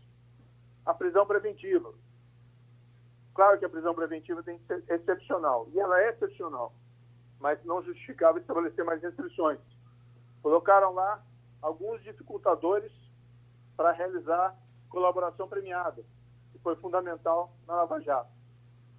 à 0.84 0.94
prisão 0.94 1.26
preventiva. 1.26 1.92
Claro 3.34 3.58
que 3.58 3.64
a 3.64 3.68
prisão 3.68 3.92
preventiva 3.92 4.40
tem 4.44 4.56
que 4.56 4.66
ser 4.66 4.84
excepcional, 4.88 5.68
e 5.72 5.80
ela 5.80 6.00
é 6.00 6.10
excepcional, 6.10 6.72
mas 7.40 7.60
não 7.64 7.82
justificava 7.82 8.38
estabelecer 8.38 8.84
mais 8.84 9.02
restrições. 9.02 9.58
Colocaram 10.46 10.94
lá 10.94 11.20
alguns 11.60 12.00
dificultadores 12.04 12.92
para 13.76 13.90
realizar 13.90 14.56
colaboração 14.88 15.48
premiada, 15.48 16.04
que 16.52 16.58
foi 16.60 16.76
fundamental 16.76 17.50
na 17.66 17.74
Lava 17.74 18.00
Jato. 18.00 18.30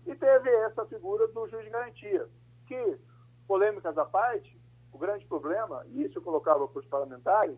E 0.06 0.14
teve 0.14 0.50
essa 0.50 0.86
figura 0.88 1.26
do 1.30 1.48
juiz 1.48 1.64
de 1.64 1.70
garantia, 1.70 2.28
que, 2.66 3.00
polêmicas 3.48 3.98
à 3.98 4.04
parte, 4.04 4.60
o 4.92 4.98
grande 4.98 5.26
problema, 5.26 5.86
e 5.88 6.04
isso 6.04 6.18
eu 6.18 6.22
colocava 6.22 6.68
para 6.68 6.80
os 6.82 6.86
parlamentares, 6.88 7.58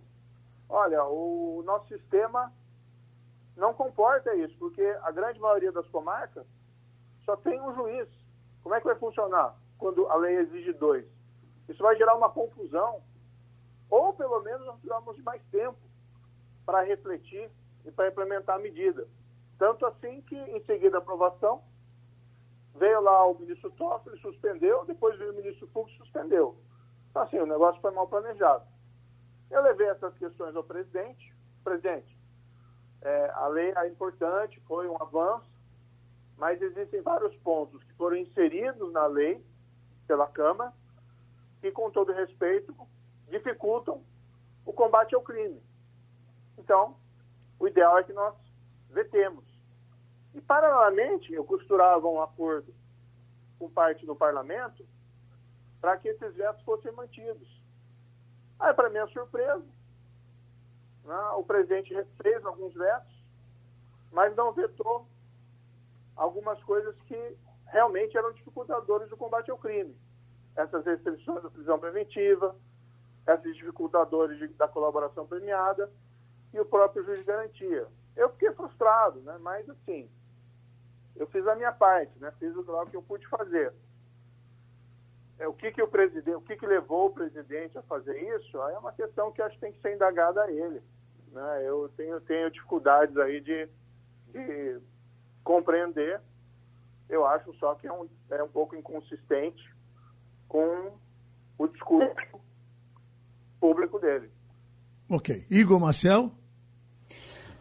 olha, 0.69 1.03
o 1.05 1.63
nosso 1.65 1.87
sistema 1.87 2.53
não 3.57 3.73
comporta 3.73 4.35
isso, 4.35 4.55
porque 4.59 4.85
a 5.01 5.09
grande 5.09 5.39
maioria 5.39 5.71
das 5.71 5.87
comarcas 5.87 6.45
só 7.25 7.35
tem 7.37 7.59
um 7.59 7.73
juiz. 7.73 8.07
Como 8.61 8.75
é 8.75 8.79
que 8.79 8.85
vai 8.85 8.95
funcionar 8.97 9.57
quando 9.79 10.07
a 10.09 10.15
lei 10.15 10.35
exige 10.35 10.73
dois? 10.73 11.07
Isso 11.67 11.81
vai 11.81 11.95
gerar 11.95 12.13
uma 12.13 12.29
confusão, 12.29 13.01
ou 13.89 14.13
pelo 14.13 14.41
menos 14.41 14.65
nós 14.65 15.15
de 15.15 15.23
mais 15.23 15.41
tempo 15.51 15.77
para 16.65 16.81
refletir 16.81 17.49
e 17.85 17.91
para 17.91 18.09
implementar 18.09 18.55
a 18.55 18.59
medida. 18.59 19.07
Tanto 19.57 19.85
assim 19.85 20.21
que, 20.21 20.35
em 20.35 20.63
seguida 20.65 20.91
da 20.91 20.97
aprovação, 20.99 21.63
veio 22.75 23.01
lá 23.01 23.25
o 23.25 23.37
ministro 23.37 23.71
Toffoli, 23.71 24.19
suspendeu, 24.21 24.85
depois 24.85 25.17
veio 25.17 25.31
o 25.31 25.35
ministro 25.35 25.67
Fux, 25.67 25.91
suspendeu. 25.93 26.55
Então, 27.09 27.23
assim, 27.23 27.39
o 27.39 27.45
negócio 27.45 27.81
foi 27.81 27.91
mal 27.91 28.07
planejado. 28.07 28.63
Eu 29.49 29.61
levei 29.61 29.87
essas 29.87 30.15
questões 30.17 30.55
ao 30.55 30.63
presidente. 30.63 31.33
Presidente, 31.63 32.17
é, 33.01 33.31
a 33.33 33.47
lei 33.47 33.73
é 33.75 33.87
importante, 33.87 34.61
foi 34.67 34.87
um 34.87 35.01
avanço, 35.01 35.49
mas 36.37 36.61
existem 36.61 37.01
vários 37.01 37.35
pontos 37.37 37.83
que 37.83 37.93
foram 37.93 38.15
inseridos 38.15 38.91
na 38.93 39.07
lei 39.07 39.43
pela 40.07 40.27
Câmara 40.27 40.71
que, 41.59 41.71
com 41.71 41.91
todo 41.91 42.13
respeito, 42.13 42.73
dificultam 43.29 44.03
o 44.65 44.73
combate 44.73 45.15
ao 45.15 45.21
crime. 45.21 45.61
Então, 46.57 46.95
o 47.59 47.67
ideal 47.67 47.97
é 47.97 48.03
que 48.03 48.13
nós 48.13 48.35
vetemos. 48.89 49.43
E, 50.33 50.41
paralelamente, 50.41 51.33
eu 51.33 51.43
costurava 51.43 52.07
um 52.07 52.21
acordo 52.21 52.73
com 53.57 53.69
parte 53.69 54.05
do 54.05 54.15
parlamento 54.15 54.85
para 55.81 55.97
que 55.97 56.09
esses 56.09 56.35
vetos 56.35 56.63
fossem 56.63 56.91
mantidos. 56.91 57.47
Aí, 58.59 58.73
para 58.73 58.89
minha 58.89 59.07
surpresa, 59.07 59.65
né, 61.05 61.29
o 61.37 61.43
presidente 61.43 61.95
fez 62.21 62.45
alguns 62.45 62.73
vetos, 62.73 63.13
mas 64.11 64.35
não 64.35 64.51
vetou 64.51 65.07
algumas 66.15 66.61
coisas 66.63 66.95
que 67.03 67.37
realmente 67.67 68.17
eram 68.17 68.33
dificultadores 68.33 69.09
do 69.09 69.17
combate 69.17 69.49
ao 69.49 69.57
crime. 69.57 69.95
Essas 70.55 70.85
restrições 70.85 71.43
da 71.43 71.49
prisão 71.49 71.79
preventiva, 71.79 72.55
esses 73.35 73.55
dificultadores 73.55 74.37
de, 74.37 74.47
da 74.49 74.67
colaboração 74.67 75.27
premiada 75.27 75.89
e 76.53 76.59
o 76.59 76.65
próprio 76.65 77.03
juiz 77.03 77.19
de 77.19 77.25
garantia. 77.25 77.87
Eu 78.15 78.29
fiquei 78.31 78.51
frustrado, 78.53 79.19
né? 79.21 79.37
mas 79.39 79.69
assim, 79.69 80.09
eu 81.15 81.27
fiz 81.27 81.45
a 81.47 81.55
minha 81.55 81.71
parte, 81.71 82.17
né? 82.19 82.31
fiz 82.39 82.55
o 82.55 82.63
que 82.85 82.95
eu 82.95 83.01
pude 83.01 83.27
fazer. 83.27 83.73
É, 85.37 85.47
o 85.47 85.53
que, 85.53 85.71
que 85.71 85.81
o 85.81 85.87
presidente, 85.87 86.35
o 86.35 86.41
que, 86.41 86.57
que 86.57 86.67
levou 86.67 87.07
o 87.07 87.13
presidente 87.13 87.77
a 87.77 87.81
fazer 87.83 88.17
isso, 88.35 88.61
aí 88.61 88.75
é 88.75 88.79
uma 88.79 88.91
questão 88.91 89.31
que 89.31 89.41
acho 89.41 89.55
que 89.55 89.61
tem 89.61 89.71
que 89.71 89.81
ser 89.81 89.95
indagada 89.95 90.43
a 90.43 90.51
ele. 90.51 90.81
Né? 91.31 91.63
Eu 91.63 91.89
tenho, 91.95 92.19
tenho 92.21 92.51
dificuldades 92.51 93.15
aí 93.17 93.39
de, 93.39 93.69
de 94.27 94.81
compreender. 95.43 96.21
Eu 97.07 97.25
acho 97.25 97.53
só 97.55 97.73
que 97.75 97.87
é 97.87 97.93
um, 97.93 98.09
é 98.29 98.43
um 98.43 98.49
pouco 98.49 98.75
inconsistente 98.75 99.73
com 100.47 100.97
o 101.57 101.67
discurso 101.67 102.13
público 103.59 103.99
dele. 103.99 104.29
Ok. 105.09 105.45
Igor 105.49 105.79
Marcel? 105.79 106.31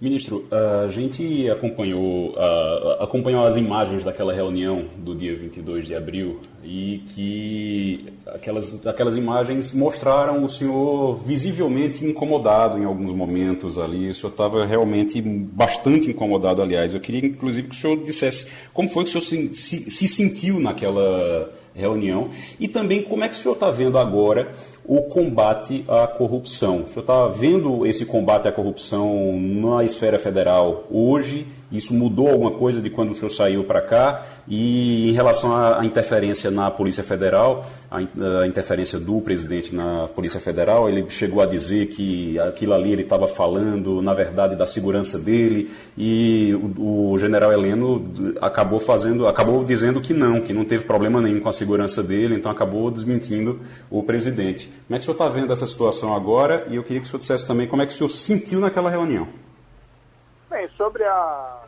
Ministro, 0.01 0.47
a 0.53 0.87
gente 0.87 1.51
acompanhou, 1.51 2.31
uh, 2.31 3.03
acompanhou 3.03 3.45
as 3.45 3.57
imagens 3.57 4.05
daquela 4.05 4.33
reunião 4.33 4.85
do 4.97 5.13
dia 5.13 5.37
22 5.37 5.89
de 5.89 5.95
abril 5.97 6.41
e 6.63 7.03
que 7.09 8.07
aquelas, 8.25 8.87
aquelas 8.87 9.17
imagens 9.17 9.73
mostraram 9.73 10.45
o 10.45 10.49
senhor 10.49 11.17
visivelmente 11.25 12.05
incomodado 12.05 12.79
em 12.79 12.85
alguns 12.85 13.13
momentos 13.13 13.77
ali. 13.77 14.09
O 14.11 14.15
senhor 14.15 14.31
estava 14.31 14.65
realmente 14.65 15.21
bastante 15.21 16.09
incomodado, 16.09 16.63
aliás. 16.63 16.95
Eu 16.95 17.01
queria, 17.01 17.27
inclusive, 17.29 17.67
que 17.67 17.75
o 17.75 17.79
senhor 17.79 17.99
dissesse 17.99 18.47
como 18.73 18.89
foi 18.89 19.03
que 19.03 19.11
o 19.11 19.21
senhor 19.21 19.53
se, 19.53 19.57
se, 19.57 19.91
se 19.91 20.07
sentiu 20.07 20.61
naquela 20.61 21.53
reunião 21.75 22.29
e 22.59 22.67
também 22.69 23.03
como 23.03 23.25
é 23.25 23.29
que 23.29 23.35
o 23.35 23.39
senhor 23.39 23.55
está 23.55 23.71
vendo 23.71 23.99
agora 23.99 24.53
o 24.89 25.03
combate 25.03 25.85
à 25.87 26.07
corrupção. 26.07 26.79
O 26.79 26.89
senhor 26.89 27.03
está 27.03 27.29
vendo 27.29 27.87
esse 27.87 28.07
combate 28.07 28.49
à 28.49 28.53
corrupção 28.53 29.39
na 29.39 29.85
esfera 29.85 30.19
federal 30.19 30.85
hoje? 30.91 31.47
Isso 31.71 31.93
mudou 31.93 32.29
alguma 32.29 32.53
coisa 32.53 32.81
de 32.81 32.89
quando 32.89 33.11
o 33.11 33.15
senhor 33.15 33.31
saiu 33.31 33.65
para 33.65 33.83
cá? 33.83 34.25
E 34.49 35.11
em 35.11 35.13
relação 35.13 35.55
à 35.55 35.85
interferência 35.85 36.51
na 36.51 36.71
Polícia 36.71 37.05
Federal, 37.05 37.67
a 37.91 38.47
interferência 38.47 38.99
do 38.99 39.21
presidente 39.21 39.75
na 39.75 40.09
Polícia 40.09 40.41
Federal, 40.41 40.89
ele 40.89 41.07
chegou 41.11 41.43
a 41.43 41.47
dizer 41.47 41.89
que 41.89 42.39
aquilo 42.39 42.73
ali 42.73 42.93
ele 42.93 43.03
estava 43.03 43.29
falando, 43.29 44.01
na 44.01 44.15
verdade, 44.15 44.57
da 44.57 44.65
segurança 44.65 45.19
dele, 45.19 45.71
e 45.97 46.55
o, 46.55 47.13
o, 47.13 47.19
general 47.19 47.53
Heleno 47.53 48.11
acabou 48.41 48.81
fazendo, 48.81 49.27
acabou 49.27 49.63
dizendo 49.65 50.01
que 50.01 50.15
não, 50.15 50.41
que 50.41 50.55
não 50.55 50.65
teve 50.65 50.85
problema 50.85 51.21
nenhum 51.21 51.41
com 51.41 51.49
a 51.49 51.53
segurança 51.53 52.03
dele, 52.03 52.35
então 52.35 52.51
acabou 52.51 52.91
desmentindo 52.91 53.61
o 53.91 54.03
presidente. 54.03 54.71
Como 54.87 54.97
é 54.97 54.99
que 54.99 55.03
o 55.03 55.05
senhor 55.05 55.15
está 55.15 55.29
vendo 55.29 55.53
essa 55.53 55.67
situação 55.67 56.15
agora? 56.15 56.67
E 56.71 56.77
eu 56.77 56.83
queria 56.83 57.01
que 57.01 57.07
o 57.07 57.11
senhor 57.11 57.19
dissesse 57.19 57.47
também 57.47 57.67
como 57.67 57.83
é 57.83 57.87
que 57.87 57.93
o 57.93 57.97
senhor 57.97 58.09
sentiu 58.09 58.59
naquela 58.61 58.89
reunião. 58.89 59.29
Bem, 60.49 60.67
sobre 60.71 61.05
a, 61.05 61.63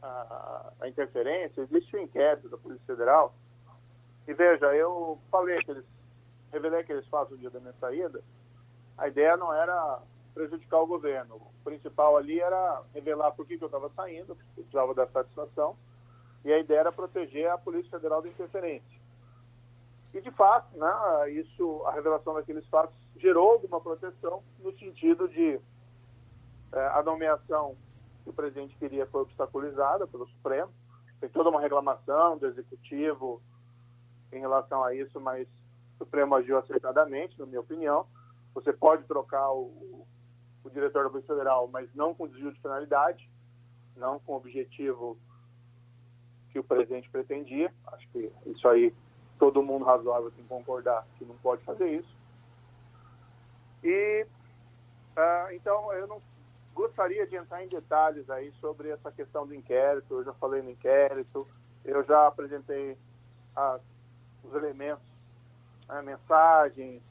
a, 0.00 0.72
a 0.80 0.88
interferência, 0.88 1.60
existe 1.62 1.96
um 1.96 2.02
inquérito 2.02 2.48
da 2.48 2.56
Polícia 2.56 2.86
Federal. 2.86 3.34
E 4.28 4.32
veja, 4.32 4.66
eu 4.76 5.18
falei 5.28 5.60
que 5.64 5.72
eles, 5.72 5.84
revelei 6.52 6.84
que 6.84 6.92
eles 6.92 7.06
façam 7.08 7.34
o 7.34 7.38
dia 7.38 7.50
da 7.50 7.58
minha 7.58 7.74
saída. 7.80 8.22
A 8.96 9.08
ideia 9.08 9.36
não 9.36 9.52
era 9.52 10.00
prejudicar 10.34 10.82
o 10.82 10.86
governo. 10.86 11.34
O 11.34 11.64
principal 11.64 12.16
ali 12.16 12.38
era 12.38 12.82
revelar 12.94 13.32
por 13.32 13.44
que, 13.44 13.58
que 13.58 13.64
eu 13.64 13.66
estava 13.66 13.90
saindo, 13.96 14.36
porque 14.36 14.52
precisava 14.54 14.94
da 14.94 15.08
satisfação. 15.08 15.76
E 16.44 16.52
a 16.52 16.60
ideia 16.60 16.80
era 16.80 16.92
proteger 16.92 17.50
a 17.50 17.58
Polícia 17.58 17.90
Federal 17.90 18.22
da 18.22 18.28
interferência. 18.28 18.98
E, 20.14 20.20
de 20.20 20.30
fato, 20.30 20.78
né, 20.78 21.30
isso, 21.32 21.82
a 21.86 21.90
revelação 21.90 22.34
daqueles 22.34 22.64
fatos 22.68 22.94
gerou 23.16 23.50
alguma 23.50 23.80
proteção 23.80 24.44
no 24.60 24.70
sentido 24.78 25.28
de 25.28 25.60
a 26.72 27.02
nomeação 27.02 27.76
que 28.24 28.30
o 28.30 28.32
presidente 28.32 28.76
queria 28.76 29.06
foi 29.06 29.22
obstaculizada 29.22 30.06
pelo 30.06 30.26
Supremo. 30.28 30.70
Tem 31.20 31.28
toda 31.28 31.50
uma 31.50 31.60
reclamação 31.60 32.38
do 32.38 32.46
Executivo 32.46 33.42
em 34.32 34.40
relação 34.40 34.84
a 34.84 34.94
isso, 34.94 35.20
mas 35.20 35.48
o 35.94 36.04
Supremo 36.04 36.34
agiu 36.34 36.58
acertadamente, 36.58 37.38
na 37.38 37.46
minha 37.46 37.60
opinião. 37.60 38.06
Você 38.54 38.72
pode 38.72 39.04
trocar 39.04 39.50
o, 39.52 40.06
o 40.62 40.70
diretor 40.70 41.04
da 41.04 41.10
Polícia 41.10 41.34
Federal, 41.34 41.68
mas 41.68 41.92
não 41.94 42.14
com 42.14 42.28
desvio 42.28 42.52
de 42.52 42.60
finalidade, 42.60 43.28
não 43.96 44.18
com 44.20 44.32
o 44.32 44.36
objetivo 44.36 45.18
que 46.50 46.58
o 46.58 46.64
presidente 46.64 47.10
pretendia. 47.10 47.72
Acho 47.88 48.08
que 48.10 48.32
isso 48.46 48.68
aí 48.68 48.94
todo 49.38 49.62
mundo 49.62 49.84
razoável 49.84 50.30
tem 50.30 50.42
que 50.42 50.48
concordar 50.48 51.06
que 51.16 51.24
não 51.24 51.36
pode 51.36 51.62
fazer 51.64 51.88
isso. 51.88 52.16
E 53.82 54.26
uh, 55.16 55.52
então 55.52 55.92
eu 55.92 56.06
não 56.06 56.20
gostaria 56.78 57.26
de 57.26 57.34
entrar 57.34 57.64
em 57.64 57.68
detalhes 57.68 58.30
aí 58.30 58.52
sobre 58.60 58.90
essa 58.90 59.10
questão 59.10 59.44
do 59.44 59.52
inquérito. 59.52 60.14
Eu 60.14 60.24
já 60.24 60.32
falei 60.34 60.62
no 60.62 60.70
inquérito, 60.70 61.44
eu 61.84 62.04
já 62.04 62.28
apresentei 62.28 62.96
os 64.44 64.54
elementos, 64.54 65.02
a 65.88 65.94
né, 65.96 66.02
mensagem, 66.02 67.02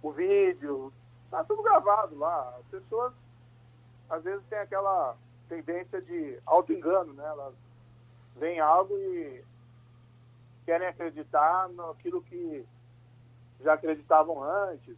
o 0.00 0.12
vídeo, 0.12 0.92
está 1.24 1.42
tudo 1.42 1.60
gravado 1.60 2.16
lá. 2.16 2.54
As 2.60 2.66
pessoas 2.66 3.12
às 4.08 4.22
vezes 4.22 4.46
têm 4.46 4.60
aquela 4.60 5.16
tendência 5.48 6.00
de 6.00 6.38
auto-engano, 6.46 7.12
né? 7.12 7.26
Elas 7.26 7.54
veem 8.36 8.60
algo 8.60 8.96
e 8.96 9.44
querem 10.64 10.86
acreditar 10.86 11.68
naquilo 11.70 12.22
que 12.22 12.64
já 13.60 13.72
acreditavam 13.72 14.40
antes, 14.40 14.96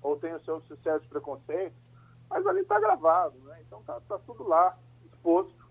ou 0.00 0.16
têm 0.16 0.32
o 0.32 0.40
seu 0.40 0.58
sucesso 0.62 1.00
de 1.00 1.08
preconceito, 1.08 1.74
mas 2.28 2.46
ali 2.46 2.60
está 2.60 2.78
gravado, 2.78 3.38
né? 3.40 3.60
Então 3.66 3.80
está 3.80 4.00
tá 4.00 4.18
tudo 4.18 4.46
lá, 4.46 4.76
exposto, 5.04 5.66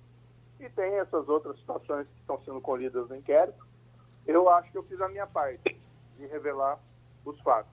e 0.60 0.70
tem 0.70 0.96
essas 0.96 1.28
outras 1.30 1.58
situações 1.58 2.08
que 2.08 2.20
estão 2.20 2.42
sendo 2.44 2.62
colhidas 2.62 3.08
no 3.10 3.16
inquérito. 3.16 3.66
Eu 4.26 4.50
acho 4.50 4.72
que 4.72 4.78
eu 4.78 4.84
fiz 4.84 5.00
a 5.00 5.08
minha 5.08 5.28
parte 5.28 5.80
de 6.18 6.26
revelar 6.26 6.80
os 7.24 7.40
fatos. 7.42 7.72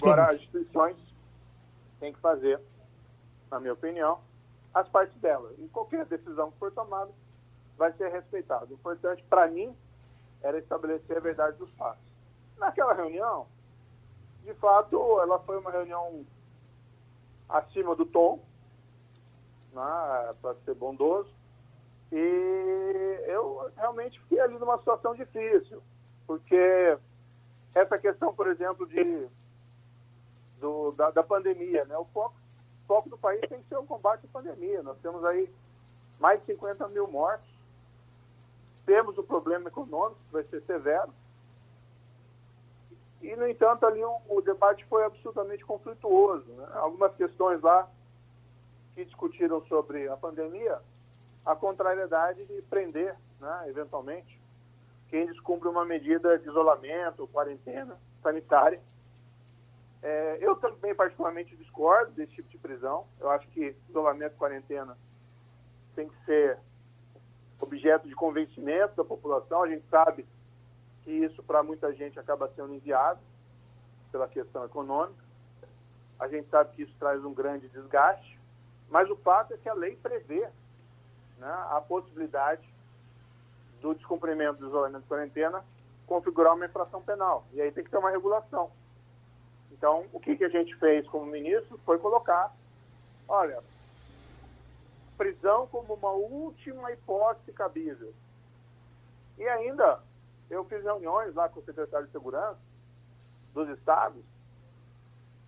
Agora, 0.00 0.30
as 0.30 0.36
instituições 0.36 0.96
têm 2.00 2.12
que 2.12 2.20
fazer, 2.20 2.60
na 3.50 3.60
minha 3.60 3.74
opinião, 3.74 4.20
as 4.72 4.88
partes 4.88 5.14
delas. 5.20 5.54
E 5.58 5.68
qualquer 5.68 6.06
decisão 6.06 6.50
que 6.50 6.58
for 6.58 6.72
tomada 6.72 7.12
vai 7.76 7.92
ser 7.92 8.08
respeitada. 8.10 8.66
O 8.70 8.74
importante 8.74 9.22
para 9.24 9.46
mim 9.48 9.76
era 10.42 10.58
estabelecer 10.58 11.16
a 11.16 11.20
verdade 11.20 11.58
dos 11.58 11.70
fatos. 11.72 12.02
Naquela 12.56 12.94
reunião, 12.94 13.46
de 14.42 14.54
fato, 14.54 14.96
ela 15.20 15.38
foi 15.40 15.58
uma 15.58 15.70
reunião 15.70 16.24
acima 17.52 17.94
do 17.94 18.06
tom, 18.06 18.40
né, 19.72 20.34
para 20.40 20.54
ser 20.64 20.74
bondoso, 20.74 21.30
e 22.10 23.24
eu 23.26 23.70
realmente 23.76 24.20
fiquei 24.20 24.40
ali 24.40 24.58
numa 24.58 24.78
situação 24.78 25.14
difícil, 25.14 25.82
porque 26.26 26.98
essa 27.74 27.98
questão, 27.98 28.34
por 28.34 28.46
exemplo, 28.48 28.86
de, 28.86 29.28
do, 30.60 30.92
da, 30.92 31.10
da 31.10 31.22
pandemia, 31.22 31.84
né, 31.84 31.96
o 31.96 32.04
foco, 32.06 32.34
foco 32.86 33.08
do 33.08 33.16
país 33.16 33.40
tem 33.48 33.62
que 33.62 33.68
ser 33.68 33.76
o 33.76 33.86
combate 33.86 34.26
à 34.26 34.28
pandemia. 34.28 34.82
Nós 34.82 34.98
temos 34.98 35.24
aí 35.24 35.50
mais 36.20 36.40
de 36.40 36.46
50 36.46 36.88
mil 36.88 37.08
mortos, 37.08 37.48
temos 38.84 39.16
o 39.16 39.22
problema 39.22 39.68
econômico, 39.68 40.20
que 40.26 40.32
vai 40.32 40.44
ser 40.44 40.62
severo. 40.62 41.12
E, 43.22 43.36
no 43.36 43.48
entanto, 43.48 43.86
ali 43.86 44.04
o, 44.04 44.20
o 44.28 44.40
debate 44.42 44.84
foi 44.86 45.04
absolutamente 45.04 45.64
conflituoso. 45.64 46.50
Né? 46.52 46.66
Algumas 46.74 47.14
questões 47.14 47.60
lá 47.62 47.88
que 48.94 49.04
discutiram 49.04 49.64
sobre 49.66 50.08
a 50.08 50.16
pandemia, 50.16 50.80
a 51.46 51.54
contrariedade 51.54 52.44
de 52.44 52.62
prender, 52.62 53.16
né, 53.40 53.64
eventualmente, 53.68 54.40
quem 55.08 55.26
descumpre 55.26 55.68
uma 55.68 55.84
medida 55.84 56.38
de 56.38 56.48
isolamento, 56.48 57.28
quarentena 57.28 57.96
sanitária. 58.22 58.80
É, 60.02 60.38
eu 60.40 60.56
também, 60.56 60.94
particularmente, 60.94 61.56
discordo 61.56 62.12
desse 62.12 62.32
tipo 62.32 62.48
de 62.48 62.58
prisão. 62.58 63.06
Eu 63.20 63.30
acho 63.30 63.46
que 63.48 63.76
isolamento 63.88 64.36
quarentena 64.36 64.96
tem 65.94 66.08
que 66.08 66.24
ser 66.24 66.58
objeto 67.60 68.08
de 68.08 68.14
convencimento 68.14 68.96
da 68.96 69.04
população. 69.04 69.62
A 69.62 69.68
gente 69.68 69.84
sabe 69.88 70.26
que 71.04 71.10
isso 71.10 71.42
para 71.42 71.62
muita 71.62 71.92
gente 71.92 72.18
acaba 72.18 72.50
sendo 72.54 72.74
enviado 72.74 73.20
pela 74.10 74.28
questão 74.28 74.64
econômica. 74.64 75.22
A 76.18 76.28
gente 76.28 76.48
sabe 76.48 76.74
que 76.74 76.82
isso 76.82 76.94
traz 76.98 77.24
um 77.24 77.34
grande 77.34 77.68
desgaste, 77.68 78.38
mas 78.88 79.10
o 79.10 79.16
fato 79.16 79.54
é 79.54 79.56
que 79.56 79.68
a 79.68 79.74
lei 79.74 79.96
prevê 79.96 80.48
né, 81.38 81.66
a 81.70 81.80
possibilidade 81.80 82.62
do 83.80 83.94
descumprimento 83.94 84.60
do 84.60 84.68
isolamento 84.68 85.02
de 85.02 85.08
quarentena 85.08 85.64
configurar 86.06 86.54
uma 86.54 86.66
infração 86.66 87.02
penal. 87.02 87.44
E 87.52 87.60
aí 87.60 87.72
tem 87.72 87.82
que 87.82 87.90
ter 87.90 87.98
uma 87.98 88.10
regulação. 88.10 88.70
Então, 89.72 90.04
o 90.12 90.20
que, 90.20 90.36
que 90.36 90.44
a 90.44 90.48
gente 90.48 90.76
fez 90.76 91.06
como 91.08 91.26
ministro 91.26 91.80
foi 91.84 91.98
colocar, 91.98 92.54
olha, 93.26 93.60
prisão 95.16 95.66
como 95.66 95.94
uma 95.94 96.10
última 96.10 96.92
hipótese 96.92 97.52
cabível. 97.52 98.12
E 99.38 99.48
ainda, 99.48 100.00
eu 100.52 100.64
fiz 100.64 100.82
reuniões 100.84 101.34
lá 101.34 101.48
com 101.48 101.60
o 101.60 101.64
secretário 101.64 102.06
de 102.06 102.12
Segurança 102.12 102.60
dos 103.54 103.68
estados 103.70 104.22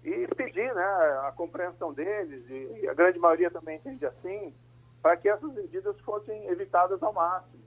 e 0.03 0.27
pedi 0.35 0.63
né, 0.63 0.85
a 1.27 1.33
compreensão 1.37 1.93
deles, 1.93 2.45
e 2.49 2.89
a 2.89 2.95
grande 2.95 3.19
maioria 3.19 3.51
também 3.51 3.77
entende 3.77 4.05
assim, 4.05 4.55
para 5.01 5.17
que 5.17 5.29
essas 5.29 5.53
medidas 5.53 5.99
fossem 6.01 6.47
evitadas 6.47 7.03
ao 7.03 7.13
máximo, 7.13 7.63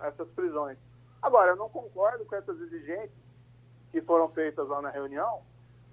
essas 0.00 0.28
prisões. 0.30 0.78
Agora, 1.22 1.52
eu 1.52 1.56
não 1.56 1.68
concordo 1.68 2.24
com 2.24 2.34
essas 2.34 2.60
exigências 2.60 3.10
que 3.90 4.00
foram 4.02 4.28
feitas 4.30 4.66
lá 4.68 4.82
na 4.82 4.90
reunião, 4.90 5.42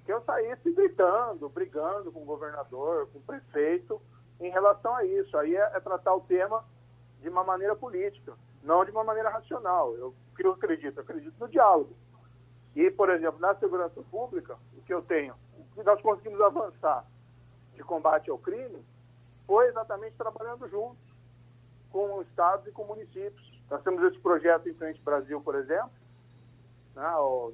que 0.06 0.12
eu 0.12 0.22
saísse 0.22 0.72
gritando, 0.72 1.48
brigando 1.50 2.12
com 2.12 2.24
o 2.24 2.26
governador, 2.26 3.08
com 3.08 3.20
o 3.20 3.24
prefeito, 3.24 4.02
em 4.40 4.50
relação 4.50 4.96
a 4.96 5.06
isso. 5.06 5.38
Aí 5.38 5.56
é, 5.56 5.72
é, 5.76 5.80
tratar 5.80 6.14
o 6.14 6.22
tema 6.22 6.64
de 7.22 7.30
uma 7.30 7.44
maneira 7.44 7.76
política, 7.76 8.34
não 8.62 8.84
de 8.84 8.92
uma 8.92 9.04
maneira 9.04 9.30
racional. 9.30 9.96
Eu, 9.96 10.14
o 10.34 10.36
que 10.36 10.46
eu 10.46 10.52
acredito? 10.52 10.98
Eu 10.98 11.04
acredito 11.04 11.36
no 11.40 11.48
diálogo. 11.48 11.96
E, 12.76 12.90
por 12.90 13.10
exemplo, 13.10 13.40
na 13.40 13.54
segurança 13.56 14.02
pública, 14.10 14.58
o 14.76 14.82
que 14.82 14.94
eu 14.94 15.02
tenho, 15.04 15.36
o 15.58 15.64
que 15.76 15.84
nós 15.84 16.02
conseguimos 16.02 16.42
avançar 16.42 17.06
de 17.76 17.84
combate 17.84 18.32
ao 18.32 18.38
crime 18.38 18.84
foi 19.46 19.68
exatamente 19.68 20.16
trabalhando 20.18 20.68
juntos 20.68 21.04
com 21.92 22.22
estados 22.24 22.66
e 22.66 22.72
com 22.72 22.84
municípios. 22.86 23.62
Nós 23.70 23.84
temos 23.84 24.04
esse 24.04 24.20
projeto 24.20 24.68
em 24.68 24.74
Frente 24.74 25.00
Brasil, 25.02 25.40
por 25.42 25.56
exemplo, 25.56 25.92
né, 26.96 27.04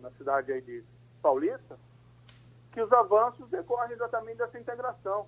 na 0.02 0.12
cidade 0.12 0.52
aí 0.54 0.62
de 0.62 0.84
Paulista, 1.22 1.78
que 2.72 2.82
os 2.82 2.92
avanços 2.94 3.50
decorrem 3.50 3.92
exatamente 3.92 4.38
dessa 4.38 4.58
integração. 4.58 5.28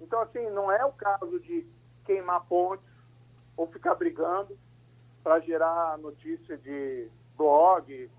Então, 0.00 0.20
assim, 0.20 0.50
não 0.50 0.70
é 0.70 0.84
o 0.84 0.92
caso 0.92 1.40
de 1.40 1.66
queimar 2.04 2.44
pontes 2.44 2.84
ou 3.56 3.66
ficar 3.66 3.94
brigando 3.94 4.58
para 5.22 5.40
gerar 5.40 5.98
notícia 5.98 6.56
de 6.58 7.08
blog, 7.36 8.10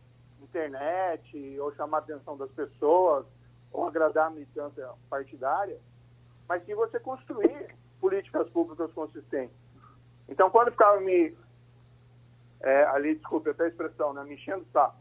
internet, 0.42 1.60
ou 1.60 1.74
chamar 1.76 1.98
a 1.98 2.02
atenção 2.02 2.38
das 2.38 2.52
pessoas, 2.52 3.26
ou 3.72 3.88
agradar 3.88 4.28
a 4.28 4.30
militância 4.30 4.90
partidária, 5.10 5.80
mas 6.48 6.66
sim 6.66 6.76
você 6.76 7.00
construir 7.00 7.76
políticas 8.00 8.50
públicas 8.50 8.92
consistentes. 8.94 9.56
Então, 10.28 10.50
quando 10.50 10.72
ficava 10.72 11.00
me. 11.00 11.36
É, 12.62 12.84
ali, 12.86 13.16
desculpe 13.16 13.50
até 13.50 13.64
a 13.64 13.68
expressão, 13.68 14.14
né, 14.14 14.24
me 14.24 14.36
enchendo 14.36 14.64
o 14.64 14.72
saco 14.72 14.98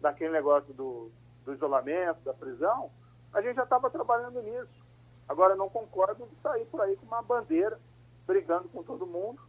daquele 0.00 0.32
negócio 0.32 0.72
do, 0.74 1.10
do 1.44 1.54
isolamento, 1.54 2.20
da 2.20 2.34
prisão, 2.34 2.90
a 3.32 3.40
gente 3.40 3.56
já 3.56 3.64
estava 3.64 3.90
trabalhando 3.90 4.42
nisso. 4.42 4.84
Agora, 5.28 5.54
não 5.54 5.68
concordo 5.68 6.26
de 6.26 6.36
sair 6.42 6.66
por 6.66 6.80
aí 6.80 6.96
com 6.96 7.06
uma 7.06 7.22
bandeira, 7.22 7.78
brigando 8.26 8.68
com 8.68 8.82
todo 8.82 9.06
mundo, 9.06 9.40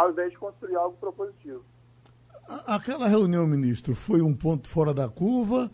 ao 0.00 0.10
invés 0.10 0.30
de 0.30 0.38
construir 0.38 0.76
algo 0.76 0.96
propositivo. 0.96 1.62
Aquela 2.66 3.06
reunião, 3.06 3.46
ministro, 3.46 3.94
foi 3.94 4.22
um 4.22 4.34
ponto 4.34 4.68
fora 4.68 4.94
da 4.94 5.08
curva, 5.08 5.70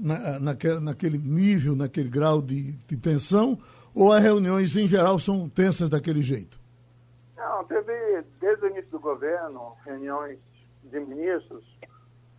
na, 0.00 0.40
naquele, 0.40 0.80
naquele 0.80 1.18
nível, 1.18 1.76
naquele 1.76 2.08
grau 2.08 2.42
de, 2.42 2.72
de 2.72 2.96
tensão, 2.96 3.58
ou 3.94 4.12
as 4.12 4.22
reuniões 4.22 4.76
em 4.76 4.88
geral 4.88 5.18
são 5.18 5.48
tensas 5.48 5.88
daquele 5.88 6.20
jeito? 6.20 6.58
Não, 7.36 7.64
teve 7.64 8.22
desde 8.40 8.64
o 8.64 8.68
início 8.68 8.90
do 8.90 8.98
governo 8.98 9.72
reuniões 9.86 10.38
de 10.82 11.00
ministros 11.00 11.64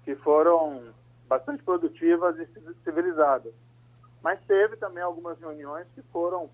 que 0.03 0.15
foram 0.15 0.83
bastante 1.27 1.63
produtivas 1.63 2.37
e 2.37 2.47
civilizadas. 2.83 3.53
Mas 4.21 4.39
teve 4.45 4.75
também 4.75 5.01
algumas 5.01 5.39
reuniões 5.39 5.87
que 5.95 6.01
foram 6.11 6.49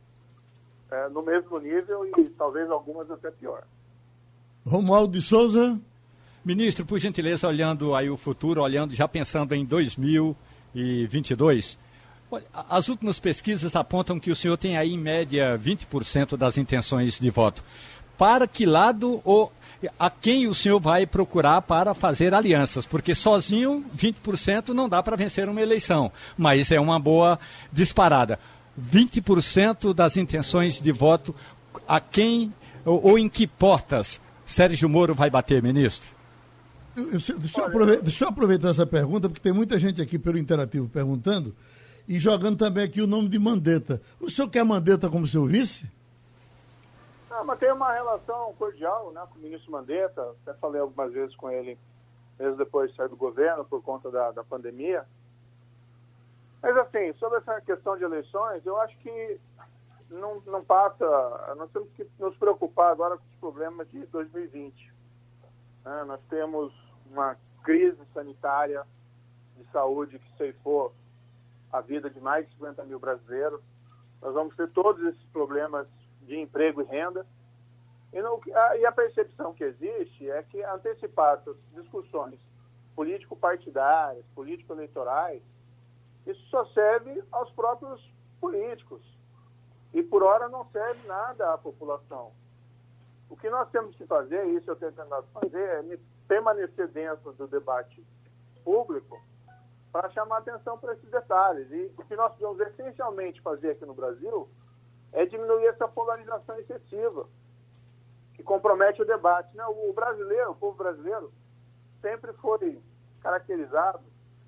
é, 0.91 1.09
no 1.09 1.23
mesmo 1.23 1.59
nível 1.59 2.05
e 2.05 2.29
talvez 2.29 2.69
algumas 2.69 3.09
até 3.09 3.31
pior. 3.31 3.63
Romualdo 4.65 5.17
de 5.17 5.25
Souza. 5.25 5.79
Ministro, 6.43 6.85
por 6.85 6.99
gentileza, 6.99 7.47
olhando 7.47 7.95
aí 7.95 8.09
o 8.09 8.17
futuro, 8.17 8.61
olhando, 8.61 8.93
já 8.95 9.07
pensando 9.07 9.53
em 9.53 9.63
2022, 9.63 11.77
as 12.69 12.87
últimas 12.87 13.19
pesquisas 13.19 13.75
apontam 13.75 14.19
que 14.19 14.31
o 14.31 14.35
senhor 14.35 14.57
tem 14.57 14.77
aí, 14.77 14.93
em 14.93 14.97
média, 14.97 15.59
20% 15.63 16.37
das 16.37 16.57
intenções 16.57 17.19
de 17.19 17.29
voto. 17.29 17.63
Para 18.17 18.47
que 18.47 18.65
lado 18.65 19.21
ou 19.23 19.51
a 19.99 20.09
quem 20.09 20.47
o 20.47 20.53
senhor 20.53 20.79
vai 20.79 21.05
procurar 21.05 21.61
para 21.61 21.93
fazer 21.93 22.33
alianças? 22.33 22.85
Porque 22.85 23.13
sozinho, 23.13 23.85
20% 23.95 24.69
não 24.69 24.89
dá 24.89 25.03
para 25.03 25.17
vencer 25.17 25.49
uma 25.49 25.61
eleição, 25.61 26.11
mas 26.37 26.71
é 26.71 26.79
uma 26.79 26.99
boa 26.99 27.39
disparada. 27.71 28.39
20% 28.79 29.93
das 29.93 30.17
intenções 30.17 30.79
de 30.79 30.91
voto, 30.91 31.35
a 31.87 31.99
quem 31.99 32.53
ou, 32.85 33.03
ou 33.03 33.19
em 33.19 33.29
que 33.29 33.45
portas 33.45 34.19
Sérgio 34.51 34.89
Moro 34.89 35.15
vai 35.15 35.29
bater, 35.29 35.63
ministro? 35.63 36.09
deixa, 36.93 37.61
eu 37.61 37.65
aproveitar, 37.65 38.01
deixa 38.03 38.25
eu 38.25 38.29
aproveitar 38.29 38.69
essa 38.69 38.85
pergunta, 38.85 39.29
porque 39.29 39.41
tem 39.41 39.53
muita 39.53 39.79
gente 39.79 40.01
aqui 40.01 40.19
pelo 40.19 40.37
Interativo 40.37 40.89
perguntando 40.89 41.55
e 42.05 42.19
jogando 42.19 42.57
também 42.57 42.83
aqui 42.83 43.01
o 43.01 43.07
nome 43.07 43.29
de 43.29 43.39
Mandetta. 43.39 44.01
O 44.19 44.29
senhor 44.29 44.49
quer 44.49 44.65
Mandetta 44.65 45.09
como 45.09 45.25
seu 45.25 45.45
vice? 45.45 45.89
Não, 47.29 47.45
mas 47.45 47.59
tem 47.59 47.71
uma 47.71 47.93
relação 47.93 48.53
cordial 48.59 49.13
né, 49.13 49.21
com 49.31 49.39
o 49.39 49.41
ministro 49.41 49.71
Mandetta. 49.71 50.21
Até 50.45 50.53
falei 50.59 50.81
algumas 50.81 51.13
vezes 51.13 51.33
com 51.37 51.49
ele, 51.49 51.77
mesmo 52.37 52.57
depois 52.57 52.91
de 52.91 52.97
sair 52.97 53.07
do 53.07 53.15
governo, 53.15 53.63
por 53.63 53.81
conta 53.81 54.11
da, 54.11 54.31
da 54.31 54.43
pandemia. 54.43 55.05
Mas, 56.61 56.75
assim, 56.75 57.13
sobre 57.13 57.37
essa 57.37 57.61
questão 57.61 57.97
de 57.97 58.03
eleições, 58.03 58.65
eu 58.65 58.77
acho 58.81 58.97
que 58.97 59.39
não, 60.11 60.41
não 60.41 60.63
passa. 60.63 61.05
Nós 61.55 61.71
temos 61.71 61.89
que 61.93 62.07
nos 62.19 62.35
preocupar 62.37 62.91
agora 62.91 63.17
com 63.17 63.23
os 63.23 63.35
problemas 63.39 63.89
de 63.89 64.05
2020. 64.07 64.93
Né? 65.85 66.03
Nós 66.05 66.19
temos 66.29 66.73
uma 67.09 67.37
crise 67.63 67.99
sanitária 68.13 68.85
de 69.57 69.63
saúde 69.71 70.19
que 70.19 70.37
ceifou 70.37 70.93
a 71.71 71.81
vida 71.81 72.09
de 72.09 72.19
mais 72.19 72.45
de 72.45 72.53
50 72.53 72.83
mil 72.83 72.99
brasileiros. 72.99 73.61
Nós 74.21 74.33
vamos 74.33 74.55
ter 74.55 74.69
todos 74.71 75.03
esses 75.05 75.23
problemas 75.31 75.87
de 76.23 76.37
emprego 76.37 76.81
e 76.81 76.85
renda. 76.85 77.25
E, 78.13 78.19
a, 78.53 78.77
e 78.77 78.85
a 78.85 78.91
percepção 78.91 79.53
que 79.53 79.63
existe 79.63 80.29
é 80.29 80.43
que 80.43 80.61
antecipar 80.63 81.41
discussões 81.73 82.39
político-partidárias, 82.93 84.25
político-eleitorais, 84.35 85.41
isso 86.27 86.41
só 86.49 86.65
serve 86.67 87.23
aos 87.31 87.49
próprios 87.51 88.01
políticos. 88.39 89.01
E 89.93 90.01
por 90.03 90.23
hora 90.23 90.47
não 90.47 90.65
serve 90.71 91.05
nada 91.07 91.53
à 91.53 91.57
população. 91.57 92.31
O 93.29 93.35
que 93.35 93.49
nós 93.49 93.69
temos 93.69 93.95
que 93.95 94.05
fazer, 94.05 94.45
e 94.47 94.57
isso 94.57 94.69
eu 94.69 94.75
tenho 94.75 94.91
tentado 94.91 95.25
fazer, 95.33 95.61
é 95.61 95.99
permanecer 96.27 96.87
dentro 96.89 97.33
do 97.33 97.47
debate 97.47 98.05
público 98.63 99.21
para 99.91 100.09
chamar 100.11 100.37
atenção 100.37 100.77
para 100.77 100.93
esses 100.93 101.09
detalhes. 101.09 101.69
E 101.71 101.93
o 101.97 102.05
que 102.05 102.15
nós 102.15 102.33
precisamos 102.33 102.59
essencialmente 102.59 103.41
fazer 103.41 103.71
aqui 103.71 103.85
no 103.85 103.93
Brasil 103.93 104.47
é 105.11 105.25
diminuir 105.25 105.67
essa 105.67 105.87
polarização 105.87 106.57
excessiva, 106.59 107.27
que 108.33 108.43
compromete 108.43 109.01
o 109.01 109.05
debate. 109.05 109.55
Né? 109.55 109.65
O 109.65 109.91
brasileiro, 109.93 110.51
o 110.51 110.55
povo 110.55 110.77
brasileiro, 110.77 111.31
sempre 112.01 112.31
foi 112.33 112.81
caracterizado, 113.21 114.03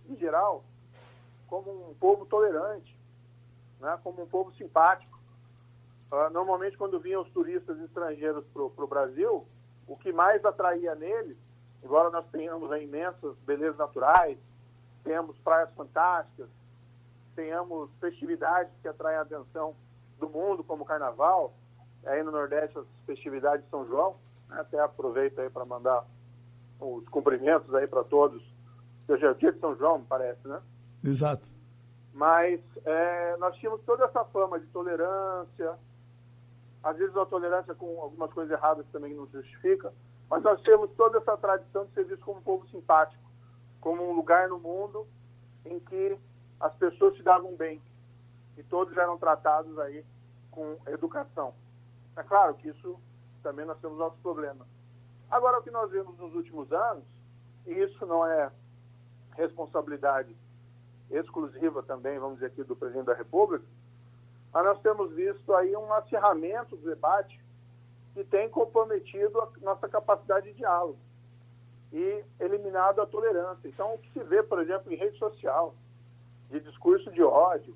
em 0.08 0.16
geral, 0.16 0.64
como 1.48 1.90
um 1.90 1.94
povo 1.96 2.26
tolerante, 2.26 2.98
né? 3.80 4.00
como 4.04 4.24
um 4.24 4.28
povo 4.28 4.54
simpático. 4.54 5.13
Uh, 6.14 6.30
normalmente, 6.32 6.78
quando 6.78 7.00
vinham 7.00 7.24
os 7.24 7.30
turistas 7.32 7.80
estrangeiros 7.80 8.46
para 8.54 8.62
o 8.62 8.88
Brasil, 8.88 9.48
o 9.88 9.98
que 9.98 10.14
mais 10.14 10.46
atraía 10.46 10.94
neles, 10.94 11.36
embora 11.84 12.12
nós 12.12 12.24
tenhamos 12.32 12.70
imensas 12.80 13.36
belezas 13.40 13.78
naturais, 13.78 14.38
tenhamos 15.04 15.36
praias 15.40 15.74
fantásticas, 15.74 16.48
tenhamos 17.36 17.90
festividades 18.00 18.72
que 18.84 18.88
atraem 18.88 19.18
a 19.18 19.22
atenção 19.22 19.76
do 20.20 20.30
mundo, 20.30 20.64
como 20.64 20.84
o 20.84 20.86
Carnaval, 20.86 21.52
aí 22.06 22.22
no 22.22 22.32
Nordeste 22.32 22.78
as 22.78 22.86
festividades 23.08 23.66
de 23.66 23.72
São 23.72 23.88
João, 23.88 24.12
né? 24.50 24.60
até 24.60 24.80
aproveito 24.80 25.40
aí 25.40 25.50
para 25.50 25.66
mandar 25.66 26.06
os 26.80 27.10
cumprimentos 27.10 27.74
aí 27.74 27.88
para 27.88 28.04
todos. 28.04 28.40
Hoje 29.08 29.26
é 29.26 29.32
o 29.32 29.34
dia 29.34 29.52
de 29.52 29.60
São 29.60 29.76
João, 29.76 30.04
parece, 30.04 30.48
né? 30.48 30.62
Exato. 31.04 31.50
Mas 32.14 32.62
é, 32.86 33.36
nós 33.38 33.56
tínhamos 33.56 33.82
toda 33.82 34.06
essa 34.06 34.24
fama 34.26 34.60
de 34.60 34.68
tolerância, 34.68 35.76
às 36.84 36.98
vezes 36.98 37.16
uma 37.16 37.26
tolerância 37.26 37.74
com 37.74 38.02
algumas 38.02 38.32
coisas 38.34 38.52
erradas 38.52 38.86
também 38.92 39.14
não 39.14 39.26
justifica, 39.28 39.94
mas 40.30 40.44
nós 40.44 40.62
temos 40.62 40.92
toda 40.92 41.18
essa 41.18 41.38
tradição 41.38 41.86
de 41.86 41.94
ser 41.94 42.06
visto 42.06 42.26
como 42.26 42.40
um 42.40 42.44
povo 42.44 42.68
simpático, 42.68 43.24
como 43.80 44.04
um 44.04 44.14
lugar 44.14 44.50
no 44.50 44.60
mundo 44.60 45.08
em 45.66 45.80
que 45.80 46.18
as 46.60 46.74
pessoas 46.76 47.16
se 47.16 47.24
davam 47.24 47.56
bem 47.56 47.82
e 48.58 48.64
todos 48.64 48.96
eram 48.98 49.18
tratados 49.18 49.78
aí 49.80 50.06
com 50.52 50.78
educação. 50.88 51.54
É 52.16 52.24
claro 52.24 52.54
que 52.56 52.70
isso 52.70 53.00
também 53.42 53.66
nós 53.66 53.80
temos 53.80 53.98
nossos 53.98 54.20
problemas. 54.20 54.68
Agora, 55.30 55.60
o 55.60 55.64
que 55.64 55.72
nós 55.72 55.90
vemos 55.90 56.18
nos 56.18 56.34
últimos 56.36 56.72
anos, 56.72 57.04
e 57.66 57.74
isso 57.74 58.06
não 58.06 58.26
é 58.26 58.52
responsabilidade 59.36 60.36
exclusiva 61.10 61.82
também, 61.84 62.20
vamos 62.20 62.36
dizer 62.36 62.48
aqui, 62.48 62.64
do 62.64 62.76
presidente 62.76 63.06
da 63.06 63.14
República, 63.14 63.66
mas 64.54 64.66
nós 64.66 64.80
temos 64.82 65.12
visto 65.14 65.54
aí 65.56 65.76
um 65.76 65.92
acirramento 65.94 66.76
do 66.76 66.90
debate 66.90 67.40
que 68.14 68.24
tem 68.24 68.48
comprometido 68.48 69.42
a 69.42 69.50
nossa 69.62 69.90
capacidade 69.90 70.52
de 70.52 70.58
diálogo 70.58 71.00
e 71.92 72.24
eliminado 72.40 73.02
a 73.02 73.06
tolerância. 73.06 73.68
Então, 73.68 73.94
o 73.96 73.98
que 73.98 74.12
se 74.12 74.24
vê, 74.24 74.44
por 74.44 74.60
exemplo, 74.60 74.92
em 74.92 74.96
rede 74.96 75.18
social, 75.18 75.74
de 76.50 76.60
discurso 76.60 77.12
de 77.12 77.24
ódio, 77.24 77.76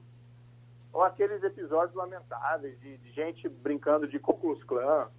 ou 0.93 1.03
aqueles 1.03 1.43
episódios 1.43 1.95
lamentáveis 1.95 2.79
de, 2.79 2.97
de 2.97 3.11
gente 3.11 3.49
brincando 3.49 4.07
de 4.07 4.19
Ku 4.19 4.33
Klan, 4.67 5.09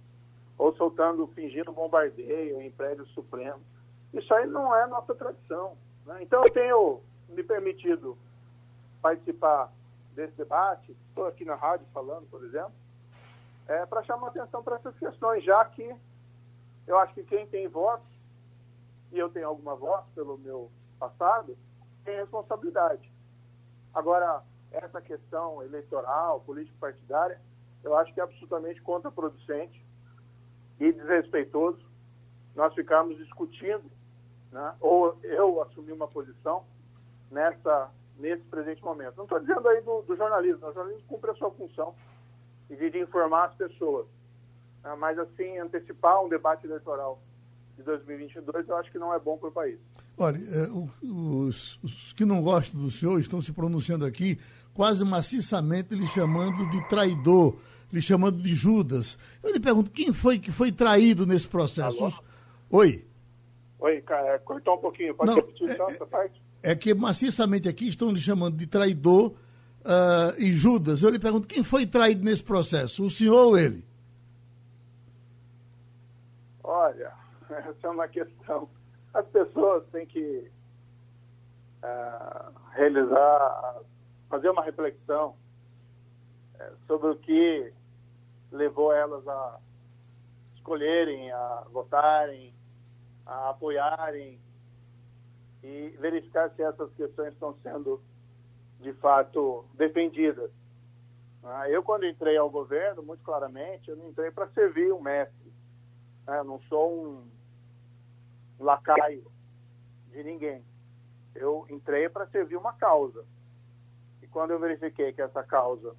ou 0.57 0.75
soltando, 0.75 1.27
fingindo 1.27 1.71
bombardeio 1.71 2.61
em 2.61 2.71
prédio 2.71 3.05
supremo. 3.07 3.61
Isso 4.13 4.33
aí 4.33 4.45
não 4.45 4.75
é 4.75 4.87
nossa 4.87 5.15
tradição. 5.15 5.77
Né? 6.05 6.19
Então, 6.21 6.43
eu 6.43 6.51
tenho 6.51 7.01
me 7.29 7.43
permitido 7.43 8.17
participar 9.01 9.71
desse 10.13 10.35
debate, 10.35 10.95
estou 11.09 11.25
aqui 11.27 11.45
na 11.45 11.55
rádio 11.55 11.85
falando, 11.93 12.27
por 12.27 12.43
exemplo, 12.43 12.73
é, 13.67 13.85
para 13.85 14.03
chamar 14.03 14.27
atenção 14.27 14.63
para 14.63 14.75
essas 14.77 14.97
questões, 14.97 15.43
já 15.43 15.63
que 15.65 15.95
eu 16.87 16.97
acho 16.97 17.13
que 17.13 17.23
quem 17.23 17.45
tem 17.47 17.67
votos, 17.67 18.07
e 19.11 19.17
eu 19.17 19.29
tenho 19.29 19.47
alguma 19.47 19.75
voz 19.75 20.05
pelo 20.13 20.37
meu 20.37 20.71
passado, 20.99 21.57
tem 22.03 22.15
responsabilidade. 22.15 23.11
Agora, 23.93 24.43
essa 24.71 25.01
questão 25.01 25.63
eleitoral, 25.63 26.41
político-partidária, 26.41 27.39
eu 27.83 27.95
acho 27.97 28.13
que 28.13 28.19
é 28.19 28.23
absolutamente 28.23 28.81
contraproducente 28.81 29.83
e 30.79 30.91
desrespeitoso 30.91 31.79
nós 32.55 32.73
ficarmos 32.73 33.17
discutindo, 33.17 33.89
né, 34.51 34.75
ou 34.79 35.17
eu 35.23 35.61
assumir 35.61 35.93
uma 35.93 36.07
posição 36.07 36.65
nessa 37.31 37.89
nesse 38.19 38.43
presente 38.43 38.83
momento. 38.83 39.15
Não 39.17 39.23
estou 39.23 39.39
dizendo 39.39 39.67
aí 39.67 39.81
do, 39.81 40.01
do, 40.01 40.15
jornalismo, 40.15 40.67
o 40.67 40.73
jornalismo 40.73 41.07
cumpre 41.07 41.31
a 41.31 41.35
sua 41.35 41.49
função 41.51 41.95
de, 42.69 42.89
de 42.89 42.99
informar 42.99 43.45
as 43.45 43.55
pessoas. 43.55 44.05
Né? 44.83 44.95
Mas, 44.95 45.17
assim, 45.17 45.57
antecipar 45.57 46.23
um 46.23 46.29
debate 46.29 46.65
eleitoral 46.65 47.19
de 47.77 47.83
2022 47.83 48.67
eu 48.67 48.75
acho 48.75 48.91
que 48.91 48.99
não 48.99 49.13
é 49.13 49.19
bom 49.19 49.37
para 49.37 49.49
o 49.49 49.51
país. 49.51 49.79
Olha, 50.17 50.37
é, 50.37 50.69
os, 51.01 51.79
os, 51.81 52.13
que 52.13 52.25
não 52.25 52.41
gostam 52.41 52.79
do 52.79 52.91
senhor 52.91 53.19
estão 53.19 53.41
se 53.41 53.53
pronunciando 53.53 54.05
aqui 54.05 54.37
quase 54.73 55.03
maciçamente 55.05 55.95
lhe 55.95 56.07
chamando 56.07 56.69
de 56.69 56.87
traidor, 56.89 57.57
lhe 57.91 58.01
chamando 58.01 58.41
de 58.41 58.53
Judas. 58.53 59.17
Eu 59.41 59.53
lhe 59.53 59.59
pergunto, 59.59 59.91
quem 59.91 60.11
foi 60.13 60.37
que 60.37 60.51
foi 60.51 60.71
traído 60.71 61.25
nesse 61.25 61.47
processo? 61.47 62.03
Alô? 62.03 62.13
Oi. 62.69 63.05
Oi, 63.79 64.01
cara, 64.01 64.37
cortou 64.39 64.75
um 64.75 64.81
pouquinho. 64.81 65.15
Pode 65.15 65.31
Não, 65.31 65.37
repetir 65.37 65.69
é- 65.69 65.73
essa 65.73 66.05
parte? 66.05 66.41
É 66.61 66.75
que 66.75 66.93
maciçamente 66.93 67.69
aqui 67.69 67.87
estão 67.87 68.11
lhe 68.11 68.19
chamando 68.19 68.57
de 68.57 68.67
traidor 68.67 69.33
ah, 69.85 70.33
e 70.37 70.53
Judas. 70.53 71.01
Eu 71.01 71.09
lhe 71.09 71.19
pergunto, 71.19 71.47
quem 71.47 71.63
foi 71.63 71.85
traído 71.85 72.23
nesse 72.23 72.43
processo? 72.43 73.05
O 73.05 73.09
senhor 73.09 73.47
ou 73.47 73.57
ele? 73.57 73.83
Olha, 76.63 77.13
essa 77.49 77.87
é 77.87 77.89
uma 77.89 78.07
questão. 78.07 78.69
As 79.13 79.25
pessoas 79.27 79.83
têm 79.91 80.05
que 80.05 80.51
ah, 81.81 82.51
realizar, 82.73 83.81
fazer 84.29 84.49
uma 84.49 84.63
reflexão 84.63 85.35
eh, 86.59 86.71
sobre 86.85 87.09
o 87.09 87.15
que 87.15 87.73
levou 88.51 88.93
elas 88.93 89.27
a 89.27 89.59
escolherem, 90.55 91.31
a 91.31 91.63
votarem, 91.71 92.53
a 93.25 93.49
apoiarem 93.49 94.39
e 95.63 95.89
verificar 95.99 96.49
se 96.51 96.61
essas 96.61 96.91
questões 96.93 97.33
estão 97.33 97.53
sendo 97.61 98.01
de 98.79 98.93
fato 98.93 99.65
defendidas. 99.73 100.51
Ah, 101.43 101.69
Eu, 101.69 101.83
quando 101.83 102.05
entrei 102.05 102.37
ao 102.37 102.49
governo, 102.49 103.03
muito 103.03 103.23
claramente, 103.23 103.89
eu 103.89 103.97
não 103.97 104.07
entrei 104.09 104.31
para 104.31 104.47
servir 104.49 104.91
um 104.93 105.01
mestre. 105.01 105.51
né? 106.27 106.39
Eu 106.39 106.43
não 106.43 106.59
sou 106.61 106.93
um 107.03 107.27
lacaio 108.59 109.25
de 110.11 110.23
ninguém. 110.23 110.63
Eu 111.35 111.65
entrei 111.69 112.09
para 112.09 112.27
servir 112.27 112.57
uma 112.57 112.73
causa. 112.73 113.25
E 114.21 114.27
quando 114.27 114.51
eu 114.51 114.59
verifiquei 114.59 115.13
que 115.13 115.21
essa 115.21 115.43
causa 115.43 115.95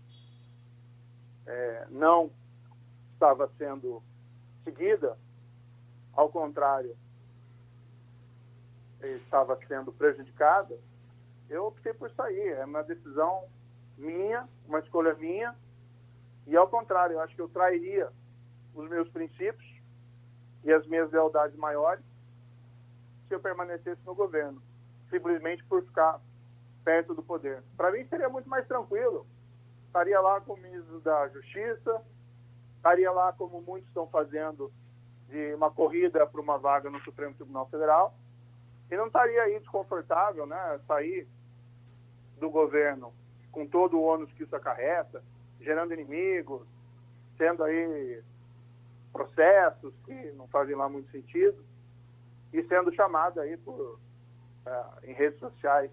eh, 1.47 1.87
não 1.91 2.31
estava 3.15 3.51
sendo 3.57 4.03
seguida, 4.65 5.17
ao 6.13 6.29
contrário, 6.31 6.97
estava 9.03 9.59
sendo 9.67 9.93
prejudicada, 9.93 10.79
eu 11.49 11.67
optei 11.67 11.93
por 11.93 12.11
sair. 12.13 12.53
É 12.53 12.65
uma 12.65 12.83
decisão 12.83 13.45
minha, 13.97 14.49
uma 14.67 14.79
escolha 14.81 15.15
minha. 15.15 15.55
E 16.47 16.57
ao 16.57 16.69
contrário, 16.69 17.15
eu 17.15 17.21
acho 17.21 17.35
que 17.35 17.43
eu 17.43 17.49
trairia 17.49 18.11
os 18.75 18.89
meus 18.89 19.09
princípios 19.09 19.69
e 20.65 20.73
as 20.73 20.87
minhas 20.87 21.11
lealdades 21.11 21.57
maiores 21.57 22.05
se 23.31 23.35
eu 23.35 23.41
permanecesse 23.41 24.01
no 24.05 24.13
governo, 24.13 24.61
simplesmente 25.09 25.65
por 25.65 25.85
ficar 25.85 26.21
perto 26.85 27.15
do 27.15 27.23
poder. 27.23 27.63
Para 27.77 27.93
mim 27.93 28.05
seria 28.07 28.29
muito 28.29 28.49
mais 28.49 28.67
tranquilo. 28.67 29.25
Estaria 29.87 30.21
lá 30.21 30.41
como 30.41 30.61
ministro 30.61 30.99
da 31.01 31.29
Justiça, 31.29 32.03
estaria 32.77 33.11
lá 33.13 33.33
como 33.33 33.63
muitos 33.63 33.89
estão 33.89 34.09
fazendo 34.09 34.73
de 35.29 35.55
uma 35.55 35.71
corrida 35.71 36.27
para 36.27 36.41
uma 36.41 36.59
vaga 36.59 36.91
no 36.91 37.01
Supremo 37.03 37.35
Tribunal 37.35 37.69
Federal 37.69 38.19
e 38.91 38.97
não 38.97 39.07
estaria 39.07 39.43
aí 39.43 39.59
desconfortável, 39.59 40.47
né? 40.47 40.81
Sair 40.87 41.29
do 42.39 42.51
governo 42.51 43.13
com 43.53 43.67
todo 43.67 43.99
o 43.99 44.03
ônus 44.03 44.33
que 44.33 44.43
isso 44.43 44.57
acarreta, 44.57 45.23
gerando 45.61 45.93
inimigos, 45.93 46.67
tendo 47.39 47.63
aí 47.63 48.23
processos 49.13 49.95
que 50.05 50.33
não 50.33 50.47
fazem 50.49 50.75
lá 50.75 50.89
muito 50.89 51.11
sentido 51.11 51.65
e 52.53 52.63
sendo 52.65 52.93
chamado 52.95 53.41
aí 53.41 53.57
por 53.57 53.99
eh, 54.67 54.85
em 55.05 55.13
redes 55.13 55.39
sociais 55.39 55.91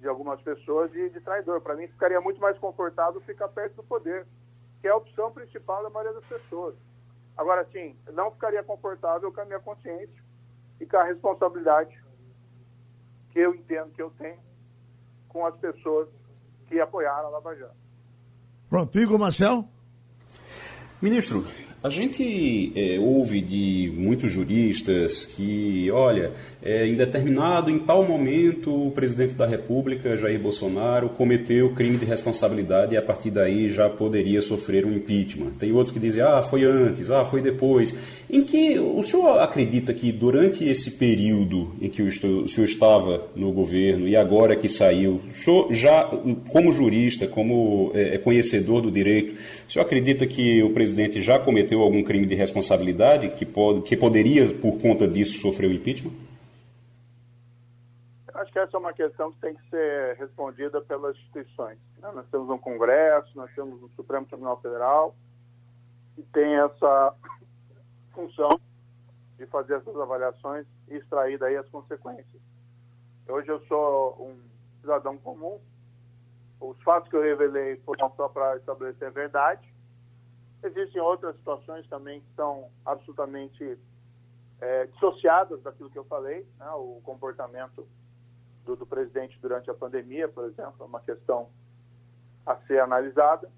de 0.00 0.08
algumas 0.08 0.40
pessoas 0.42 0.90
de, 0.92 1.10
de 1.10 1.20
traidor. 1.20 1.60
Para 1.60 1.74
mim 1.74 1.88
ficaria 1.88 2.20
muito 2.20 2.40
mais 2.40 2.56
confortável 2.58 3.20
ficar 3.22 3.48
perto 3.48 3.76
do 3.76 3.82
poder, 3.82 4.26
que 4.80 4.86
é 4.86 4.90
a 4.90 4.96
opção 4.96 5.32
principal 5.32 5.82
da 5.82 5.90
maioria 5.90 6.14
das 6.14 6.28
pessoas. 6.28 6.76
Agora 7.36 7.66
sim, 7.72 7.96
não 8.12 8.30
ficaria 8.30 8.62
confortável 8.62 9.32
com 9.32 9.40
a 9.40 9.44
minha 9.44 9.60
consciência 9.60 10.22
e 10.80 10.86
com 10.86 10.96
a 10.96 11.04
responsabilidade 11.04 11.97
que 13.38 13.42
eu 13.44 13.54
entendo 13.54 13.92
que 13.94 14.02
eu 14.02 14.10
tenho 14.18 14.36
com 15.28 15.46
as 15.46 15.54
pessoas 15.58 16.08
que 16.66 16.80
apoiaram 16.80 17.28
a 17.28 17.30
Lava 17.30 17.54
Jato. 17.54 17.76
Pronto, 18.68 18.98
Igor 18.98 19.16
Marcel? 19.16 19.64
Ministro, 21.00 21.46
a 21.80 21.88
gente 21.88 22.72
é, 22.74 22.98
ouve 22.98 23.40
de 23.40 23.92
muitos 23.96 24.32
juristas 24.32 25.24
que, 25.24 25.88
olha, 25.92 26.34
é, 26.60 26.86
em 26.86 26.96
determinado, 26.96 27.70
em 27.70 27.78
tal 27.78 28.04
momento, 28.04 28.74
o 28.74 28.90
presidente 28.90 29.34
da 29.34 29.46
República, 29.46 30.16
Jair 30.16 30.40
Bolsonaro, 30.40 31.08
cometeu 31.08 31.72
crime 31.72 31.96
de 31.96 32.04
responsabilidade 32.04 32.94
e 32.94 32.96
a 32.96 33.02
partir 33.02 33.30
daí 33.30 33.70
já 33.70 33.88
poderia 33.88 34.42
sofrer 34.42 34.84
um 34.84 34.92
impeachment. 34.92 35.52
Tem 35.58 35.70
outros 35.70 35.92
que 35.92 36.00
dizem, 36.00 36.22
ah, 36.22 36.42
foi 36.42 36.64
antes, 36.64 37.10
ah, 37.10 37.24
foi 37.24 37.40
depois. 37.40 37.94
Em 38.28 38.42
que 38.42 38.76
o 38.78 39.00
senhor 39.04 39.38
acredita 39.38 39.94
que 39.94 40.10
durante 40.10 40.64
esse 40.64 40.90
período 40.92 41.72
em 41.80 41.88
que 41.88 42.02
o, 42.02 42.10
senhor 42.10 42.64
estava 42.64 43.28
no 43.36 43.52
governo 43.52 44.08
e 44.08 44.16
agora 44.16 44.56
que 44.56 44.68
saiu, 44.68 45.20
o 45.28 45.32
senhor 45.32 45.72
já, 45.72 46.10
como 46.50 46.72
jurista, 46.72 47.26
como 47.28 47.92
é, 47.94 48.18
conhecedor 48.18 48.82
do 48.82 48.90
direito, 48.90 49.34
o 49.66 49.72
senhor 49.72 49.84
acredita 49.84 50.26
que 50.26 50.60
o 50.62 50.70
presidente 50.70 51.22
já 51.22 51.38
cometeu 51.38 51.80
algum 51.82 52.02
crime 52.02 52.26
de 52.26 52.34
responsabilidade 52.34 53.28
que, 53.28 53.46
pode, 53.46 53.82
que 53.82 53.96
poderia, 53.96 54.46
por 54.48 54.78
conta 54.78 55.06
disso, 55.06 55.38
sofrer 55.38 55.70
o 55.70 55.72
impeachment? 55.72 56.27
Acho 58.38 58.52
que 58.52 58.58
essa 58.60 58.76
é 58.76 58.78
uma 58.78 58.92
questão 58.92 59.32
que 59.32 59.40
tem 59.40 59.56
que 59.56 59.68
ser 59.68 60.16
respondida 60.16 60.80
pelas 60.82 61.16
instituições. 61.16 61.76
né? 61.98 62.08
Nós 62.12 62.24
temos 62.28 62.48
um 62.48 62.56
Congresso, 62.56 63.36
nós 63.36 63.52
temos 63.52 63.82
um 63.82 63.88
Supremo 63.96 64.26
Tribunal 64.26 64.60
Federal, 64.60 65.16
que 66.14 66.22
tem 66.22 66.54
essa 66.54 67.14
função 68.14 68.60
de 69.36 69.46
fazer 69.46 69.74
essas 69.74 69.96
avaliações 69.96 70.64
e 70.86 70.94
extrair 70.94 71.36
daí 71.36 71.56
as 71.56 71.68
consequências. 71.68 72.40
Hoje 73.28 73.48
eu 73.48 73.60
sou 73.66 74.16
um 74.20 74.40
cidadão 74.80 75.18
comum, 75.18 75.60
os 76.60 76.80
fatos 76.82 77.10
que 77.10 77.16
eu 77.16 77.22
revelei 77.22 77.76
foram 77.78 78.12
só 78.14 78.28
para 78.28 78.56
estabelecer 78.56 79.08
a 79.08 79.10
verdade. 79.10 79.74
Existem 80.62 81.02
outras 81.02 81.34
situações 81.36 81.88
também 81.88 82.20
que 82.20 82.34
são 82.36 82.70
absolutamente 82.86 83.76
é, 84.60 84.86
dissociadas 84.86 85.60
daquilo 85.62 85.90
que 85.90 85.98
eu 85.98 86.04
falei, 86.04 86.46
né? 86.56 86.70
o 86.70 87.00
comportamento 87.02 87.84
do, 88.68 88.76
do 88.76 88.86
presidente 88.86 89.38
durante 89.40 89.70
a 89.70 89.74
pandemia, 89.74 90.28
por 90.28 90.44
exemplo, 90.44 90.74
é 90.80 90.84
uma 90.84 91.00
questão 91.00 91.48
a 92.44 92.54
ser 92.66 92.80
analisada. 92.80 93.50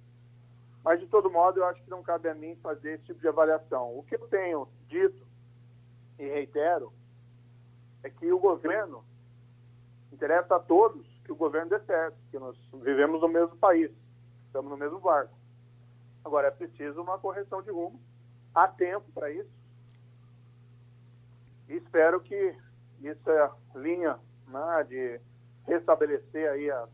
Mas, 0.84 1.00
de 1.00 1.06
todo 1.08 1.30
modo, 1.30 1.58
eu 1.58 1.64
acho 1.66 1.82
que 1.82 1.90
não 1.90 2.02
cabe 2.02 2.28
a 2.28 2.34
mim 2.34 2.56
fazer 2.62 2.94
esse 2.94 3.04
tipo 3.06 3.20
de 3.20 3.28
avaliação. 3.28 3.98
O 3.98 4.04
que 4.04 4.14
eu 4.14 4.28
tenho 4.28 4.68
dito 4.86 5.26
e 6.18 6.28
reitero 6.28 6.92
é 8.04 8.08
que 8.08 8.32
o 8.32 8.38
governo 8.38 9.04
interessa 10.12 10.56
a 10.56 10.60
todos 10.60 11.04
que 11.24 11.32
o 11.32 11.36
governo 11.36 11.70
dê 11.70 11.80
certo, 11.80 12.16
que 12.30 12.38
nós 12.38 12.56
vivemos 12.82 13.20
no 13.20 13.28
mesmo 13.28 13.56
país, 13.56 13.90
estamos 14.46 14.70
no 14.70 14.76
mesmo 14.76 15.00
barco. 15.00 15.34
Agora, 16.24 16.48
é 16.48 16.50
preciso 16.50 17.02
uma 17.02 17.18
correção 17.18 17.62
de 17.62 17.70
rumo. 17.70 18.00
Há 18.54 18.68
tempo 18.68 19.10
para 19.12 19.30
isso. 19.30 19.50
E 21.68 21.74
espero 21.74 22.20
que 22.20 22.56
essa 23.04 23.56
linha 23.74 24.18
né, 24.50 24.84
de 24.88 25.20
restabelecer 25.66 26.50
aí 26.50 26.70
as 26.70 26.88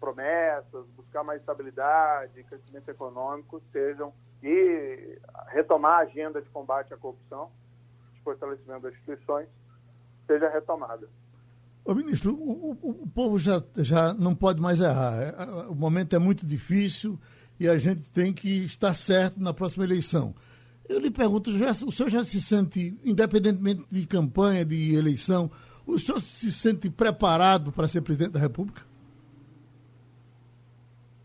promessas, 0.00 0.84
buscar 0.96 1.22
mais 1.24 1.40
estabilidade, 1.40 2.42
crescimento 2.44 2.88
econômico 2.88 3.62
sejam 3.72 4.12
e 4.42 5.18
retomar 5.48 6.00
a 6.00 6.02
agenda 6.02 6.42
de 6.42 6.48
combate 6.50 6.92
à 6.92 6.96
corrupção, 6.96 7.50
de 8.12 8.20
fortalecimento 8.20 8.82
das 8.82 8.92
instituições, 8.94 9.48
seja 10.26 10.48
retomada. 10.50 11.08
Ô, 11.84 11.94
ministro, 11.94 12.34
o, 12.34 12.72
o- 12.72 13.02
o 13.02 13.08
povo 13.08 13.38
já, 13.38 13.62
já 13.76 14.12
não 14.14 14.34
pode 14.34 14.60
mais 14.60 14.80
errar. 14.80 15.14
É, 15.22 15.66
O 15.68 15.74
momento 15.74 16.14
é 16.14 16.18
muito 16.18 16.44
difícil 16.46 17.18
e 17.58 17.68
a 17.68 17.78
gente 17.78 18.08
tem 18.10 18.32
que 18.32 18.64
estar 18.64 18.92
certo 18.94 19.40
na 19.40 19.54
próxima 19.54 19.84
eleição. 19.84 20.34
Eu 20.86 20.98
lhe 20.98 21.10
pergunto, 21.10 21.50
o 21.50 21.92
senhor 21.92 22.10
já 22.10 22.22
se 22.24 22.40
sente, 22.42 22.98
independentemente 23.04 23.86
de 23.90 24.06
campanha, 24.06 24.64
de 24.66 24.94
eleição, 24.94 25.50
o 25.86 25.98
senhor 25.98 26.20
se 26.20 26.50
sente 26.50 26.88
preparado 26.88 27.72
para 27.72 27.88
ser 27.88 28.02
presidente 28.02 28.32
da 28.32 28.40
República? 28.40 28.82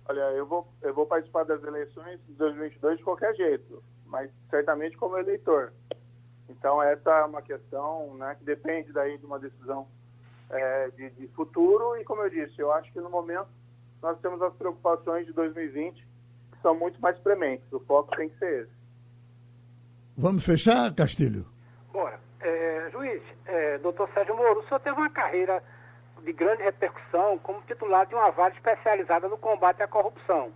Olha, 0.05 0.31
eu 0.31 0.45
vou, 0.45 0.67
eu 0.81 0.93
vou 0.93 1.05
participar 1.05 1.43
das 1.43 1.63
eleições 1.63 2.19
de 2.27 2.33
2022 2.33 2.97
de 2.97 3.03
qualquer 3.03 3.35
jeito, 3.35 3.83
mas 4.05 4.29
certamente 4.49 4.97
como 4.97 5.17
eleitor. 5.17 5.71
Então, 6.49 6.81
essa 6.81 7.11
é 7.11 7.25
uma 7.25 7.43
questão 7.43 8.15
né, 8.15 8.35
que 8.35 8.43
depende 8.43 8.91
daí 8.91 9.17
de 9.19 9.25
uma 9.25 9.37
decisão 9.37 9.87
é, 10.49 10.89
de, 10.89 11.11
de 11.11 11.27
futuro. 11.29 11.95
E, 11.97 12.03
como 12.03 12.23
eu 12.23 12.29
disse, 12.29 12.59
eu 12.59 12.71
acho 12.71 12.91
que 12.91 12.99
no 12.99 13.09
momento 13.09 13.47
nós 14.01 14.19
temos 14.19 14.41
as 14.41 14.53
preocupações 14.55 15.27
de 15.27 15.33
2020 15.33 15.95
que 16.51 16.61
são 16.61 16.75
muito 16.75 16.99
mais 16.99 17.17
prementes. 17.19 17.71
O 17.71 17.79
foco 17.81 18.15
tem 18.15 18.29
que 18.29 18.37
ser 18.39 18.63
esse. 18.63 18.79
Vamos 20.17 20.43
fechar, 20.43 20.93
Castilho? 20.93 21.45
Bora. 21.93 22.19
É, 22.41 22.89
juiz, 22.91 23.21
é, 23.45 23.77
doutor 23.79 24.09
Sérgio 24.13 24.35
Moro, 24.35 24.59
o 24.59 24.63
senhor 24.63 24.79
teve 24.79 24.97
uma 24.97 25.09
carreira 25.09 25.61
de 26.23 26.31
grande 26.33 26.63
repercussão 26.63 27.37
como 27.39 27.61
titular 27.61 28.05
de 28.05 28.15
uma 28.15 28.31
vara 28.31 28.53
especializada 28.53 29.27
no 29.27 29.37
combate 29.37 29.83
à 29.83 29.87
corrupção. 29.87 30.53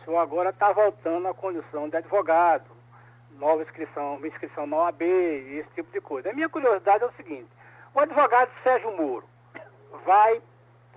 O 0.00 0.04
senhor 0.04 0.18
agora 0.18 0.50
está 0.50 0.72
voltando 0.72 1.28
à 1.28 1.34
condição 1.34 1.88
de 1.88 1.96
advogado, 1.96 2.70
nova 3.32 3.62
inscrição, 3.62 4.18
inscrição 4.24 4.66
na 4.66 4.76
OAB 4.76 5.02
esse 5.02 5.68
tipo 5.74 5.92
de 5.92 6.00
coisa. 6.00 6.30
A 6.30 6.32
minha 6.32 6.48
curiosidade 6.48 7.04
é 7.04 7.06
o 7.06 7.12
seguinte, 7.12 7.48
o 7.94 8.00
advogado 8.00 8.50
Sérgio 8.62 8.96
Moro 8.96 9.24
vai, 10.04 10.40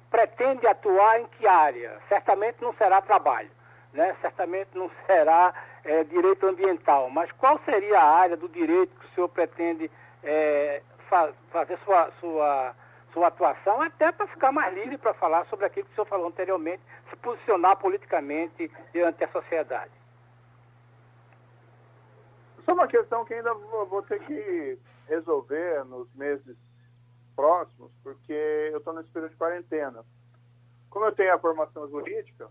pretende 0.09 0.65
atuar 0.67 1.19
em 1.19 1.26
que 1.28 1.45
área? 1.45 1.99
Certamente 2.07 2.61
não 2.61 2.74
será 2.76 3.01
trabalho, 3.01 3.49
né? 3.91 4.15
certamente 4.21 4.69
não 4.74 4.89
será 5.05 5.53
é, 5.84 6.03
direito 6.05 6.45
ambiental, 6.45 7.09
mas 7.09 7.32
qual 7.34 7.59
seria 7.65 7.99
a 7.99 8.09
área 8.19 8.38
do 8.38 8.47
direito 8.47 8.95
que 8.99 9.05
o 9.05 9.09
senhor 9.09 9.30
pretende 9.30 9.89
é, 10.24 10.82
fa 11.09 11.34
fazer 11.51 11.78
sua, 11.80 12.11
sua, 12.19 12.76
sua 13.11 13.28
atuação, 13.28 13.82
até 13.82 14.11
para 14.11 14.28
ficar 14.28 14.51
mais 14.51 14.74
livre 14.74 14.97
para 14.97 15.13
falar 15.13 15.45
sobre 15.47 15.65
aquilo 15.65 15.86
que 15.86 15.91
o 15.91 15.95
senhor 15.95 16.07
falou 16.07 16.28
anteriormente, 16.28 16.82
se 17.09 17.15
posicionar 17.17 17.78
politicamente 17.78 18.71
diante 18.91 19.19
da 19.19 19.28
sociedade? 19.28 19.91
É 22.65 22.71
uma 22.71 22.88
questão 22.88 23.24
que 23.26 23.34
ainda 23.34 23.53
vou 23.53 24.01
ter 24.03 24.19
que 24.21 24.80
resolver 25.07 25.84
nos 25.86 26.11
meses 26.15 26.57
próximos, 27.36 27.91
porque 28.01 28.34
eu 28.34 28.80
estou 28.80 28.93
nesse 28.93 29.09
período 29.09 29.32
de 29.32 29.38
quarentena. 29.38 30.03
Como 30.89 31.05
eu 31.05 31.11
tenho 31.11 31.34
a 31.34 31.39
formação 31.39 31.88
jurídica, 31.89 32.49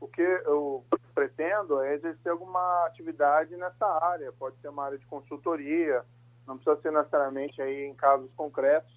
o 0.00 0.06
que 0.06 0.22
eu 0.22 0.84
pretendo 1.14 1.80
é 1.82 1.94
exercer 1.94 2.30
alguma 2.30 2.86
atividade 2.86 3.56
nessa 3.56 3.86
área. 4.02 4.32
Pode 4.32 4.56
ser 4.60 4.68
uma 4.68 4.84
área 4.84 4.98
de 4.98 5.06
consultoria, 5.06 6.04
não 6.48 6.56
precisa 6.56 6.80
ser 6.80 6.90
necessariamente 6.90 7.60
aí 7.60 7.84
em 7.84 7.94
casos 7.94 8.32
concretos. 8.34 8.90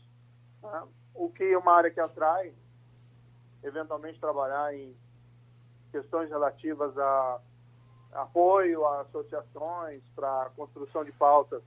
Né? 0.63 0.83
O 1.13 1.29
que 1.29 1.43
é 1.43 1.57
uma 1.57 1.73
área 1.73 1.91
que 1.91 1.99
atrai, 1.99 2.53
eventualmente 3.61 4.19
trabalhar 4.19 4.73
em 4.73 4.95
questões 5.91 6.29
relativas 6.29 6.97
a 6.97 7.41
apoio 8.13 8.85
a 8.85 9.01
associações 9.01 10.01
para 10.15 10.49
construção 10.55 11.03
de 11.03 11.11
pautas, 11.11 11.61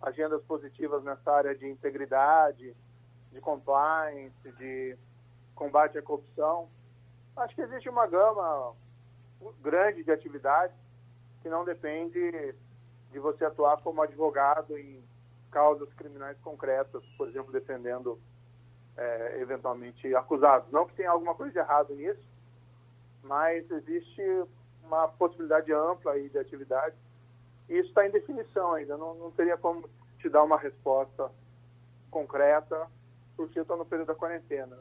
agendas 0.00 0.42
positivas 0.42 1.02
nessa 1.02 1.32
área 1.32 1.54
de 1.54 1.66
integridade, 1.66 2.76
de 3.32 3.40
compliance, 3.40 4.52
de 4.58 4.96
combate 5.54 5.98
à 5.98 6.02
corrupção. 6.02 6.68
Acho 7.36 7.54
que 7.54 7.62
existe 7.62 7.88
uma 7.88 8.06
gama 8.06 8.74
grande 9.60 10.02
de 10.02 10.10
atividades 10.10 10.76
que 11.42 11.48
não 11.48 11.64
depende 11.64 12.54
de 13.10 13.18
você 13.18 13.44
atuar 13.44 13.80
como 13.80 14.02
advogado 14.02 14.76
em 14.76 15.02
causas 15.50 15.92
criminais 15.94 16.38
concretas, 16.40 17.02
por 17.16 17.28
exemplo, 17.28 17.52
defendendo 17.52 18.18
é, 18.96 19.40
eventualmente 19.40 20.14
acusados. 20.14 20.70
Não 20.70 20.86
que 20.86 20.94
tenha 20.94 21.10
alguma 21.10 21.34
coisa 21.34 21.52
de 21.52 21.58
errado 21.58 21.94
nisso, 21.94 22.22
mas 23.22 23.70
existe 23.70 24.22
uma 24.84 25.08
possibilidade 25.08 25.72
ampla 25.72 26.12
aí 26.12 26.28
de 26.28 26.38
atividade 26.38 26.96
e 27.68 27.78
isso 27.78 27.88
está 27.88 28.06
em 28.06 28.10
definição 28.10 28.72
ainda. 28.72 28.96
Não, 28.96 29.14
não 29.14 29.30
teria 29.30 29.56
como 29.56 29.88
te 30.18 30.28
dar 30.28 30.42
uma 30.42 30.58
resposta 30.58 31.30
concreta, 32.10 32.86
porque 33.36 33.58
eu 33.58 33.62
estou 33.62 33.76
no 33.76 33.84
período 33.84 34.08
da 34.08 34.14
quarentena. 34.14 34.76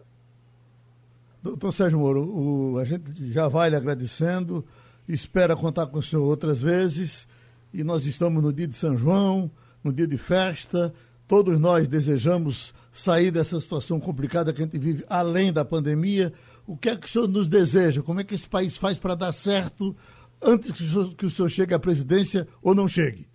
Doutor 1.43 1.72
Sérgio 1.72 1.99
Moro, 1.99 2.24
o, 2.24 2.80
a 2.80 2.86
gente 2.86 3.32
já 3.32 3.47
vai 3.47 3.70
lhe 3.70 3.76
agradecendo, 3.76 4.65
espera 5.07 5.55
contar 5.55 5.88
com 5.88 5.99
o 5.99 6.03
senhor 6.03 6.24
outras 6.24 6.59
vezes, 6.59 7.28
e 7.74 7.84
nós 7.84 8.05
estamos 8.05 8.41
no 8.41 8.51
dia 8.51 8.68
de 8.68 8.76
São 8.76 8.97
João, 8.97 9.51
no 9.88 9.93
dia 9.93 10.07
de 10.07 10.17
festa. 10.17 10.93
Todos 11.27 11.59
nós 11.59 11.88
desejamos 11.88 12.73
sair 12.91 13.31
dessa 13.31 13.59
situação 13.59 13.99
complicada 13.99 14.53
que 14.53 14.61
a 14.61 14.65
gente 14.65 14.77
vive 14.77 15.05
além 15.09 15.51
da 15.51 15.63
pandemia. 15.63 16.33
O 16.67 16.77
que 16.77 16.89
é 16.89 16.95
que 16.95 17.05
o 17.05 17.09
senhor 17.09 17.27
nos 17.27 17.47
deseja? 17.47 18.03
Como 18.03 18.19
é 18.19 18.23
que 18.23 18.33
esse 18.33 18.47
país 18.47 18.77
faz 18.77 18.97
para 18.97 19.15
dar 19.15 19.31
certo 19.31 19.95
antes 20.41 20.71
que 20.71 20.83
o, 20.83 20.88
senhor, 20.88 21.15
que 21.15 21.25
o 21.25 21.29
senhor 21.29 21.49
chegue 21.49 21.73
à 21.73 21.79
presidência 21.79 22.47
ou 22.61 22.75
não 22.75 22.88
chegue? 22.88 23.27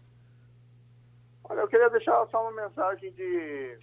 Olha, 1.44 1.60
eu 1.60 1.68
queria 1.68 1.88
deixar 1.90 2.26
só 2.28 2.42
uma 2.42 2.62
mensagem 2.62 3.12
de 3.12 3.78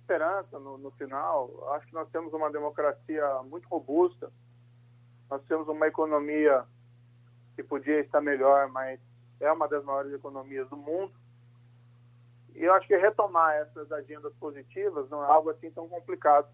esperança 0.00 0.58
no, 0.58 0.78
no 0.78 0.90
final. 0.92 1.68
Acho 1.74 1.86
que 1.86 1.94
nós 1.94 2.08
temos 2.10 2.32
uma 2.32 2.50
democracia 2.50 3.42
muito 3.50 3.68
robusta. 3.68 4.30
Nós 5.30 5.42
temos 5.44 5.68
uma 5.68 5.86
economia 5.86 6.64
que 7.56 7.62
podia 7.62 8.00
estar 8.00 8.20
melhor, 8.20 8.68
mas 8.68 8.98
é 9.40 9.52
uma 9.52 9.68
das 9.68 9.84
maiores 9.84 10.12
economias 10.12 10.68
do 10.68 10.76
mundo. 10.76 11.12
E 12.58 12.64
eu 12.64 12.74
acho 12.74 12.88
que 12.88 12.96
retomar 12.96 13.54
essas 13.54 13.90
agendas 13.92 14.34
positivas 14.34 15.08
não 15.08 15.22
é 15.22 15.28
algo 15.28 15.48
assim 15.48 15.70
tão 15.70 15.88
complicado, 15.88 16.48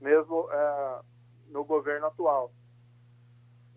mesmo 0.00 0.48
é, 0.48 1.00
no 1.48 1.64
governo 1.64 2.06
atual. 2.06 2.52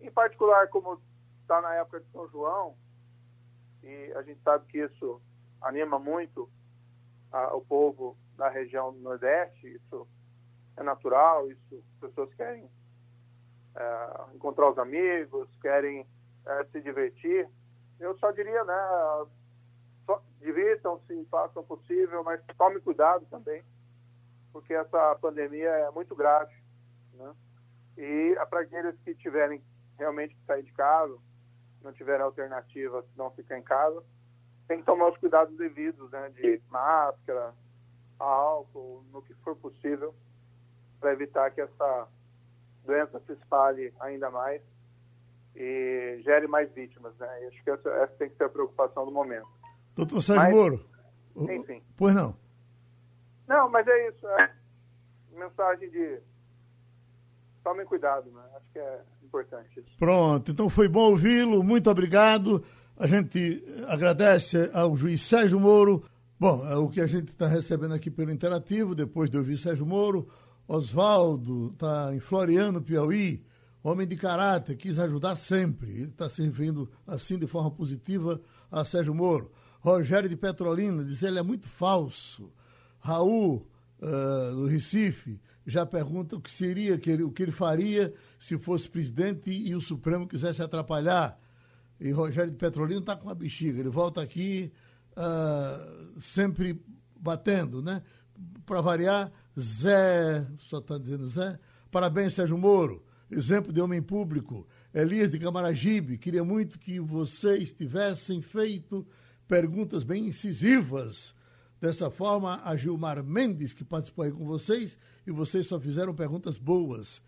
Em 0.00 0.08
particular, 0.08 0.68
como 0.68 1.02
está 1.40 1.60
na 1.60 1.74
época 1.74 1.98
de 1.98 2.08
São 2.12 2.28
João, 2.28 2.76
e 3.82 4.12
a 4.14 4.22
gente 4.22 4.40
sabe 4.42 4.66
que 4.66 4.78
isso 4.78 5.20
anima 5.60 5.98
muito 5.98 6.48
a, 7.32 7.56
o 7.56 7.60
povo 7.60 8.16
da 8.36 8.48
região 8.48 8.92
do 8.92 9.00
Nordeste, 9.00 9.66
isso 9.66 10.06
é 10.76 10.82
natural, 10.84 11.50
isso 11.50 11.74
as 11.74 12.08
pessoas 12.08 12.32
querem 12.34 12.70
é, 13.74 14.34
encontrar 14.36 14.70
os 14.70 14.78
amigos, 14.78 15.48
querem 15.60 16.06
é, 16.46 16.64
se 16.66 16.80
divertir. 16.80 17.48
Eu 17.98 18.16
só 18.18 18.30
diria, 18.30 18.62
né, 18.62 18.74
divirtam-se, 20.42 21.26
façam 21.30 21.62
o 21.62 21.66
possível, 21.66 22.22
mas 22.22 22.40
tome 22.58 22.80
cuidado 22.80 23.24
também, 23.30 23.62
porque 24.52 24.74
essa 24.74 25.16
pandemia 25.20 25.68
é 25.68 25.90
muito 25.90 26.14
grave. 26.14 26.54
Né? 27.14 27.34
E 27.96 28.36
para 28.50 28.60
aqueles 28.60 28.98
que 29.00 29.14
tiverem 29.14 29.62
realmente 29.98 30.34
que 30.34 30.44
sair 30.44 30.62
de 30.62 30.72
casa, 30.72 31.16
não 31.82 31.92
tiverem 31.92 32.22
alternativa, 32.22 33.04
não 33.16 33.30
ficar 33.30 33.58
em 33.58 33.62
casa, 33.62 34.02
tem 34.68 34.78
que 34.78 34.86
tomar 34.86 35.08
os 35.08 35.18
cuidados 35.18 35.56
devidos, 35.56 36.10
né? 36.10 36.30
De 36.30 36.62
máscara, 36.70 37.52
álcool, 38.18 39.04
no 39.12 39.22
que 39.22 39.34
for 39.34 39.56
possível, 39.56 40.14
para 41.00 41.12
evitar 41.12 41.50
que 41.50 41.60
essa 41.60 42.08
doença 42.84 43.20
se 43.26 43.32
espalhe 43.32 43.92
ainda 44.00 44.30
mais 44.30 44.62
e 45.54 46.20
gere 46.22 46.46
mais 46.46 46.70
vítimas, 46.72 47.14
né? 47.18 47.46
Acho 47.48 47.62
que 47.62 47.70
essa, 47.70 47.90
essa 47.90 48.14
tem 48.14 48.30
que 48.30 48.36
ser 48.36 48.44
a 48.44 48.48
preocupação 48.48 49.04
do 49.04 49.12
momento. 49.12 49.48
Doutor 49.94 50.22
Sérgio 50.22 50.44
mas, 50.44 50.54
Moro. 50.54 50.86
Enfim. 51.36 51.82
Pois 51.96 52.14
não. 52.14 52.36
Não, 53.48 53.70
mas 53.70 53.86
é 53.86 54.08
isso. 54.08 54.26
É 54.26 54.50
mensagem 55.36 55.90
de 55.90 56.18
tomem 57.64 57.86
cuidado, 57.86 58.30
né? 58.30 58.42
Acho 58.56 58.66
que 58.72 58.78
é 58.78 59.00
importante 59.24 59.80
isso. 59.80 59.98
Pronto, 59.98 60.50
então 60.50 60.68
foi 60.68 60.88
bom 60.88 61.10
ouvi-lo, 61.10 61.62
muito 61.62 61.90
obrigado. 61.90 62.62
A 62.96 63.06
gente 63.06 63.64
agradece 63.88 64.70
ao 64.72 64.96
juiz 64.96 65.22
Sérgio 65.22 65.58
Moro. 65.58 66.04
Bom, 66.38 66.66
é 66.66 66.76
o 66.76 66.88
que 66.88 67.00
a 67.00 67.06
gente 67.06 67.28
está 67.28 67.46
recebendo 67.46 67.94
aqui 67.94 68.10
pelo 68.10 68.30
Interativo, 68.30 68.94
depois 68.94 69.30
de 69.30 69.38
ouvir 69.38 69.56
Sérgio 69.56 69.86
Moro. 69.86 70.28
Oswaldo 70.66 71.70
está 71.72 72.14
em 72.14 72.20
Floriano, 72.20 72.80
Piauí, 72.80 73.44
homem 73.82 74.06
de 74.06 74.16
caráter, 74.16 74.76
quis 74.76 74.98
ajudar 74.98 75.36
sempre. 75.36 75.90
Ele 75.90 76.08
está 76.08 76.28
se 76.28 76.42
referindo 76.42 76.88
assim 77.06 77.38
de 77.38 77.46
forma 77.46 77.70
positiva 77.70 78.40
a 78.70 78.84
Sérgio 78.84 79.14
Moro. 79.14 79.50
Rogério 79.82 80.28
de 80.28 80.36
Petrolina 80.36 81.04
diz 81.04 81.24
ele 81.24 81.40
é 81.40 81.42
muito 81.42 81.68
falso. 81.68 82.52
Raul, 83.00 83.66
uh, 84.00 84.54
do 84.54 84.66
Recife, 84.66 85.40
já 85.66 85.84
pergunta 85.84 86.36
o 86.36 86.40
que 86.40 86.52
seria, 86.52 86.96
que 86.96 87.10
ele, 87.10 87.24
o 87.24 87.32
que 87.32 87.42
ele 87.42 87.50
faria 87.50 88.14
se 88.38 88.56
fosse 88.56 88.88
presidente 88.88 89.50
e 89.50 89.74
o 89.74 89.80
Supremo 89.80 90.28
quisesse 90.28 90.62
atrapalhar. 90.62 91.36
E 92.00 92.12
Rogério 92.12 92.52
de 92.52 92.56
Petrolina 92.56 93.00
está 93.00 93.16
com 93.16 93.28
a 93.28 93.34
bexiga. 93.34 93.80
Ele 93.80 93.88
volta 93.88 94.22
aqui 94.22 94.72
uh, 95.16 96.20
sempre 96.20 96.80
batendo, 97.18 97.82
né? 97.82 98.02
Para 98.64 98.80
variar, 98.80 99.32
Zé, 99.58 100.46
só 100.58 100.78
está 100.78 100.96
dizendo 100.96 101.26
Zé. 101.26 101.58
Parabéns, 101.90 102.34
Sérgio 102.34 102.56
Moro, 102.56 103.04
exemplo 103.28 103.72
de 103.72 103.80
homem 103.80 104.00
público. 104.00 104.64
Elias 104.94 105.32
de 105.32 105.40
Camaragibe, 105.40 106.18
queria 106.18 106.44
muito 106.44 106.78
que 106.78 107.00
vocês 107.00 107.72
tivessem 107.72 108.40
feito 108.40 109.04
perguntas 109.52 110.02
bem 110.02 110.28
incisivas. 110.28 111.34
Dessa 111.78 112.10
forma, 112.10 112.62
a 112.64 112.74
Gilmar 112.74 113.22
Mendes, 113.22 113.74
que 113.74 113.84
participou 113.84 114.24
aí 114.24 114.32
com 114.32 114.46
vocês, 114.46 114.96
e 115.26 115.30
vocês 115.30 115.66
só 115.66 115.78
fizeram 115.78 116.14
perguntas 116.14 116.56
boas. 116.56 117.20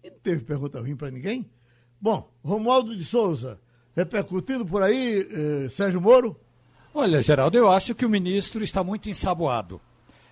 E 0.00 0.08
não 0.08 0.16
teve 0.18 0.44
pergunta 0.44 0.78
ruim 0.78 0.94
para 0.94 1.10
ninguém? 1.10 1.50
Bom, 2.00 2.30
Romualdo 2.44 2.96
de 2.96 3.04
Souza, 3.04 3.58
repercutindo 3.96 4.64
por 4.64 4.80
aí, 4.80 5.26
eh, 5.28 5.68
Sérgio 5.70 6.00
Moro? 6.00 6.38
Olha, 6.94 7.20
Geraldo, 7.20 7.58
eu 7.58 7.68
acho 7.68 7.96
que 7.96 8.06
o 8.06 8.08
ministro 8.08 8.62
está 8.62 8.84
muito 8.84 9.10
ensaboado. 9.10 9.80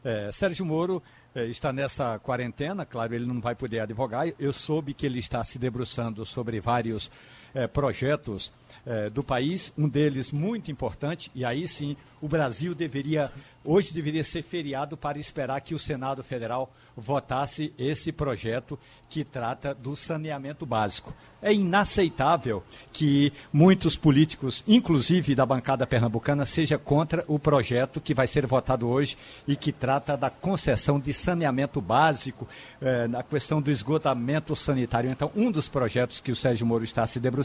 É, 0.04 0.30
Sérgio 0.30 0.64
Moro 0.64 1.02
é, 1.34 1.46
está 1.46 1.72
nessa 1.72 2.16
quarentena, 2.20 2.86
claro, 2.86 3.12
ele 3.12 3.26
não 3.26 3.40
vai 3.40 3.56
poder 3.56 3.80
advogar. 3.80 4.32
Eu 4.38 4.52
soube 4.52 4.94
que 4.94 5.04
ele 5.04 5.18
está 5.18 5.42
se 5.42 5.58
debruçando 5.58 6.24
sobre 6.24 6.60
vários 6.60 7.10
é, 7.54 7.66
projetos 7.66 8.52
é, 8.86 9.10
do 9.10 9.22
país, 9.22 9.72
um 9.76 9.88
deles 9.88 10.32
muito 10.32 10.70
importante, 10.70 11.30
e 11.34 11.44
aí 11.44 11.68
sim 11.68 11.96
o 12.20 12.28
Brasil 12.28 12.74
deveria, 12.74 13.30
hoje 13.64 13.92
deveria 13.92 14.24
ser 14.24 14.42
feriado 14.42 14.96
para 14.96 15.18
esperar 15.18 15.60
que 15.60 15.74
o 15.74 15.78
Senado 15.78 16.22
Federal 16.22 16.72
votasse 16.96 17.72
esse 17.78 18.12
projeto 18.12 18.78
que 19.08 19.24
trata 19.24 19.74
do 19.74 19.96
saneamento 19.96 20.64
básico. 20.66 21.14
É 21.42 21.52
inaceitável 21.52 22.62
que 22.92 23.32
muitos 23.50 23.96
políticos, 23.96 24.62
inclusive 24.68 25.34
da 25.34 25.46
bancada 25.46 25.86
pernambucana, 25.86 26.44
seja 26.44 26.76
contra 26.76 27.24
o 27.26 27.38
projeto 27.38 28.00
que 28.00 28.12
vai 28.12 28.26
ser 28.26 28.46
votado 28.46 28.86
hoje 28.86 29.16
e 29.48 29.56
que 29.56 29.72
trata 29.72 30.16
da 30.16 30.28
concessão 30.28 31.00
de 31.00 31.14
saneamento 31.14 31.80
básico, 31.80 32.46
eh, 32.80 33.08
na 33.08 33.22
questão 33.22 33.60
do 33.62 33.70
esgotamento 33.70 34.54
sanitário. 34.54 35.10
Então, 35.10 35.32
um 35.34 35.50
dos 35.50 35.68
projetos 35.68 36.20
que 36.20 36.30
o 36.30 36.36
Sérgio 36.36 36.66
Moro 36.66 36.84
está 36.84 37.06
se 37.06 37.18
debruçando 37.18 37.39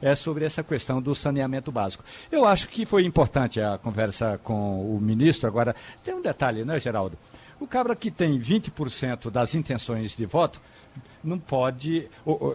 é 0.00 0.14
sobre 0.14 0.44
essa 0.44 0.62
questão 0.62 1.00
do 1.00 1.14
saneamento 1.14 1.70
básico. 1.70 2.04
Eu 2.30 2.44
acho 2.44 2.68
que 2.68 2.86
foi 2.86 3.04
importante 3.04 3.60
a 3.60 3.78
conversa 3.78 4.38
com 4.42 4.96
o 4.96 5.00
ministro. 5.00 5.48
Agora, 5.48 5.74
tem 6.02 6.14
um 6.14 6.22
detalhe, 6.22 6.64
né, 6.64 6.78
Geraldo? 6.78 7.18
O 7.58 7.66
cabra 7.66 7.96
que 7.96 8.10
tem 8.10 8.38
20% 8.38 9.30
das 9.30 9.54
intenções 9.54 10.16
de 10.16 10.26
voto 10.26 10.60
não 11.24 11.38
pode. 11.38 12.08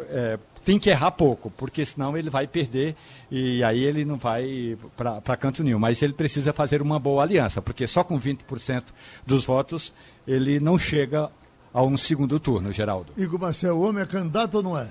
É, 0.09 0.39
tem 0.63 0.77
que 0.77 0.89
errar 0.89 1.11
pouco, 1.11 1.49
porque 1.51 1.83
senão 1.83 2.15
ele 2.15 2.29
vai 2.29 2.45
perder 2.45 2.95
e 3.31 3.63
aí 3.63 3.83
ele 3.83 4.05
não 4.05 4.17
vai 4.17 4.77
para 4.95 5.35
canto 5.37 5.63
nenhum. 5.63 5.79
Mas 5.79 6.01
ele 6.01 6.13
precisa 6.13 6.53
fazer 6.53 6.81
uma 6.81 6.99
boa 6.99 7.23
aliança, 7.23 7.61
porque 7.61 7.87
só 7.87 8.03
com 8.03 8.19
20% 8.19 8.83
dos 9.25 9.43
votos 9.43 9.91
ele 10.27 10.59
não 10.59 10.77
chega 10.77 11.31
a 11.73 11.81
um 11.81 11.97
segundo 11.97 12.39
turno, 12.39 12.71
Geraldo. 12.71 13.13
Igor 13.17 13.39
Marcel, 13.39 13.77
o 13.77 13.81
homem 13.81 14.03
é 14.03 14.05
candidato 14.05 14.55
ou 14.55 14.63
não 14.63 14.77
é? 14.77 14.87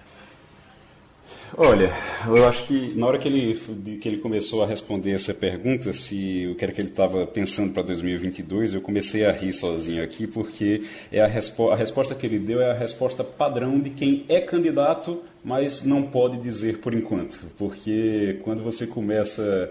Olha, 1.57 1.93
eu 2.27 2.47
acho 2.47 2.65
que 2.65 2.95
na 2.95 3.07
hora 3.07 3.19
que 3.19 3.27
ele, 3.27 3.55
que 3.99 4.09
ele 4.09 4.19
começou 4.19 4.63
a 4.63 4.67
responder 4.67 5.13
essa 5.13 5.35
pergunta, 5.35 5.93
se 5.93 6.47
o 6.47 6.55
que 6.55 6.65
era 6.65 6.73
que 6.73 6.81
ele 6.81 6.89
estava 6.89 7.27
pensando 7.27 7.73
para 7.73 7.83
2022, 7.83 8.75
eu 8.75 8.81
comecei 8.81 9.25
a 9.25 9.33
rir 9.33 9.53
sozinho 9.53 10.03
aqui, 10.03 10.27
porque 10.27 10.83
é 11.11 11.21
a, 11.21 11.27
respo 11.27 11.71
a 11.71 11.77
resposta 11.77 12.15
que 12.15 12.25
ele 12.25 12.39
deu 12.39 12.61
é 12.61 12.71
a 12.71 12.75
resposta 12.75 13.25
padrão 13.25 13.81
de 13.81 13.91
quem 13.91 14.25
é 14.29 14.41
candidato, 14.41 15.23
mas 15.43 15.83
não 15.85 16.03
pode 16.03 16.39
dizer 16.39 16.79
por 16.79 16.95
enquanto. 16.95 17.41
Porque 17.59 18.39
quando 18.43 18.63
você 18.63 18.87
começa 18.87 19.71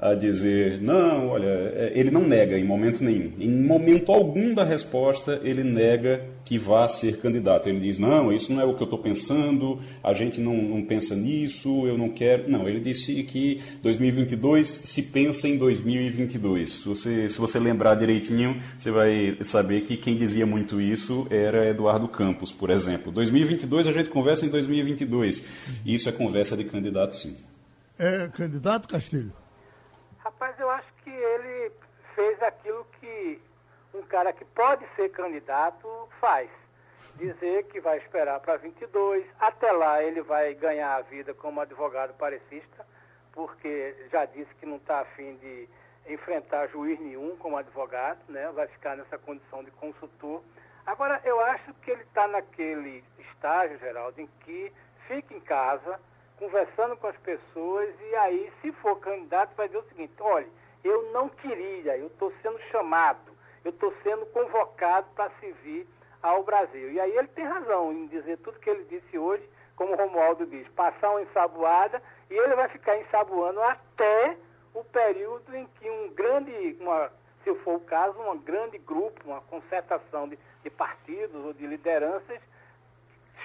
a 0.00 0.14
dizer, 0.14 0.80
não, 0.80 1.28
olha, 1.28 1.44
é, 1.46 1.92
ele 1.94 2.10
não 2.10 2.26
nega 2.26 2.58
em 2.58 2.64
momento 2.64 3.04
nenhum. 3.04 3.32
Em 3.38 3.50
momento 3.50 4.10
algum 4.10 4.54
da 4.54 4.64
resposta, 4.64 5.38
ele 5.44 5.62
nega 5.62 6.24
que 6.42 6.56
vá 6.56 6.88
ser 6.88 7.18
candidato. 7.18 7.68
Ele 7.68 7.80
diz, 7.80 7.98
não, 7.98 8.32
isso 8.32 8.50
não 8.50 8.62
é 8.62 8.64
o 8.64 8.74
que 8.74 8.82
eu 8.82 8.86
estou 8.86 8.98
pensando, 8.98 9.78
a 10.02 10.14
gente 10.14 10.40
não, 10.40 10.56
não 10.56 10.82
pensa 10.82 11.14
nisso, 11.14 11.86
eu 11.86 11.98
não 11.98 12.08
quero. 12.08 12.50
Não, 12.50 12.66
ele 12.66 12.80
disse 12.80 13.22
que 13.24 13.60
2022 13.82 14.66
se 14.66 15.02
pensa 15.02 15.46
em 15.46 15.58
2022. 15.58 16.72
Se 16.72 16.88
você, 16.88 17.28
se 17.28 17.38
você 17.38 17.58
lembrar 17.58 17.94
direitinho, 17.94 18.58
você 18.78 18.90
vai 18.90 19.36
saber 19.44 19.82
que 19.82 19.98
quem 19.98 20.16
dizia 20.16 20.46
muito 20.46 20.80
isso 20.80 21.26
era 21.30 21.68
Eduardo 21.68 22.08
Campos, 22.08 22.50
por 22.50 22.70
exemplo. 22.70 23.12
2022 23.12 23.86
a 23.86 23.92
gente 23.92 24.08
conversa 24.08 24.46
em 24.46 24.48
2022. 24.48 25.44
Isso 25.84 26.08
é 26.08 26.12
conversa 26.12 26.56
de 26.56 26.64
candidato, 26.64 27.14
sim. 27.14 27.36
É 27.98 28.28
candidato, 28.28 28.88
Castilho? 28.88 29.30
Rapaz, 30.24 30.54
eu 30.58 30.70
acho 30.70 30.88
que 31.02 31.10
ele 31.10 31.72
fez 32.20 32.42
aquilo 32.42 32.84
que 33.00 33.40
um 33.94 34.02
cara 34.02 34.30
que 34.30 34.44
pode 34.44 34.86
ser 34.94 35.10
candidato 35.10 35.88
faz. 36.20 36.50
Dizer 37.14 37.64
que 37.64 37.80
vai 37.80 37.96
esperar 37.96 38.38
para 38.40 38.58
22, 38.58 39.26
até 39.38 39.72
lá 39.72 40.02
ele 40.02 40.20
vai 40.20 40.52
ganhar 40.52 40.96
a 40.96 41.00
vida 41.00 41.32
como 41.32 41.62
advogado 41.62 42.12
parecista, 42.18 42.86
porque 43.32 43.96
já 44.12 44.26
disse 44.26 44.54
que 44.56 44.66
não 44.66 44.76
está 44.76 45.00
afim 45.00 45.34
de 45.36 45.66
enfrentar 46.06 46.68
juiz 46.68 47.00
nenhum 47.00 47.36
como 47.38 47.56
advogado, 47.56 48.20
né? 48.28 48.50
vai 48.52 48.66
ficar 48.68 48.98
nessa 48.98 49.16
condição 49.16 49.64
de 49.64 49.70
consultor. 49.72 50.42
Agora, 50.84 51.22
eu 51.24 51.40
acho 51.40 51.72
que 51.74 51.90
ele 51.90 52.02
está 52.02 52.28
naquele 52.28 53.02
estágio, 53.18 53.78
Geraldo, 53.78 54.20
em 54.20 54.28
que 54.40 54.70
fica 55.08 55.32
em 55.32 55.40
casa, 55.40 55.98
conversando 56.36 56.98
com 56.98 57.06
as 57.06 57.16
pessoas 57.18 57.88
e 57.98 58.14
aí, 58.16 58.52
se 58.60 58.72
for 58.72 59.00
candidato, 59.00 59.54
vai 59.56 59.68
dizer 59.68 59.78
o 59.78 59.88
seguinte: 59.88 60.14
olha, 60.20 60.48
eu 60.82 61.12
não 61.12 61.28
queria, 61.28 61.96
eu 61.96 62.06
estou 62.06 62.32
sendo 62.42 62.58
chamado, 62.70 63.32
eu 63.64 63.70
estou 63.70 63.92
sendo 64.02 64.26
convocado 64.26 65.06
para 65.14 65.30
servir 65.40 65.86
ao 66.22 66.42
Brasil. 66.42 66.92
E 66.92 67.00
aí 67.00 67.16
ele 67.16 67.28
tem 67.28 67.44
razão 67.44 67.92
em 67.92 68.06
dizer 68.06 68.38
tudo 68.38 68.58
que 68.58 68.70
ele 68.70 68.84
disse 68.84 69.18
hoje, 69.18 69.48
como 69.76 69.96
Romualdo 69.96 70.46
diz, 70.46 70.68
passar 70.68 71.10
uma 71.10 71.22
ensaboada 71.22 72.02
e 72.28 72.34
ele 72.34 72.54
vai 72.54 72.68
ficar 72.68 72.98
ensaboando 72.98 73.62
até 73.62 74.36
o 74.74 74.84
período 74.84 75.54
em 75.56 75.66
que 75.66 75.90
um 75.90 76.12
grande, 76.12 76.76
uma, 76.80 77.10
se 77.42 77.54
for 77.56 77.76
o 77.76 77.80
caso, 77.80 78.20
um 78.20 78.38
grande 78.38 78.78
grupo, 78.78 79.20
uma 79.24 79.40
concertação 79.42 80.28
de, 80.28 80.38
de 80.62 80.70
partidos 80.70 81.44
ou 81.44 81.52
de 81.52 81.66
lideranças 81.66 82.40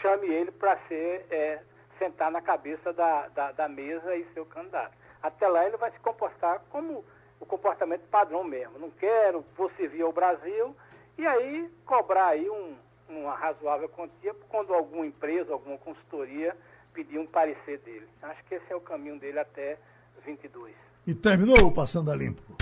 chame 0.01 0.27
ele 0.27 0.51
para 0.51 0.77
ser 0.87 1.25
é, 1.31 1.61
sentar 1.97 2.31
na 2.31 2.41
cabeça 2.41 2.93
da, 2.93 3.27
da, 3.29 3.51
da, 3.51 3.67
mesa 3.67 4.15
e 4.15 4.25
ser 4.33 4.39
o 4.39 4.45
candidato. 4.45 4.93
Até 5.21 5.47
lá 5.47 5.65
ele 5.65 5.77
vai 5.77 5.91
se 5.91 5.99
comportar 5.99 6.61
como 6.69 7.03
o 7.39 7.45
comportamento 7.45 8.01
padrão 8.09 8.43
mesmo. 8.43 8.79
Não 8.79 8.89
quero, 8.89 9.45
vou 9.57 9.69
servir 9.77 10.01
ao 10.01 10.13
Brasil 10.13 10.75
e 11.17 11.25
aí 11.25 11.69
cobrar 11.85 12.27
aí 12.27 12.49
um, 12.49 12.75
uma 13.09 13.35
razoável 13.35 13.89
quantia 13.89 14.33
quando 14.49 14.73
alguma 14.73 15.05
empresa, 15.05 15.53
alguma 15.53 15.77
consultoria 15.77 16.55
pedir 16.93 17.19
um 17.19 17.27
parecer 17.27 17.79
dele. 17.79 18.07
Acho 18.21 18.43
que 18.45 18.55
esse 18.55 18.71
é 18.71 18.75
o 18.75 18.81
caminho 18.81 19.19
dele 19.19 19.39
até 19.39 19.77
22. 20.25 20.73
E 21.05 21.13
terminou 21.13 21.67
o 21.67 21.71
Passando 21.71 22.11
a 22.11 22.15
Limpo. 22.15 22.55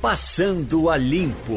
Passando 0.00 0.88
a 0.88 0.96
Limpo. 0.96 1.52